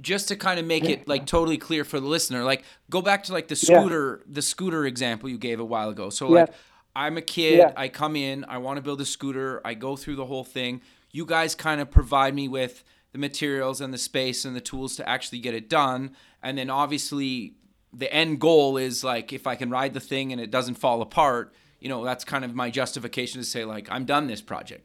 just 0.00 0.28
to 0.28 0.36
kind 0.36 0.58
of 0.58 0.66
make 0.66 0.84
it 0.88 1.06
like 1.06 1.24
totally 1.26 1.56
clear 1.56 1.84
for 1.84 2.00
the 2.00 2.06
listener, 2.06 2.42
like 2.42 2.64
go 2.90 3.00
back 3.00 3.22
to 3.24 3.32
like 3.32 3.48
the 3.48 3.54
Yeah. 3.54 3.80
scooter, 3.80 4.22
the 4.26 4.42
scooter 4.42 4.84
example 4.86 5.28
you 5.28 5.38
gave 5.38 5.60
a 5.60 5.64
while 5.64 5.88
ago. 5.88 6.10
So 6.10 6.26
Yeah. 6.34 6.40
like 6.42 6.50
I'm 6.96 7.16
a 7.16 7.22
kid, 7.22 7.58
Yeah. 7.58 7.72
I 7.76 7.88
come 7.88 8.16
in, 8.16 8.44
I 8.48 8.58
want 8.58 8.78
to 8.78 8.82
build 8.82 9.00
a 9.00 9.04
scooter, 9.06 9.60
I 9.64 9.74
go 9.74 9.94
through 9.94 10.16
the 10.16 10.26
whole 10.26 10.42
thing. 10.44 10.80
You 11.12 11.24
guys 11.24 11.54
kind 11.54 11.80
of 11.80 11.90
provide 11.90 12.34
me 12.34 12.48
with 12.48 12.82
the 13.12 13.18
materials 13.18 13.80
and 13.80 13.94
the 13.94 13.98
space 13.98 14.44
and 14.44 14.54
the 14.56 14.60
tools 14.60 14.96
to 14.96 15.08
actually 15.08 15.38
get 15.38 15.54
it 15.54 15.68
done. 15.70 16.16
And 16.42 16.58
then 16.58 16.70
obviously 16.70 17.54
the 17.92 18.12
end 18.12 18.40
goal 18.40 18.76
is 18.76 19.04
like 19.04 19.32
if 19.32 19.46
I 19.46 19.54
can 19.54 19.70
ride 19.70 19.94
the 19.94 20.00
thing 20.00 20.32
and 20.32 20.40
it 20.40 20.50
doesn't 20.50 20.74
fall 20.74 21.00
apart, 21.02 21.54
you 21.80 21.88
know, 21.88 22.04
that's 22.04 22.24
kind 22.24 22.44
of 22.44 22.54
my 22.54 22.70
justification 22.70 23.40
to 23.40 23.46
say 23.46 23.64
like 23.64 23.88
I'm 23.90 24.04
done 24.04 24.26
this 24.26 24.40
project. 24.40 24.84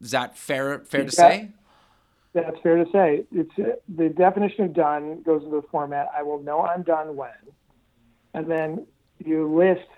Is 0.00 0.10
that 0.12 0.36
fair 0.36 0.80
fair 0.80 1.00
to 1.00 1.06
Yeah. 1.06 1.10
say? 1.10 1.50
That's 2.32 2.58
fair 2.62 2.82
to 2.84 2.90
say. 2.90 3.24
It's 3.32 3.54
the 3.88 4.08
definition 4.08 4.64
of 4.64 4.72
done 4.74 5.22
goes 5.22 5.44
into 5.44 5.60
the 5.60 5.66
format. 5.70 6.08
I 6.16 6.22
will 6.22 6.42
know 6.42 6.62
I'm 6.62 6.82
done 6.82 7.14
when, 7.16 7.30
and 8.34 8.50
then 8.50 8.86
you 9.24 9.54
list 9.54 9.88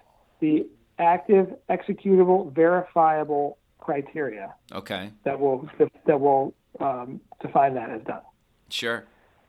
the 0.41 0.67
active, 0.99 1.55
executable, 1.71 2.53
verifiable 2.53 3.59
criteria 3.79 4.53
Okay. 4.73 5.11
that 5.25 5.39
will 5.39 5.69
that 6.07 6.21
will 6.21 6.55
um, 6.81 7.21
define 7.41 7.75
that 7.75 7.89
as 7.91 8.03
done. 8.03 8.21
Sure. 8.69 9.05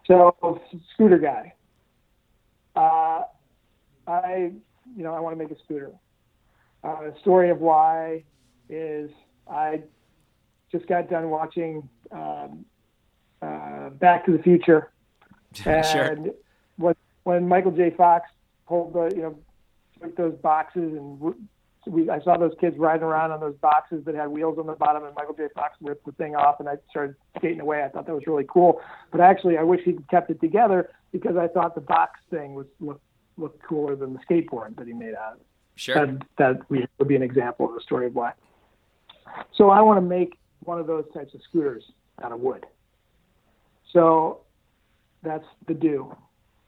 So, 0.06 0.62
scooter 0.94 1.18
guy. 1.18 1.54
Uh, 2.76 3.24
I, 4.08 4.52
you 4.96 5.04
know, 5.04 5.14
I 5.14 5.20
want 5.20 5.38
to 5.38 5.44
make 5.44 5.52
a 5.52 5.60
scooter. 5.66 5.92
Uh, 6.84 7.12
story 7.22 7.50
of 7.50 7.60
why 7.60 8.24
is 8.70 9.10
I 9.50 9.82
just 10.72 10.88
got 10.88 11.10
done 11.10 11.30
watching 11.30 11.88
um, 12.12 12.66
uh, 13.42 13.90
Back 13.90 14.26
to 14.26 14.32
the 14.32 14.44
Future, 14.44 14.92
and 15.66 15.86
sure. 15.86 16.18
when 16.78 16.96
when 17.24 17.48
Michael 17.48 17.72
J. 17.72 17.92
Fox 17.92 18.30
pulled 18.68 18.94
the, 18.94 19.12
you 19.16 19.22
know, 19.22 19.40
took 20.02 20.16
those 20.16 20.36
boxes 20.36 20.94
and 20.94 21.34
we, 21.86 22.10
I 22.10 22.20
saw 22.22 22.38
those 22.38 22.54
kids 22.60 22.78
riding 22.78 23.04
around 23.04 23.32
on 23.32 23.40
those 23.40 23.56
boxes 23.56 24.04
that 24.06 24.16
had 24.16 24.28
wheels 24.28 24.58
on 24.60 24.68
the 24.68 24.74
bottom, 24.74 25.06
and 25.06 25.16
Michael 25.16 25.34
J. 25.34 25.48
Fox 25.56 25.76
ripped 25.82 26.06
the 26.06 26.12
thing 26.14 26.36
off, 26.36 26.60
and 26.60 26.68
I 26.68 26.76
started 26.90 27.16
skating 27.38 27.62
away. 27.62 27.84
I 27.84 27.90
thought 27.90 28.06
that 28.06 28.14
was 28.14 28.28
really 28.28 28.46
cool, 28.48 28.82
but 29.12 29.22
actually, 29.22 29.58
I 29.58 29.64
wish 29.64 29.82
he'd 29.86 30.08
kept 30.10 30.30
it 30.30 30.42
together 30.42 30.90
because 31.12 31.38
I 31.38 31.48
thought 31.48 31.76
the 31.76 31.82
box 31.82 32.20
thing 32.30 32.56
was 32.56 32.68
looked 32.80 33.04
looked 33.38 33.64
cooler 33.64 33.96
than 33.96 34.14
the 34.14 34.20
skateboard 34.20 34.76
that 34.78 34.88
he 34.88 34.94
made 34.94 35.14
out 35.14 35.34
of 35.34 35.40
it 35.40 35.47
Sure. 35.78 35.96
that 35.96 36.24
that 36.38 36.70
would 36.70 37.08
be 37.08 37.16
an 37.16 37.22
example 37.22 37.68
of 37.68 37.76
the 37.76 37.82
story 37.82 38.08
of 38.08 38.16
why. 38.16 38.34
So 39.56 39.70
I 39.70 39.82
want 39.82 39.98
to 39.98 40.02
make 40.02 40.38
one 40.62 40.80
of 40.80 40.88
those 40.88 41.06
types 41.14 41.34
of 41.36 41.42
scooters 41.44 41.84
out 42.24 42.32
of 42.32 42.40
wood. 42.40 42.66
So 43.94 44.42
that's 45.24 45.46
the 45.68 45.76
do. 45.76 46.16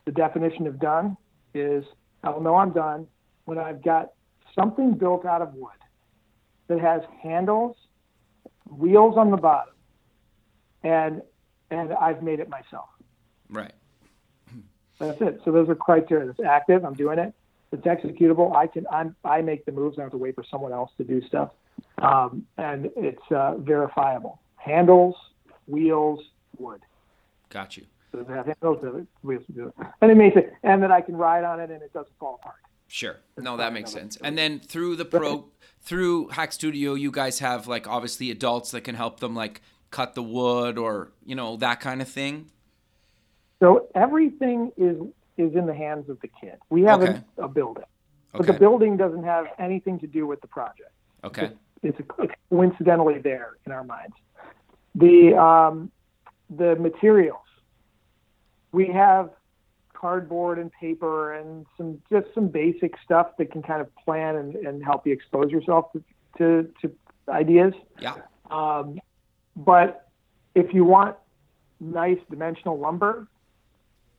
The 0.05 0.11
definition 0.11 0.67
of 0.67 0.79
done 0.79 1.17
is 1.53 1.83
I 2.23 2.29
will 2.29 2.41
know 2.41 2.55
I'm 2.55 2.71
done 2.71 3.07
when 3.45 3.57
I've 3.57 3.83
got 3.83 4.11
something 4.53 4.93
built 4.93 5.25
out 5.25 5.41
of 5.41 5.53
wood 5.55 5.71
that 6.67 6.79
has 6.79 7.01
handles, 7.21 7.75
wheels 8.69 9.15
on 9.17 9.31
the 9.31 9.37
bottom, 9.37 9.73
and 10.83 11.23
and 11.71 11.93
I've 11.93 12.21
made 12.21 12.39
it 12.39 12.49
myself. 12.49 12.89
Right. 13.49 13.73
That's 14.99 15.19
it. 15.21 15.41
So 15.45 15.51
those 15.51 15.69
are 15.69 15.75
criteria. 15.75 16.29
It's 16.29 16.39
active. 16.39 16.83
I'm 16.83 16.93
doing 16.93 17.19
it. 17.19 17.33
It's 17.71 17.85
executable. 17.85 18.55
I 18.55 18.67
can. 18.67 18.85
I'm. 18.91 19.15
I 19.23 19.41
make 19.41 19.65
the 19.65 19.71
moves. 19.71 19.97
I 19.97 20.01
don't 20.01 20.05
have 20.05 20.11
to 20.13 20.17
wait 20.17 20.35
for 20.35 20.43
someone 20.49 20.73
else 20.73 20.91
to 20.97 21.03
do 21.03 21.21
stuff. 21.27 21.51
Um, 21.99 22.45
and 22.57 22.89
it's 22.95 23.21
uh, 23.31 23.55
verifiable. 23.57 24.41
Handles, 24.55 25.15
wheels, 25.67 26.19
wood. 26.57 26.81
Got 27.49 27.77
you. 27.77 27.85
So 28.11 28.25
have 28.25 28.47
handles, 28.47 29.05
wheels 29.21 29.43
it. 29.49 29.73
And 30.01 30.11
it 30.11 30.17
makes 30.17 30.35
it. 30.35 30.51
And 30.63 30.81
that 30.83 30.91
I 30.91 31.01
can 31.01 31.15
ride 31.15 31.43
on 31.43 31.59
it 31.59 31.69
and 31.69 31.81
it 31.81 31.93
doesn't 31.93 32.17
fall 32.19 32.39
apart. 32.41 32.57
Sure. 32.87 33.17
No, 33.37 33.57
that 33.57 33.71
makes 33.71 33.91
sense. 33.91 34.17
And 34.17 34.35
then 34.37 34.59
through 34.59 34.95
the 34.95 35.05
pro 35.05 35.45
through 35.81 36.29
Hack 36.29 36.51
Studio, 36.51 36.95
you 36.95 37.11
guys 37.11 37.39
have 37.39 37.67
like 37.67 37.87
obviously 37.87 38.31
adults 38.31 38.71
that 38.71 38.81
can 38.81 38.95
help 38.95 39.19
them 39.19 39.35
like 39.35 39.61
cut 39.91 40.15
the 40.15 40.23
wood 40.23 40.77
or, 40.77 41.11
you 41.23 41.35
know, 41.35 41.55
that 41.57 41.79
kind 41.81 42.01
of 42.01 42.09
thing. 42.09 42.49
So 43.59 43.89
everything 43.93 44.71
is 44.75 44.97
is 45.39 45.55
in 45.55 45.65
the 45.65 45.73
hands 45.73 46.09
of 46.09 46.19
the 46.21 46.27
kid. 46.27 46.57
We 46.69 46.83
have 46.83 47.01
Okay. 47.01 47.21
a, 47.37 47.43
a 47.43 47.47
building, 47.47 47.85
but 48.31 48.41
Okay. 48.41 48.51
the 48.51 48.59
building 48.59 48.97
doesn't 48.97 49.23
have 49.23 49.47
anything 49.57 49.99
to 49.99 50.07
do 50.07 50.27
with 50.27 50.41
the 50.41 50.47
project. 50.47 50.91
Okay. 51.23 51.51
it's, 51.81 51.99
it's 52.19 52.33
coincidentally 52.49 53.19
there 53.19 53.57
in 53.65 53.71
our 53.71 53.83
minds. 53.83 54.15
The 54.95 55.35
um, 55.35 55.91
the 56.49 56.75
materials 56.75 57.37
we 58.71 58.87
have 58.87 59.29
cardboard 59.93 60.59
and 60.59 60.71
paper 60.71 61.33
and 61.33 61.65
some 61.77 62.01
just 62.11 62.27
some 62.33 62.47
basic 62.47 62.93
stuff 63.03 63.27
that 63.37 63.51
can 63.51 63.61
kind 63.61 63.81
of 63.81 63.93
plan 63.97 64.35
and, 64.35 64.55
and 64.55 64.83
help 64.83 65.05
you 65.05 65.13
expose 65.13 65.51
yourself 65.51 65.91
to, 65.93 66.03
to, 66.37 66.71
to 66.81 66.91
ideas. 67.29 67.73
Yeah. 67.99 68.15
Um, 68.49 68.99
but 69.55 70.07
if 70.55 70.73
you 70.73 70.85
want 70.85 71.15
nice 71.79 72.19
dimensional 72.29 72.79
lumber, 72.79 73.27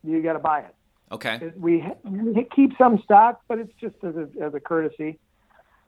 you 0.04 0.22
got 0.22 0.34
to 0.34 0.38
buy 0.38 0.60
it. 0.60 0.74
Okay. 1.12 1.52
We, 1.56 1.84
we 2.04 2.46
keep 2.54 2.76
some 2.78 3.00
stock, 3.02 3.40
but 3.48 3.58
it's 3.58 3.72
just 3.80 3.96
as 4.04 4.14
a, 4.16 4.28
as 4.40 4.54
a 4.54 4.61
courtesy, 4.61 5.18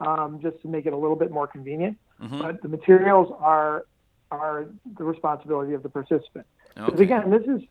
um, 0.01 0.39
just 0.41 0.61
to 0.63 0.67
make 0.67 0.85
it 0.85 0.93
a 0.93 0.97
little 0.97 1.15
bit 1.15 1.31
more 1.31 1.47
convenient. 1.47 1.97
Mhm. 2.21 2.39
But 2.39 2.61
the 2.61 2.67
materials 2.67 3.33
are 3.39 3.85
are 4.31 4.65
the 4.97 5.03
responsibility 5.03 5.73
of 5.73 5.83
the 5.83 5.89
participant. 5.89 6.47
Because 6.73 6.93
Okay. 6.93 7.03
again, 7.03 7.29
this 7.29 7.43
is 7.43 7.61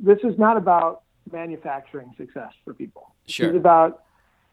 this 0.00 0.18
is 0.24 0.38
not 0.38 0.56
about 0.56 1.02
manufacturing 1.30 2.12
success 2.16 2.52
for 2.64 2.72
people. 2.72 3.14
Sure. 3.26 3.48
It's 3.48 3.56
about 3.56 4.02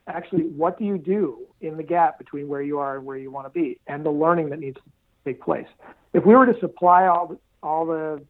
actually 0.08 0.44
what 0.44 0.78
do 0.78 0.84
you 0.86 0.98
do 0.98 1.48
in 1.62 1.78
the 1.78 1.84
gap 1.84 2.18
between 2.18 2.48
where 2.50 2.62
you 2.62 2.80
are 2.80 2.98
and 2.98 3.06
where 3.06 3.18
you 3.18 3.32
want 3.32 3.46
to 3.48 3.50
be, 3.52 3.80
and 3.88 4.06
the 4.06 4.12
learning 4.12 4.50
that 4.50 4.60
needs 4.60 4.76
to 4.78 4.84
take 5.24 5.42
place. 5.42 5.68
If 6.14 6.26
we 6.26 6.36
were 6.36 6.46
to 6.46 6.60
supply 6.60 7.08
all 7.08 7.28
the, 7.28 7.38
all 7.62 7.86
the 7.86 8.22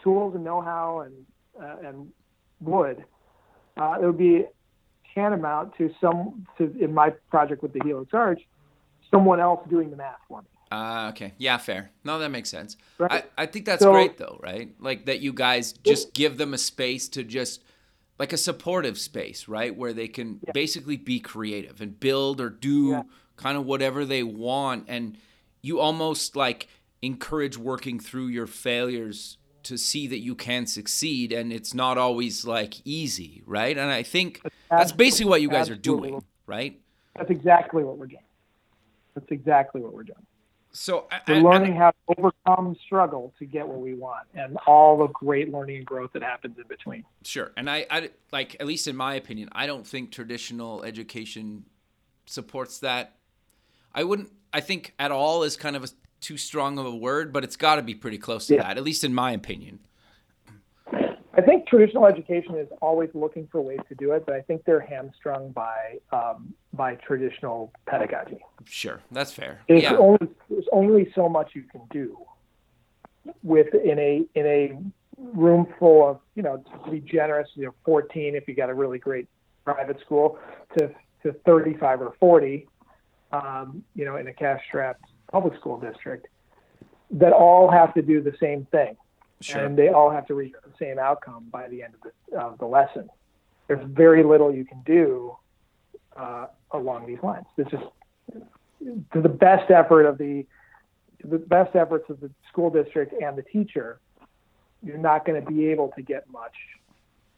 tools 0.00 0.34
and 0.34 0.44
know-how 0.44 1.00
and 1.00 1.14
uh, 1.60 1.88
and 1.88 2.12
wood, 2.60 3.04
uh, 3.76 3.96
it 4.00 4.06
would 4.06 4.18
be 4.18 4.44
tantamount 5.14 5.76
to 5.78 5.90
some 6.00 6.46
to 6.58 6.74
in 6.82 6.92
my 6.94 7.10
project 7.30 7.62
with 7.62 7.72
the 7.72 7.80
Helix 7.84 8.12
Arch, 8.12 8.42
someone 9.10 9.40
else 9.40 9.60
doing 9.68 9.90
the 9.90 9.96
math 9.96 10.16
for 10.28 10.42
me. 10.42 10.48
Uh, 10.70 11.10
okay. 11.10 11.32
Yeah, 11.38 11.58
fair. 11.58 11.90
No, 12.04 12.18
that 12.18 12.30
makes 12.30 12.48
sense. 12.50 12.76
Right. 12.98 13.24
I, 13.38 13.42
I 13.44 13.46
think 13.46 13.66
that's 13.66 13.82
So- 13.82 13.92
great 13.92 14.18
though, 14.18 14.38
right? 14.42 14.74
Like 14.80 15.06
that 15.06 15.20
you 15.20 15.32
guys 15.32 15.72
just 15.72 16.12
give 16.12 16.38
them 16.38 16.54
a 16.54 16.58
space 16.58 17.08
to 17.10 17.22
just 17.22 17.62
like 18.18 18.32
a 18.32 18.36
supportive 18.36 18.98
space, 18.98 19.46
right? 19.46 19.74
Where 19.76 19.92
they 19.92 20.08
can 20.08 20.40
basically 20.54 20.96
be 20.96 21.20
creative 21.20 21.80
and 21.80 21.98
build 22.00 22.40
or 22.40 22.48
do 22.50 22.88
Yeah. 22.90 23.02
kind 23.36 23.56
of 23.56 23.64
whatever 23.66 24.04
they 24.04 24.22
want 24.22 24.86
and 24.88 25.16
you 25.62 25.78
almost 25.80 26.34
like 26.34 26.68
encourage 27.02 27.56
working 27.56 28.00
through 28.00 28.26
your 28.28 28.46
failures 28.46 29.36
to 29.66 29.76
see 29.76 30.06
that 30.06 30.18
you 30.18 30.34
can 30.34 30.66
succeed 30.66 31.32
and 31.32 31.52
it's 31.52 31.74
not 31.74 31.98
always 31.98 32.44
like 32.44 32.74
easy, 32.84 33.42
right? 33.46 33.76
And 33.76 33.90
I 33.90 34.02
think 34.02 34.40
that's 34.70 34.92
basically 34.92 35.28
what 35.30 35.42
you 35.42 35.48
guys 35.50 35.68
are 35.68 35.74
doing, 35.76 36.22
right? 36.46 36.80
That's 37.16 37.30
exactly 37.30 37.82
what 37.82 37.98
we're 37.98 38.06
doing. 38.06 38.22
That's 39.14 39.30
exactly 39.30 39.80
what 39.80 39.92
we're 39.92 40.04
doing. 40.04 40.24
So 40.72 41.06
I- 41.10 41.20
We're 41.26 41.34
I- 41.36 41.40
learning 41.40 41.74
how 41.74 41.90
to 41.90 41.96
overcome 42.18 42.76
struggle 42.84 43.32
to 43.38 43.46
get 43.46 43.66
what 43.66 43.80
we 43.80 43.94
want, 43.94 44.28
and 44.34 44.56
all 44.66 44.98
the 44.98 45.06
great 45.08 45.50
learning 45.50 45.78
and 45.78 45.86
growth 45.86 46.12
that 46.12 46.22
happens 46.22 46.58
in 46.58 46.64
between. 46.68 47.02
Sure, 47.24 47.50
and 47.56 47.68
I, 47.70 47.86
I 47.90 48.10
like 48.30 48.56
at 48.60 48.66
least 48.66 48.86
in 48.86 48.94
my 48.94 49.14
opinion, 49.14 49.48
I 49.52 49.66
don't 49.66 49.86
think 49.86 50.12
traditional 50.12 50.82
education 50.84 51.64
supports 52.26 52.78
that. 52.80 53.16
I 53.94 54.04
wouldn't. 54.04 54.30
I 54.52 54.60
think 54.60 54.92
at 54.98 55.10
all 55.10 55.42
is 55.44 55.56
kind 55.56 55.76
of 55.76 55.84
a 55.84 55.88
too 56.20 56.36
strong 56.36 56.78
of 56.78 56.86
a 56.86 56.94
word, 56.94 57.32
but 57.32 57.44
it's 57.44 57.56
got 57.56 57.76
to 57.76 57.82
be 57.82 57.94
pretty 57.94 58.18
close 58.18 58.46
to 58.46 58.54
Yeah. 58.54 58.62
that, 58.62 58.76
at 58.78 58.84
least 58.84 59.04
in 59.04 59.14
my 59.14 59.32
opinion. 59.32 59.80
I 61.38 61.42
think 61.42 61.68
traditional 61.68 62.06
education 62.06 62.56
is 62.56 62.68
always 62.80 63.10
looking 63.12 63.46
for 63.52 63.60
ways 63.60 63.80
to 63.90 63.94
do 63.94 64.12
it, 64.12 64.24
but 64.24 64.34
I 64.34 64.40
think 64.40 64.64
they're 64.64 64.80
hamstrung 64.80 65.50
by 65.50 65.98
um, 66.10 66.54
by 66.72 66.94
traditional 66.94 67.72
pedagogy. 67.86 68.38
Sure, 68.64 69.02
that's 69.10 69.32
fair. 69.32 69.60
There's 69.68 69.82
yeah, 69.82 69.96
only 69.96 70.28
there's 70.48 70.68
only 70.72 71.12
so 71.14 71.28
much 71.28 71.50
you 71.54 71.64
can 71.64 71.82
do 71.90 72.16
with 73.42 73.74
in 73.74 73.98
a 73.98 74.24
in 74.34 74.46
a 74.46 74.78
room 75.18 75.66
full 75.78 76.08
of, 76.08 76.20
you 76.34 76.42
know, 76.42 76.62
to 76.84 76.90
be 76.90 77.00
generous, 77.00 77.48
you 77.54 77.64
know, 77.64 77.74
14 77.84 78.34
if 78.34 78.46
you 78.48 78.54
got 78.54 78.70
a 78.70 78.74
really 78.74 78.98
great 78.98 79.28
private 79.64 79.98
school 80.00 80.38
to, 80.76 80.90
to 81.22 81.32
35 81.44 82.02
or 82.02 82.14
40, 82.20 82.68
um, 83.32 83.82
you 83.94 84.04
know, 84.04 84.16
in 84.16 84.26
a 84.28 84.32
cash 84.32 84.60
strapped 84.68 85.04
public 85.36 85.54
school 85.60 85.78
district 85.78 86.28
that 87.10 87.32
all 87.32 87.70
have 87.70 87.92
to 87.92 88.02
do 88.02 88.22
the 88.22 88.34
same 88.40 88.66
thing. 88.70 88.96
Sure. 89.40 89.62
And 89.62 89.76
they 89.76 89.88
all 89.88 90.10
have 90.10 90.26
to 90.28 90.34
reach 90.34 90.54
the 90.64 90.72
same 90.78 90.98
outcome 90.98 91.44
by 91.50 91.68
the 91.68 91.82
end 91.82 91.92
of 91.96 92.00
the, 92.04 92.38
of 92.38 92.58
the 92.58 92.64
lesson. 92.64 93.08
There's 93.68 93.86
very 93.86 94.24
little 94.24 94.50
you 94.60 94.64
can 94.64 94.80
do 94.86 95.36
uh, 96.16 96.46
along 96.70 97.06
these 97.06 97.18
lines. 97.22 97.44
This 97.56 97.66
is 97.76 97.80
to 99.12 99.20
the 99.20 99.28
best 99.28 99.70
effort 99.70 100.06
of 100.06 100.16
the 100.16 100.46
the 101.24 101.38
best 101.38 101.74
efforts 101.74 102.08
of 102.08 102.20
the 102.20 102.30
school 102.50 102.70
district 102.70 103.12
and 103.20 103.36
the 103.36 103.42
teacher. 103.42 104.00
You're 104.82 105.04
not 105.10 105.26
going 105.26 105.42
to 105.42 105.50
be 105.50 105.66
able 105.66 105.88
to 105.96 106.02
get 106.02 106.30
much 106.30 106.56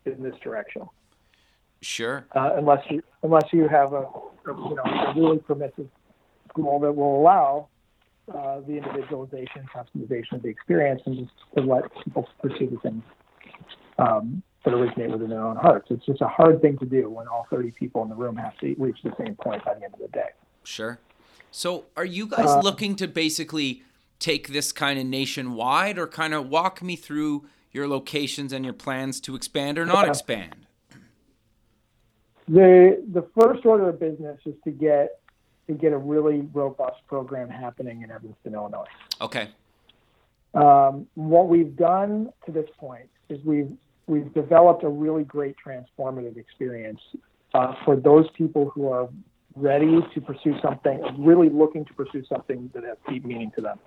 in 0.04 0.22
this 0.22 0.34
direction. 0.42 0.82
Sure. 1.80 2.26
Uh, 2.34 2.52
unless 2.56 2.84
you 2.90 3.02
unless 3.22 3.48
you 3.52 3.66
have 3.66 3.92
a, 3.92 4.02
a, 4.02 4.54
you 4.68 4.74
know 4.76 4.82
a 4.84 5.14
really 5.16 5.38
permissive 5.38 5.88
school 6.50 6.78
that 6.80 6.92
will 6.92 7.20
allow 7.20 7.68
uh, 8.34 8.60
the 8.60 8.76
individualization, 8.76 9.66
customization 9.74 10.32
of 10.32 10.42
the 10.42 10.48
experience, 10.48 11.02
and 11.06 11.18
just 11.18 11.32
to 11.56 11.62
let 11.62 11.82
people 12.04 12.28
pursue 12.40 12.68
the 12.70 12.78
things 12.78 13.02
um, 13.98 14.42
that 14.64 14.74
originate 14.74 15.10
within 15.10 15.30
their 15.30 15.44
own 15.44 15.56
hearts. 15.56 15.88
It's 15.90 16.04
just 16.06 16.20
a 16.20 16.28
hard 16.28 16.60
thing 16.60 16.78
to 16.78 16.86
do 16.86 17.10
when 17.10 17.28
all 17.28 17.46
30 17.50 17.72
people 17.72 18.02
in 18.02 18.08
the 18.08 18.14
room 18.14 18.36
have 18.36 18.56
to 18.58 18.74
reach 18.78 18.98
the 19.02 19.12
same 19.18 19.34
point 19.36 19.64
by 19.64 19.74
the 19.74 19.84
end 19.84 19.94
of 19.94 20.00
the 20.00 20.08
day. 20.08 20.30
Sure. 20.64 20.98
So, 21.50 21.86
are 21.96 22.04
you 22.04 22.26
guys 22.26 22.46
uh, 22.46 22.60
looking 22.60 22.94
to 22.96 23.08
basically 23.08 23.82
take 24.18 24.48
this 24.48 24.72
kind 24.72 24.98
of 24.98 25.06
nationwide, 25.06 25.98
or 25.98 26.06
kind 26.06 26.34
of 26.34 26.48
walk 26.48 26.82
me 26.82 26.96
through 26.96 27.46
your 27.72 27.88
locations 27.88 28.52
and 28.52 28.64
your 28.64 28.74
plans 28.74 29.20
to 29.20 29.34
expand 29.34 29.78
or 29.78 29.86
not 29.86 30.04
yeah. 30.04 30.10
expand? 30.10 30.66
The 32.48 33.02
the 33.12 33.26
first 33.38 33.64
order 33.64 33.90
of 33.90 34.00
business 34.00 34.38
is 34.44 34.54
to 34.64 34.70
get 34.70 35.20
to 35.68 35.74
get 35.74 35.92
a 35.92 35.98
really 35.98 36.48
robust 36.52 37.06
program 37.06 37.48
happening 37.48 38.02
in 38.02 38.10
Evanston, 38.10 38.54
Illinois. 38.54 38.86
Okay. 39.20 39.50
Um, 40.54 41.06
what 41.14 41.48
we've 41.48 41.76
done 41.76 42.32
to 42.46 42.52
this 42.52 42.68
point 42.78 43.08
is 43.28 43.38
we've 43.44 43.70
we've 44.06 44.32
developed 44.32 44.82
a 44.82 44.88
really 44.88 45.24
great 45.24 45.54
transformative 45.64 46.38
experience 46.38 47.00
uh, 47.54 47.74
for 47.84 47.94
those 47.96 48.26
people 48.36 48.70
who 48.70 48.88
are 48.88 49.08
ready 49.54 50.00
to 50.14 50.20
pursue 50.20 50.54
something, 50.62 51.02
really 51.18 51.50
looking 51.50 51.84
to 51.84 51.92
pursue 51.92 52.24
something 52.26 52.70
that 52.74 52.84
has 52.84 52.96
deep 53.08 53.24
meaning 53.24 53.52
to 53.56 53.60
them, 53.60 53.78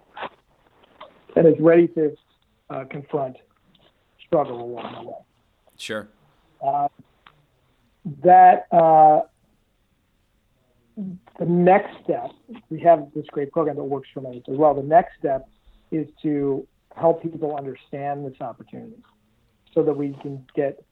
and 1.36 1.48
is 1.48 1.60
ready 1.60 1.88
to 1.88 2.16
uh, 2.70 2.86
confront 2.90 3.38
struggle 4.26 4.62
along 4.64 4.94
the 4.94 5.10
way. 5.10 5.18
Sure. 5.78 6.08
Uh, 6.64 6.88
that 8.24 8.68
uh, 8.72 9.22
the 10.98 11.46
next 11.46 11.92
step, 12.04 12.32
we 12.70 12.80
have 12.82 13.08
this 13.16 13.26
great 13.32 13.52
program 13.52 13.76
that 13.78 13.84
works 13.84 14.10
for 14.14 14.22
many 14.22 14.44
as 14.50 14.58
well. 14.58 14.74
The 14.74 14.84
next 14.84 15.18
step 15.20 15.48
is 15.92 16.08
to 16.24 16.68
help 16.96 17.22
people 17.22 17.56
understand 17.56 18.26
this 18.26 18.40
opportunity 18.42 19.02
so 19.74 19.84
that 19.84 19.94
we 19.94 20.14
can 20.22 20.46
get 20.56 20.84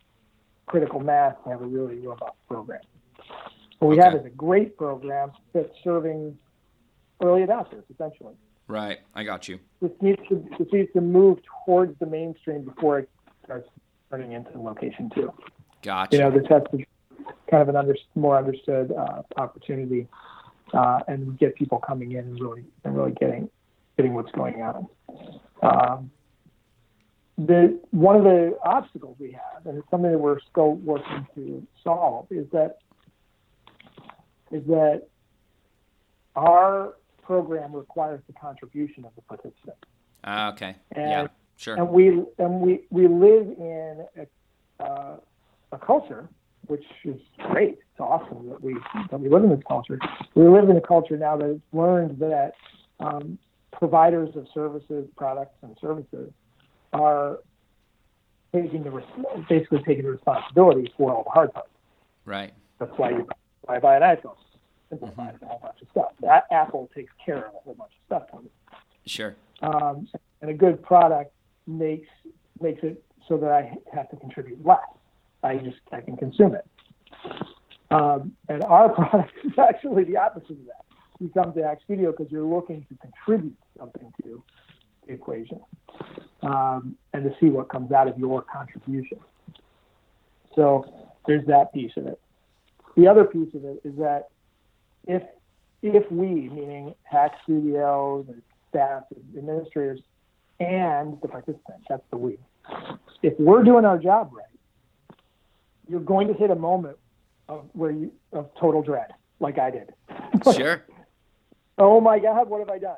critical 0.67 0.99
mass 0.99 1.35
and 1.43 1.51
have 1.51 1.61
a 1.61 1.65
really 1.65 1.99
robust 1.99 2.33
program. 2.47 2.81
What 3.79 3.89
we 3.89 3.95
okay. 3.95 4.03
have 4.03 4.19
is 4.19 4.25
a 4.25 4.29
great 4.29 4.77
program 4.77 5.31
that's 5.53 5.69
serving 5.83 6.37
early 7.21 7.41
adopters, 7.41 7.83
essentially. 7.93 8.35
Right, 8.67 8.99
I 9.15 9.23
got 9.23 9.47
you. 9.47 9.59
This 9.81 9.91
needs 9.99 10.21
to 10.29 10.45
this 10.57 10.67
needs 10.71 10.93
to 10.93 11.01
move 11.01 11.39
towards 11.65 11.97
the 11.99 12.05
mainstream 12.05 12.63
before 12.63 12.99
it 12.99 13.09
starts 13.43 13.67
turning 14.11 14.33
into 14.33 14.59
location 14.59 15.09
two. 15.15 15.33
Gotcha. 15.81 16.15
You 16.15 16.23
know, 16.23 16.31
this 16.31 16.45
has 16.49 16.61
to 16.71 16.85
kind 17.49 17.61
of 17.61 17.69
an 17.69 17.75
under, 17.75 17.95
more 18.15 18.37
understood 18.37 18.91
uh, 18.91 19.21
opportunity, 19.37 20.07
uh, 20.73 20.99
and 21.07 21.37
get 21.39 21.55
people 21.55 21.79
coming 21.79 22.11
in 22.13 22.19
and 22.19 22.39
really 22.39 22.63
and 22.83 22.95
really 22.95 23.11
getting 23.11 23.49
getting 23.97 24.13
what's 24.13 24.31
going 24.31 24.61
on. 24.61 24.87
Um, 25.61 26.11
the 27.37 27.79
one 27.91 28.15
of 28.15 28.23
the 28.23 28.57
obstacles 28.63 29.15
we 29.19 29.31
have, 29.31 29.65
and 29.65 29.77
it's 29.77 29.89
something 29.89 30.11
that 30.11 30.17
we're 30.17 30.39
still 30.51 30.73
working 30.75 31.27
to 31.35 31.65
solve, 31.83 32.27
is 32.29 32.45
that 32.51 32.79
is 34.51 34.65
that 34.67 35.07
our 36.35 36.95
program 37.23 37.73
requires 37.73 38.21
the 38.27 38.33
contribution 38.33 39.05
of 39.05 39.11
the 39.15 39.21
participant. 39.21 39.77
Uh, 40.23 40.51
okay. 40.53 40.75
And, 40.91 41.09
yeah. 41.09 41.27
Sure. 41.57 41.75
And 41.75 41.89
we 41.89 42.23
and 42.37 42.61
we 42.61 42.81
we 42.89 43.07
live 43.07 43.47
in 43.57 44.05
a, 44.17 44.83
uh, 44.83 45.17
a 45.73 45.77
culture 45.77 46.29
which 46.69 46.85
is 47.03 47.19
great. 47.39 47.79
It's 47.79 47.99
awesome 47.99 48.47
that 48.49 48.61
we 48.63 48.77
that 49.09 49.19
we 49.19 49.27
live 49.27 49.43
in 49.43 49.49
this 49.49 49.63
culture. 49.67 49.99
We 50.35 50.47
live 50.47 50.69
in 50.69 50.77
a 50.77 50.81
culture 50.81 51.17
now 51.17 51.35
that 51.37 51.47
has 51.47 51.57
learned 51.73 52.19
that 52.19 52.53
um, 52.99 53.39
providers 53.71 54.29
of 54.35 54.47
services, 54.53 55.07
products, 55.17 55.55
and 55.63 55.75
services 55.81 56.31
are 56.93 57.39
taking 58.53 58.83
the 58.83 59.03
basically 59.49 59.79
taking 59.79 60.03
the 60.03 60.11
responsibility 60.11 60.93
for 60.95 61.11
all 61.11 61.23
the 61.23 61.31
hard 61.31 61.51
parts. 61.53 61.69
Right. 62.25 62.53
That's 62.77 62.91
why 62.97 63.11
you 63.11 63.27
buy, 63.67 63.79
buy 63.79 63.97
an 63.97 64.03
iPhone. 64.03 64.35
Simplifies 64.89 65.35
mm-hmm. 65.35 65.45
a 65.45 65.47
whole 65.47 65.59
bunch 65.61 65.81
of 65.81 65.87
stuff. 65.89 66.11
That 66.21 66.45
Apple 66.51 66.89
takes 66.95 67.11
care 67.23 67.47
of 67.47 67.53
a 67.55 67.57
whole 67.63 67.73
bunch 67.73 67.91
of 67.91 68.05
stuff. 68.05 68.29
For 68.31 68.41
me. 68.41 68.49
Sure. 69.05 69.35
Um, 69.61 70.07
and 70.41 70.51
a 70.51 70.53
good 70.53 70.83
product 70.83 71.33
makes 71.65 72.09
makes 72.61 72.83
it 72.83 73.03
so 73.27 73.37
that 73.37 73.49
I 73.51 73.75
have 73.93 74.09
to 74.09 74.17
contribute 74.17 74.63
less. 74.63 74.79
I 75.43 75.57
just 75.57 75.77
I 75.91 76.01
can 76.01 76.17
consume 76.17 76.55
it. 76.55 76.67
Um, 77.91 78.33
and 78.47 78.63
our 78.63 78.89
product 78.93 79.33
is 79.43 79.53
actually 79.57 80.03
the 80.03 80.17
opposite 80.17 80.51
of 80.51 80.65
that. 80.65 80.85
You 81.19 81.29
come 81.29 81.53
to 81.53 81.63
Hack 81.63 81.79
Studio 81.83 82.11
because 82.11 82.31
you're 82.31 82.45
looking 82.45 82.85
to 82.89 82.95
contribute 82.95 83.57
something 83.77 84.13
to 84.23 84.43
the 85.05 85.13
equation 85.13 85.59
um, 86.43 86.95
and 87.13 87.23
to 87.23 87.35
see 87.39 87.47
what 87.47 87.69
comes 87.69 87.91
out 87.91 88.07
of 88.07 88.17
your 88.17 88.41
contribution. 88.41 89.19
So 90.55 91.11
there's 91.27 91.45
that 91.47 91.73
piece 91.73 91.91
of 91.97 92.07
it. 92.07 92.19
The 92.95 93.07
other 93.07 93.25
piece 93.25 93.53
of 93.53 93.65
it 93.65 93.81
is 93.83 93.95
that 93.97 94.29
if 95.07 95.23
if 95.81 96.09
we, 96.11 96.27
meaning 96.49 96.93
Hack 97.03 97.31
Studio, 97.43 98.25
the 98.27 98.41
staff, 98.69 99.03
the 99.11 99.39
administrators, 99.39 100.01
and 100.59 101.19
the 101.21 101.27
participants, 101.27 101.85
that's 101.87 102.03
the 102.11 102.17
we, 102.17 102.37
if 103.23 103.33
we're 103.39 103.63
doing 103.63 103.85
our 103.85 103.97
job 103.97 104.31
right, 104.33 104.45
you're 105.89 105.99
going 105.99 106.27
to 106.27 106.33
hit 106.33 106.51
a 106.51 106.55
moment 106.55 106.97
of 107.47 107.65
where 107.73 107.91
you 107.91 108.11
of 108.31 108.49
total 108.59 108.81
dread, 108.81 109.11
like 109.39 109.57
I 109.57 109.71
did. 109.71 109.93
sure. 110.55 110.85
oh 111.77 111.99
my 111.99 112.19
God, 112.19 112.47
what 112.47 112.59
have 112.59 112.69
I 112.69 112.77
done? 112.77 112.97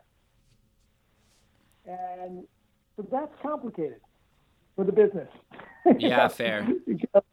And 1.86 2.44
so 2.96 3.08
that's 3.10 3.32
complicated 3.42 4.02
for 4.76 4.84
the 4.84 4.92
business. 4.92 5.30
Yeah, 5.98 6.28
fair. 6.28 6.68
because, 6.86 7.24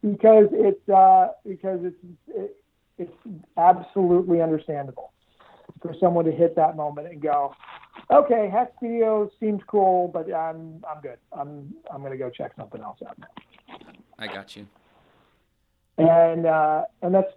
because 0.00 0.48
it's 0.52 0.88
uh, 0.88 1.28
because 1.46 1.80
it's 1.82 1.96
it, 2.28 2.56
it's 2.96 3.12
absolutely 3.58 4.40
understandable 4.40 5.12
for 5.82 5.94
someone 6.00 6.24
to 6.24 6.32
hit 6.32 6.56
that 6.56 6.74
moment 6.74 7.08
and 7.08 7.20
go, 7.20 7.54
okay, 8.10 8.48
Hack 8.50 8.72
Studio 8.78 9.30
seems 9.38 9.60
cool, 9.66 10.08
but 10.08 10.32
I'm 10.32 10.82
I'm 10.90 11.02
good. 11.02 11.18
I'm 11.38 11.74
I'm 11.92 12.02
gonna 12.02 12.16
go 12.16 12.30
check 12.30 12.52
something 12.56 12.80
else 12.80 13.00
out. 13.06 13.18
I 14.18 14.26
got 14.26 14.56
you 14.56 14.66
and 15.98 16.46
uh, 16.46 16.82
and 17.02 17.14
that's 17.14 17.32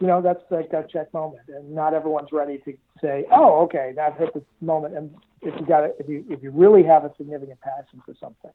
you 0.00 0.06
know 0.06 0.20
that's 0.20 0.42
like 0.50 0.70
that 0.70 0.90
check 0.90 1.12
moment, 1.12 1.42
and 1.48 1.74
not 1.74 1.94
everyone's 1.94 2.32
ready 2.32 2.58
to 2.58 2.74
say, 3.00 3.24
oh, 3.32 3.62
okay, 3.62 3.94
I've 4.00 4.16
hit 4.16 4.34
this 4.34 4.44
moment. 4.60 4.96
And 4.96 5.14
if 5.42 5.58
you 5.58 5.66
got 5.66 5.84
if 5.98 6.08
you 6.08 6.24
if 6.28 6.42
you 6.42 6.50
really 6.50 6.82
have 6.84 7.04
a 7.04 7.12
significant 7.16 7.60
passion 7.60 8.02
for 8.04 8.14
something, 8.20 8.50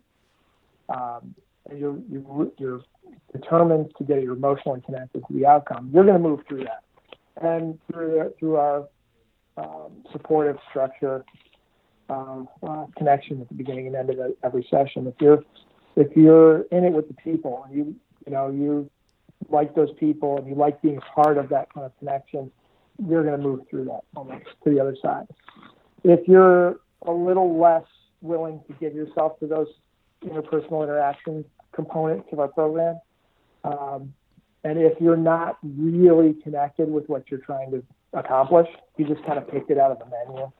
um, 0.89 1.35
and 1.69 1.79
you're 1.79 1.97
you're, 2.09 2.51
you're 2.57 2.81
determined 3.33 3.91
to 3.97 4.03
get 4.03 4.21
you're 4.21 4.35
emotionally 4.35 4.81
connected 4.81 5.23
to 5.27 5.33
the 5.33 5.45
outcome, 5.45 5.89
you're 5.93 6.05
going 6.05 6.21
to 6.21 6.27
move 6.29 6.41
through 6.47 6.65
that, 6.65 6.83
and 7.41 7.79
through 7.91 8.33
through 8.39 8.55
our 8.57 8.87
um, 9.57 10.03
supportive 10.11 10.57
structure. 10.69 11.25
Um, 12.09 12.49
uh, 12.61 12.87
connection 12.97 13.39
at 13.39 13.47
the 13.47 13.55
beginning 13.55 13.87
and 13.87 13.95
end 13.95 14.09
of 14.09 14.19
every 14.43 14.67
session. 14.69 15.07
If 15.07 15.13
you're 15.21 15.45
if 15.95 16.13
you're 16.17 16.63
in 16.63 16.83
it 16.83 16.91
with 16.91 17.07
the 17.07 17.13
people 17.13 17.63
and 17.65 17.73
you 17.73 17.95
you 18.25 18.33
know 18.33 18.49
you 18.49 18.89
like 19.49 19.75
those 19.75 19.89
people 19.99 20.37
and 20.37 20.47
you 20.47 20.55
like 20.55 20.81
being 20.81 20.99
part 21.15 21.37
of 21.37 21.49
that 21.49 21.73
kind 21.73 21.85
of 21.85 21.97
connection, 21.99 22.51
you're 23.07 23.23
going 23.23 23.39
to 23.39 23.43
move 23.43 23.61
through 23.69 23.85
that 23.85 24.01
moment 24.15 24.43
to 24.63 24.69
the 24.69 24.79
other 24.79 24.95
side. 25.01 25.27
If 26.03 26.27
you're 26.27 26.79
a 27.05 27.11
little 27.11 27.59
less 27.59 27.85
willing 28.21 28.61
to 28.67 28.73
give 28.73 28.93
yourself 28.93 29.39
to 29.39 29.47
those 29.47 29.67
interpersonal 30.23 30.83
interaction 30.83 31.45
components 31.71 32.29
of 32.31 32.39
our 32.39 32.47
program, 32.47 32.99
um, 33.63 34.13
and 34.63 34.77
if 34.79 34.99
you're 35.01 35.17
not 35.17 35.57
really 35.63 36.33
connected 36.43 36.89
with 36.89 37.09
what 37.09 37.29
you're 37.31 37.39
trying 37.39 37.71
to 37.71 37.83
accomplish, 38.13 38.67
you 38.97 39.07
just 39.07 39.25
kind 39.25 39.39
of 39.39 39.47
picked 39.49 39.71
it 39.71 39.77
out 39.77 39.91
of 39.91 39.99
the 39.99 40.05
menu 40.05 40.51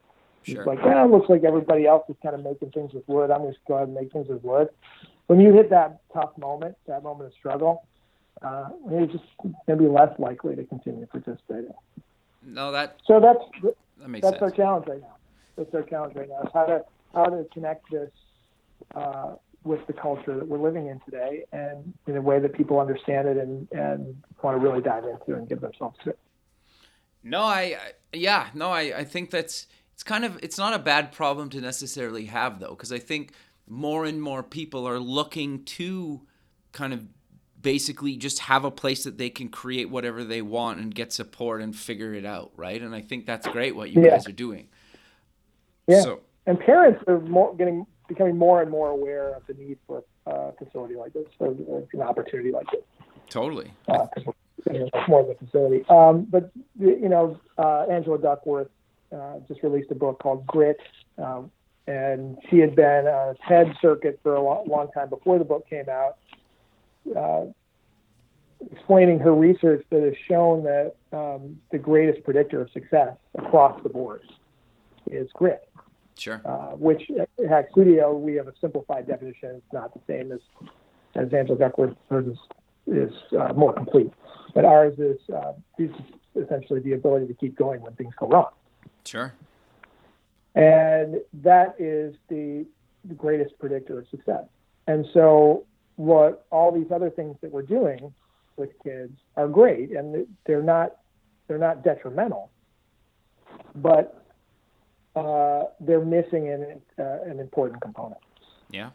Sure. 0.42 0.58
It's 0.58 0.66
like, 0.66 0.78
yeah, 0.84 1.04
it 1.04 1.10
looks 1.10 1.28
like 1.28 1.44
everybody 1.44 1.86
else 1.86 2.04
is 2.08 2.16
kind 2.22 2.34
of 2.34 2.42
making 2.42 2.72
things 2.72 2.92
with 2.92 3.04
wood. 3.06 3.30
I'm 3.30 3.46
just 3.46 3.58
go 3.66 3.74
ahead 3.74 3.88
and 3.88 3.94
make 3.94 4.12
things 4.12 4.28
with 4.28 4.42
wood. 4.42 4.68
When 5.26 5.40
you 5.40 5.52
hit 5.52 5.70
that 5.70 6.00
tough 6.12 6.36
moment, 6.36 6.76
that 6.86 7.02
moment 7.02 7.28
of 7.28 7.34
struggle, 7.34 7.86
uh, 8.42 8.68
you're 8.90 9.06
just 9.06 9.24
going 9.42 9.54
to 9.68 9.76
be 9.76 9.88
less 9.88 10.18
likely 10.18 10.56
to 10.56 10.64
continue 10.64 11.06
participating. 11.06 11.72
No, 12.44 12.72
that 12.72 12.96
So 13.06 13.20
that's 13.20 13.74
that 13.98 14.08
makes 14.08 14.28
that's 14.28 14.42
our 14.42 14.50
challenge 14.50 14.86
right 14.88 15.00
now. 15.00 15.16
That's 15.56 15.72
our 15.74 15.82
challenge 15.82 16.16
right 16.16 16.28
now. 16.28 16.42
Is 16.42 16.50
how 16.52 16.64
to 16.64 16.84
how 17.14 17.24
to 17.26 17.46
connect 17.52 17.90
this 17.90 18.10
uh, 18.94 19.34
with 19.64 19.86
the 19.86 19.92
culture 19.92 20.36
that 20.36 20.46
we're 20.46 20.58
living 20.58 20.88
in 20.88 21.00
today, 21.00 21.44
and 21.52 21.92
in 22.06 22.16
a 22.16 22.20
way 22.20 22.40
that 22.40 22.52
people 22.52 22.80
understand 22.80 23.28
it 23.28 23.36
and 23.36 23.68
and 23.72 24.22
want 24.42 24.60
to 24.60 24.66
really 24.66 24.82
dive 24.82 25.04
into 25.04 25.34
and 25.34 25.48
give 25.48 25.60
themselves 25.60 25.96
to. 26.04 26.10
it. 26.10 26.18
No, 27.22 27.42
I, 27.42 27.60
I 27.60 27.78
yeah, 28.12 28.48
no, 28.54 28.70
I, 28.70 28.98
I 28.98 29.04
think 29.04 29.30
that's 29.30 29.66
it's 29.92 30.02
kind 30.02 30.24
of 30.24 30.38
it's 30.42 30.58
not 30.58 30.74
a 30.74 30.78
bad 30.78 31.12
problem 31.12 31.48
to 31.50 31.60
necessarily 31.60 32.26
have 32.26 32.58
though, 32.58 32.70
because 32.70 32.92
I 32.92 32.98
think 32.98 33.32
more 33.68 34.04
and 34.04 34.20
more 34.20 34.42
people 34.42 34.88
are 34.88 34.98
looking 34.98 35.64
to 35.64 36.22
kind 36.72 36.92
of 36.92 37.06
basically 37.62 38.16
just 38.16 38.40
have 38.40 38.64
a 38.64 38.70
place 38.70 39.04
that 39.04 39.18
they 39.18 39.30
can 39.30 39.48
create 39.48 39.88
whatever 39.88 40.24
they 40.24 40.42
want 40.42 40.80
and 40.80 40.94
get 40.94 41.12
support 41.12 41.62
and 41.62 41.74
figure 41.74 42.12
it 42.14 42.24
out, 42.24 42.50
right? 42.56 42.82
And 42.82 42.94
I 42.94 43.00
think 43.00 43.24
that's 43.26 43.46
great 43.48 43.74
what 43.76 43.90
you 43.90 44.02
Yeah. 44.02 44.10
guys 44.10 44.26
are 44.26 44.32
doing. 44.32 44.68
Yeah. 45.86 46.00
So 46.00 46.20
And 46.46 46.58
parents 46.58 47.02
are 47.06 47.20
more 47.20 47.54
getting 47.54 47.86
becoming 48.08 48.36
more 48.36 48.60
and 48.60 48.70
more 48.70 48.90
aware 48.90 49.28
of 49.34 49.46
the 49.46 49.54
need 49.54 49.78
for 49.86 50.02
a 50.26 50.52
facility 50.52 50.96
like 50.96 51.12
this, 51.12 51.26
or, 51.38 51.54
or 51.66 51.84
an 51.92 52.02
opportunity 52.02 52.50
like 52.50 52.66
this. 52.72 52.82
totally. 53.30 53.72
uh, 53.88 54.06
'cause 54.08 54.24
we're, 54.26 54.72
you 54.74 54.80
know, 54.80 54.86
it's 54.92 55.08
more 55.08 55.20
of 55.20 55.28
a 55.30 55.34
facility. 55.36 55.84
Um, 55.88 56.24
but 56.24 56.50
you 56.78 57.08
know, 57.08 57.38
uh, 57.58 57.86
Angela 57.88 58.18
Duckworth 58.18 58.68
uh, 59.12 59.38
just 59.48 59.62
released 59.62 59.90
a 59.90 59.94
book 59.94 60.18
called 60.18 60.46
Grit, 60.46 60.78
um, 61.18 61.50
and 61.86 62.36
she 62.50 62.58
had 62.58 62.74
been 62.74 63.06
on 63.06 63.34
a 63.36 63.48
TED 63.48 63.74
circuit 63.80 64.18
for 64.22 64.34
a 64.34 64.42
long, 64.42 64.66
long 64.68 64.90
time 64.92 65.08
before 65.08 65.38
the 65.38 65.44
book 65.44 65.66
came 65.68 65.88
out, 65.88 66.18
uh, 67.16 67.44
explaining 68.70 69.18
her 69.18 69.34
research 69.34 69.84
that 69.90 70.02
has 70.02 70.14
shown 70.28 70.62
that 70.64 70.94
um, 71.12 71.60
the 71.72 71.78
greatest 71.78 72.22
predictor 72.24 72.60
of 72.60 72.70
success 72.70 73.16
across 73.38 73.80
the 73.82 73.88
board 73.88 74.22
is 75.10 75.28
grit 75.34 75.68
Sure. 76.16 76.40
uh, 76.44 76.76
which 76.76 77.10
at 77.18 77.28
Hack 77.48 77.68
Studio 77.72 78.14
we 78.16 78.34
have 78.34 78.46
a 78.46 78.52
simplified 78.60 79.06
definition. 79.08 79.56
It's 79.56 79.72
not 79.72 79.92
the 79.94 80.00
same 80.06 80.30
as 80.30 80.40
as 81.14 81.32
Angela 81.34 81.58
Duckworth. 81.58 81.96
Hers 82.08 82.26
is, 82.26 82.38
is 82.86 83.12
uh, 83.38 83.52
more 83.54 83.72
complete, 83.72 84.12
but 84.54 84.64
ours 84.64 84.94
is, 84.98 85.18
uh, 85.34 85.52
is 85.78 85.90
essentially 86.36 86.80
the 86.80 86.92
ability 86.92 87.26
to 87.26 87.34
keep 87.34 87.56
going 87.56 87.80
when 87.82 87.92
things 87.94 88.14
go 88.18 88.28
wrong, 88.28 88.50
Sure. 89.04 89.34
and 90.54 91.20
that 91.34 91.74
is 91.78 92.14
the, 92.28 92.64
the 93.04 93.14
greatest 93.14 93.58
predictor 93.58 93.98
of 93.98 94.08
success. 94.10 94.44
And 94.86 95.04
so, 95.12 95.64
what 96.02 96.46
all 96.50 96.72
these 96.72 96.90
other 96.92 97.10
things 97.10 97.36
that 97.42 97.50
we're 97.50 97.62
doing 97.62 98.12
with 98.56 98.70
kids 98.82 99.12
are 99.36 99.48
great, 99.48 99.90
and 99.92 100.26
they're 100.46 100.62
not 100.62 100.96
they're 101.48 101.58
not 101.58 101.84
detrimental, 101.84 102.50
but 103.74 104.24
uh, 105.16 105.64
they're 105.80 106.04
missing 106.04 106.48
an, 106.48 106.80
uh, 106.98 107.18
an 107.30 107.38
important 107.38 107.80
component, 107.82 108.20
Yeah. 108.70 108.90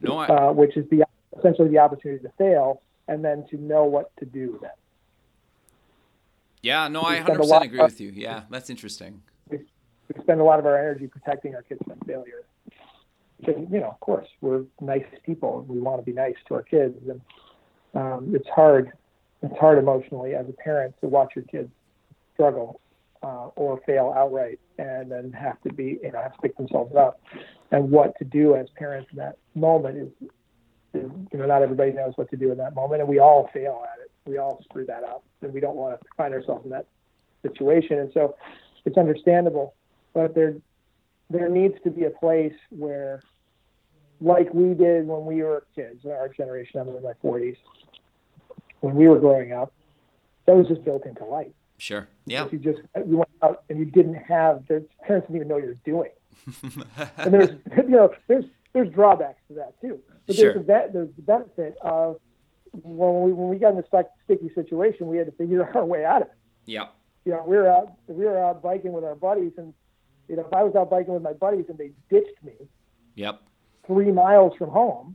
No, 0.00 0.18
I, 0.18 0.26
uh, 0.26 0.52
which 0.52 0.76
is 0.76 0.88
the 0.90 1.04
essentially 1.38 1.68
the 1.68 1.78
opportunity 1.78 2.22
to 2.22 2.32
fail 2.38 2.82
and 3.08 3.24
then 3.24 3.44
to 3.50 3.56
know 3.56 3.84
what 3.84 4.10
to 4.18 4.24
do 4.24 4.52
with 4.52 4.62
it 4.62 4.70
yeah, 6.62 6.86
no, 6.86 7.02
I 7.02 7.18
100% 7.18 7.64
agree 7.64 7.80
of- 7.80 7.90
with 7.90 8.00
you. 8.00 8.10
Yeah, 8.14 8.44
that's 8.48 8.70
interesting. 8.70 9.22
We 9.50 9.58
spend 10.20 10.40
a 10.40 10.44
lot 10.44 10.58
of 10.58 10.66
our 10.66 10.78
energy 10.78 11.08
protecting 11.08 11.54
our 11.54 11.62
kids 11.62 11.80
from 11.86 11.98
failure. 12.06 12.44
Because, 13.44 13.66
you 13.70 13.80
know, 13.80 13.88
of 13.88 14.00
course, 14.00 14.26
we're 14.40 14.62
nice 14.80 15.04
people 15.24 15.60
and 15.60 15.68
we 15.68 15.80
want 15.80 15.98
to 15.98 16.04
be 16.04 16.12
nice 16.12 16.36
to 16.48 16.54
our 16.54 16.62
kids. 16.62 16.96
And 17.08 17.20
um, 17.94 18.32
it's 18.34 18.48
hard, 18.48 18.92
it's 19.42 19.58
hard 19.58 19.78
emotionally 19.78 20.34
as 20.34 20.48
a 20.48 20.52
parent 20.52 20.94
to 21.00 21.08
watch 21.08 21.32
your 21.34 21.44
kids 21.44 21.70
struggle 22.34 22.80
uh, 23.22 23.48
or 23.56 23.80
fail 23.84 24.14
outright 24.16 24.60
and 24.78 25.10
then 25.10 25.32
have 25.32 25.60
to 25.62 25.72
be, 25.72 25.98
you 26.02 26.12
know, 26.12 26.22
have 26.22 26.34
to 26.34 26.40
pick 26.40 26.56
themselves 26.56 26.94
up. 26.94 27.20
And 27.70 27.90
what 27.90 28.16
to 28.18 28.24
do 28.24 28.54
as 28.54 28.66
parents 28.76 29.10
in 29.12 29.18
that 29.18 29.38
moment 29.54 29.98
is, 29.98 30.28
is, 30.94 31.10
you 31.32 31.38
know, 31.38 31.46
not 31.46 31.62
everybody 31.62 31.92
knows 31.92 32.12
what 32.16 32.30
to 32.30 32.36
do 32.36 32.52
in 32.52 32.58
that 32.58 32.74
moment. 32.74 33.00
And 33.00 33.08
we 33.08 33.18
all 33.18 33.50
fail 33.52 33.84
at 33.92 34.00
it. 34.00 34.10
We 34.24 34.38
all 34.38 34.62
screw 34.64 34.86
that 34.86 35.02
up. 35.04 35.24
And 35.40 35.52
we 35.52 35.60
don't 35.60 35.76
want 35.76 36.00
to 36.00 36.06
find 36.16 36.32
ourselves 36.32 36.64
in 36.64 36.70
that 36.70 36.86
situation. 37.42 37.98
And 37.98 38.10
so 38.14 38.36
it's 38.84 38.96
understandable 38.96 39.74
but 40.14 40.34
there 40.34 40.54
there 41.32 41.48
needs 41.48 41.74
to 41.84 41.90
be 41.90 42.04
a 42.04 42.10
place 42.10 42.54
where 42.70 43.22
like 44.20 44.52
we 44.54 44.74
did 44.74 45.06
when 45.06 45.24
we 45.24 45.42
were 45.42 45.64
kids 45.74 46.04
our 46.06 46.28
generation 46.28 46.80
i'm 46.80 46.88
in 46.88 47.02
my 47.02 47.12
40s 47.24 47.56
when 48.80 48.94
we 48.94 49.08
were 49.08 49.18
growing 49.18 49.52
up 49.52 49.72
that 50.46 50.54
was 50.54 50.66
just 50.68 50.84
built 50.84 51.06
into 51.06 51.24
life 51.24 51.52
Sure. 51.78 52.06
Yeah. 52.26 52.44
If 52.46 52.52
you 52.52 52.60
just 52.60 52.78
you 53.08 53.16
went 53.16 53.30
out 53.42 53.64
and 53.68 53.76
you 53.76 53.86
didn't 53.86 54.14
have 54.14 54.64
the 54.68 54.86
parents 55.04 55.26
didn't 55.26 55.36
even 55.36 55.48
know 55.48 55.56
you're 55.56 55.74
doing 55.84 56.10
and 57.16 57.34
there's 57.34 57.50
you 57.76 57.88
know 57.88 58.14
there's 58.28 58.44
there's 58.72 58.88
drawbacks 58.90 59.40
to 59.48 59.54
that 59.54 59.80
too 59.80 59.98
but 60.26 60.36
Sure. 60.36 60.52
there's 60.54 60.66
the, 60.66 60.90
there's 60.92 61.08
the 61.16 61.22
benefit 61.22 61.76
of 61.82 62.20
when 62.70 63.22
we 63.22 63.32
when 63.32 63.48
we 63.48 63.56
got 63.56 63.70
in 63.70 63.76
this 63.76 63.86
sticky 64.24 64.50
situation 64.54 65.08
we 65.08 65.16
had 65.16 65.26
to 65.26 65.32
figure 65.32 65.68
our 65.74 65.84
way 65.84 66.04
out 66.04 66.22
of 66.22 66.28
it 66.28 66.34
yeah. 66.66 66.86
you 67.24 67.32
know, 67.32 67.42
we 67.44 67.56
were 67.56 67.68
out 67.68 67.94
we 68.06 68.24
were 68.24 68.38
out 68.38 68.62
biking 68.62 68.92
with 68.92 69.02
our 69.02 69.16
buddies, 69.16 69.52
and 69.56 69.74
you 70.32 70.38
know, 70.38 70.44
if 70.46 70.52
I 70.54 70.62
was 70.64 70.74
out 70.74 70.88
biking 70.88 71.12
with 71.12 71.22
my 71.22 71.34
buddies 71.34 71.66
and 71.68 71.76
they 71.76 71.90
ditched 72.08 72.42
me 72.42 72.54
Yep. 73.16 73.42
three 73.86 74.10
miles 74.10 74.54
from 74.56 74.70
home, 74.70 75.14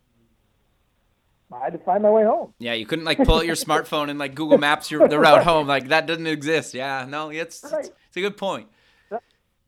I 1.52 1.64
had 1.64 1.74
to 1.74 1.80
find 1.80 2.04
my 2.04 2.12
way 2.12 2.24
home. 2.24 2.54
Yeah, 2.60 2.74
you 2.74 2.86
couldn't 2.86 3.06
like 3.06 3.18
pull 3.18 3.38
out 3.38 3.48
your 3.48 3.56
smartphone 3.56 4.10
and 4.12 4.20
like 4.20 4.36
Google 4.36 4.60
Maps 4.60 4.92
your 4.92 5.08
the 5.08 5.18
route 5.18 5.44
home. 5.44 5.66
Like 5.66 5.88
that 5.88 6.06
doesn't 6.06 6.28
exist. 6.28 6.76
Yeah, 6.76 7.08
no, 7.10 7.32
it's 7.32 7.64
it's, 7.64 7.74
Right. 7.74 7.86
it's 7.86 8.18
a 8.18 8.22
good 8.22 8.38
point. 8.38 8.68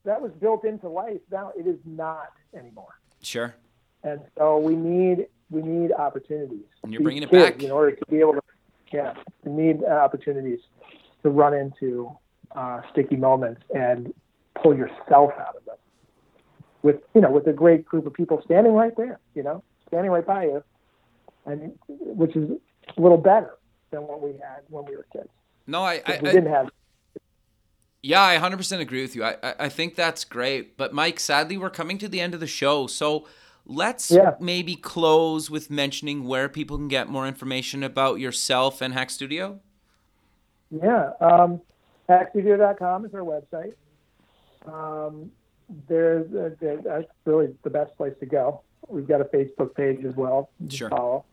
That 0.05 0.21
was 0.21 0.31
built 0.39 0.65
into 0.65 0.87
life. 0.87 1.19
Now 1.31 1.51
it 1.57 1.65
is 1.67 1.77
not 1.85 2.31
anymore, 2.55 2.99
Sure. 3.21 3.55
and 4.03 4.21
so 4.37 4.57
we 4.59 4.75
need 4.75 5.27
we 5.49 5.61
need 5.63 5.91
opportunities. 5.91 6.65
And 6.83 6.93
you're 6.93 7.01
bringing 7.01 7.23
it 7.23 7.31
back. 7.31 7.63
in 7.63 7.71
order 7.71 7.95
to 7.95 8.05
be 8.05 8.19
able 8.19 8.33
to. 8.33 8.41
Yeah, 8.93 9.13
we 9.43 9.51
need 9.51 9.83
uh, 9.83 9.87
opportunities 9.87 10.59
to 11.23 11.29
run 11.31 11.53
into 11.55 12.11
uh, 12.55 12.81
sticky 12.91 13.15
moments 13.17 13.61
and 13.73 14.13
pull 14.61 14.75
yourself 14.75 15.31
out 15.39 15.55
of 15.55 15.65
them. 15.65 15.75
With 16.81 17.01
you 17.13 17.21
know, 17.21 17.31
with 17.31 17.47
a 17.47 17.53
great 17.53 17.83
group 17.85 18.05
of 18.05 18.13
people 18.13 18.41
standing 18.45 18.73
right 18.73 18.95
there, 18.95 19.19
you 19.35 19.43
know, 19.43 19.63
standing 19.87 20.11
right 20.11 20.25
by 20.25 20.45
you, 20.45 20.63
and 21.45 21.77
which 21.87 22.35
is 22.35 22.49
a 22.97 23.01
little 23.01 23.17
better 23.17 23.57
than 23.91 24.01
what 24.03 24.21
we 24.21 24.31
had 24.33 24.61
when 24.69 24.85
we 24.85 24.95
were 24.95 25.05
kids. 25.11 25.27
No, 25.67 25.83
I, 25.83 26.01
I, 26.05 26.19
we 26.21 26.29
I 26.29 26.31
didn't 26.33 26.51
have. 26.51 26.69
yeah, 28.01 28.21
I 28.23 28.37
100% 28.37 28.79
agree 28.79 29.01
with 29.01 29.15
you. 29.15 29.23
I, 29.25 29.35
I 29.43 29.55
I 29.59 29.69
think 29.69 29.95
that's 29.95 30.23
great. 30.23 30.77
But 30.77 30.93
Mike, 30.93 31.19
sadly, 31.19 31.57
we're 31.57 31.69
coming 31.69 31.97
to 31.97 32.07
the 32.07 32.21
end 32.21 32.33
of 32.33 32.39
the 32.39 32.47
show, 32.47 32.87
so 32.87 33.27
let's 33.65 34.09
Yeah. 34.09 34.35
maybe 34.39 34.75
close 34.75 35.49
with 35.49 35.69
mentioning 35.69 36.23
where 36.23 36.47
people 36.47 36.77
can 36.77 36.87
get 36.87 37.09
more 37.09 37.27
information 37.27 37.83
about 37.83 38.19
yourself 38.19 38.81
and 38.81 38.93
Hack 38.93 39.09
Studio. 39.09 39.59
Yeah, 40.71 41.11
um, 41.19 41.61
hackstudio.com 42.07 43.05
is 43.05 43.13
our 43.13 43.21
website. 43.21 43.73
Um, 44.73 45.31
there's 45.87 46.33
uh, 46.33 46.55
there- 46.59 46.81
that's 46.81 47.05
really 47.25 47.55
the 47.63 47.69
best 47.69 47.95
place 47.97 48.13
to 48.19 48.25
go. 48.25 48.61
We've 48.87 49.07
got 49.07 49.21
a 49.21 49.25
Facebook 49.25 49.75
page 49.75 50.03
as 50.05 50.15
well. 50.15 50.49
Sure. 50.69 50.89
Follow. 50.89 51.25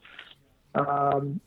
Um, 0.75 1.41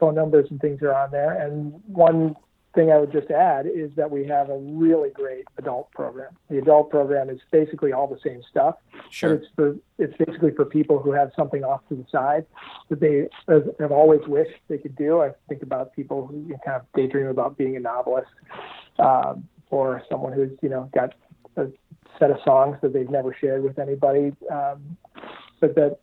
phone 0.00 0.14
numbers 0.14 0.46
and 0.50 0.60
things 0.60 0.80
are 0.82 0.94
on 0.94 1.10
there. 1.10 1.32
And 1.32 1.74
one 1.86 2.34
thing 2.74 2.90
I 2.90 2.96
would 2.98 3.12
just 3.12 3.30
add 3.30 3.66
is 3.66 3.90
that 3.96 4.10
we 4.10 4.26
have 4.26 4.48
a 4.48 4.56
really 4.58 5.10
great 5.10 5.44
adult 5.58 5.90
program. 5.92 6.32
The 6.48 6.58
adult 6.58 6.90
program 6.90 7.28
is 7.30 7.38
basically 7.52 7.92
all 7.92 8.06
the 8.08 8.18
same 8.24 8.42
stuff, 8.50 8.76
Sure. 9.10 9.34
it's 9.34 9.46
for 9.54 9.76
it's 9.98 10.16
basically 10.16 10.50
for 10.52 10.64
people 10.64 10.98
who 10.98 11.12
have 11.12 11.30
something 11.36 11.62
off 11.62 11.86
to 11.88 11.94
the 11.94 12.04
side 12.10 12.46
that 12.88 12.98
they 13.00 13.28
have 13.48 13.64
have 13.78 13.92
always 13.92 14.26
wished 14.26 14.54
they 14.68 14.78
could 14.78 14.96
do. 14.96 15.20
I 15.20 15.32
think 15.48 15.62
about 15.62 15.94
people 15.94 16.26
who 16.26 16.48
kind 16.64 16.80
of 16.80 16.82
daydream 16.94 17.26
about 17.28 17.56
being 17.56 17.76
a 17.76 17.80
novelist, 17.80 18.30
um, 18.98 19.46
or 19.74 20.02
someone 20.08 20.32
who's 20.32 20.52
you 20.62 20.68
know 20.68 20.88
got 20.94 21.14
a 21.56 21.66
set 22.18 22.30
of 22.30 22.38
songs 22.44 22.76
that 22.80 22.92
they've 22.92 23.10
never 23.10 23.34
shared 23.38 23.62
with 23.62 23.78
anybody, 23.78 24.32
um, 24.50 24.96
but 25.60 25.74
that, 25.74 25.98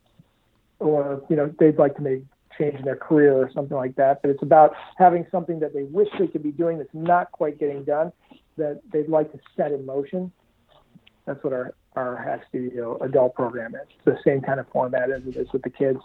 or 0.80 1.24
you 1.30 1.36
know 1.36 1.54
they'd 1.60 1.78
like 1.78 1.96
to 1.96 2.02
make 2.02 2.24
change 2.60 2.76
in 2.76 2.84
their 2.84 2.98
career 2.98 3.34
or 3.34 3.50
something 3.54 3.78
like 3.78 3.96
that. 3.96 4.22
But 4.22 4.32
it's 4.32 4.44
about 4.44 4.74
having 4.98 5.26
something 5.32 5.60
that 5.62 5.74
they 5.74 5.84
wish 5.84 6.10
they 6.20 6.28
could 6.28 6.44
be 6.44 6.52
doing 6.52 6.78
that's 6.78 6.90
not 6.94 7.32
quite 7.32 7.58
getting 7.60 7.86
done, 7.86 8.12
that 8.58 8.82
they'd 8.92 9.08
like 9.08 9.32
to 9.32 9.40
set 9.56 9.72
in 9.72 9.86
motion. 9.86 10.32
That's 11.26 11.42
what 11.44 11.54
our 11.54 11.74
our 11.96 12.18
Hack 12.18 12.42
Studio 12.50 12.98
adult 13.02 13.36
program 13.36 13.76
is. 13.76 13.88
It's 13.96 14.06
the 14.06 14.18
same 14.30 14.42
kind 14.42 14.60
of 14.60 14.68
format 14.70 15.12
as 15.12 15.24
it 15.26 15.38
is 15.38 15.48
with 15.54 15.62
the 15.62 15.70
kids. 15.70 16.00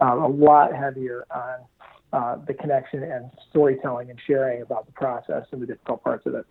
Um, 0.00 0.22
a 0.22 0.28
lot 0.28 0.74
heavier 0.74 1.26
on 1.30 1.58
uh, 2.14 2.36
the 2.46 2.54
connection 2.54 3.02
and 3.02 3.30
storytelling 3.50 4.08
and 4.10 4.18
sharing 4.26 4.62
about 4.62 4.86
the 4.86 4.92
process 4.92 5.44
and 5.50 5.60
the 5.60 5.66
difficult 5.66 6.02
parts 6.02 6.24
of 6.26 6.34
it. 6.34 6.46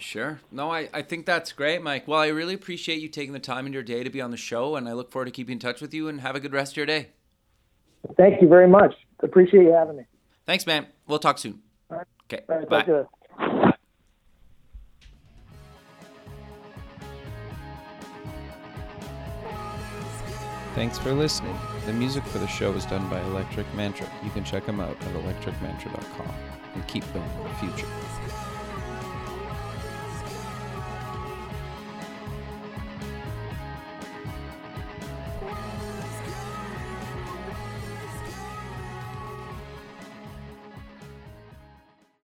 Sure. 0.00 0.40
No, 0.50 0.70
I, 0.70 0.88
I 0.92 1.02
think 1.02 1.26
that's 1.26 1.52
great, 1.52 1.82
Mike. 1.82 2.06
Well, 2.06 2.20
I 2.20 2.28
really 2.28 2.54
appreciate 2.54 3.00
you 3.00 3.08
taking 3.08 3.32
the 3.32 3.38
time 3.38 3.66
in 3.66 3.72
your 3.72 3.82
day 3.82 4.04
to 4.04 4.10
be 4.10 4.20
on 4.20 4.30
the 4.30 4.36
show, 4.36 4.76
and 4.76 4.88
I 4.88 4.92
look 4.92 5.10
forward 5.10 5.26
to 5.26 5.30
keeping 5.30 5.54
in 5.54 5.58
touch 5.58 5.80
with 5.80 5.94
you 5.94 6.08
and 6.08 6.20
have 6.20 6.36
a 6.36 6.40
good 6.40 6.52
rest 6.52 6.72
of 6.72 6.76
your 6.78 6.86
day. 6.86 7.08
Thank 8.16 8.40
you 8.40 8.48
very 8.48 8.68
much. 8.68 8.94
Appreciate 9.20 9.64
you 9.64 9.72
having 9.72 9.96
me. 9.96 10.04
Thanks, 10.44 10.66
man. 10.66 10.86
We'll 11.06 11.18
talk 11.18 11.38
soon. 11.38 11.60
All 11.90 11.98
right. 11.98 12.06
Okay. 12.32 12.44
All 12.48 12.58
right, 12.58 12.68
Bye. 12.68 12.82
talk 12.82 12.86
to 12.86 12.92
you. 12.92 13.72
Thanks 20.74 20.98
for 20.98 21.12
listening. 21.12 21.56
The 21.86 21.92
music 21.94 22.22
for 22.24 22.38
the 22.38 22.46
show 22.46 22.70
was 22.70 22.84
done 22.84 23.08
by 23.08 23.18
Electric 23.22 23.66
Mantra. 23.74 24.06
You 24.22 24.30
can 24.30 24.44
check 24.44 24.66
them 24.66 24.78
out 24.78 24.94
at 25.00 25.14
electricmantra.com 25.14 26.34
and 26.74 26.86
keep 26.86 27.02
building 27.14 27.30
the 27.44 27.66
future. 27.66 27.88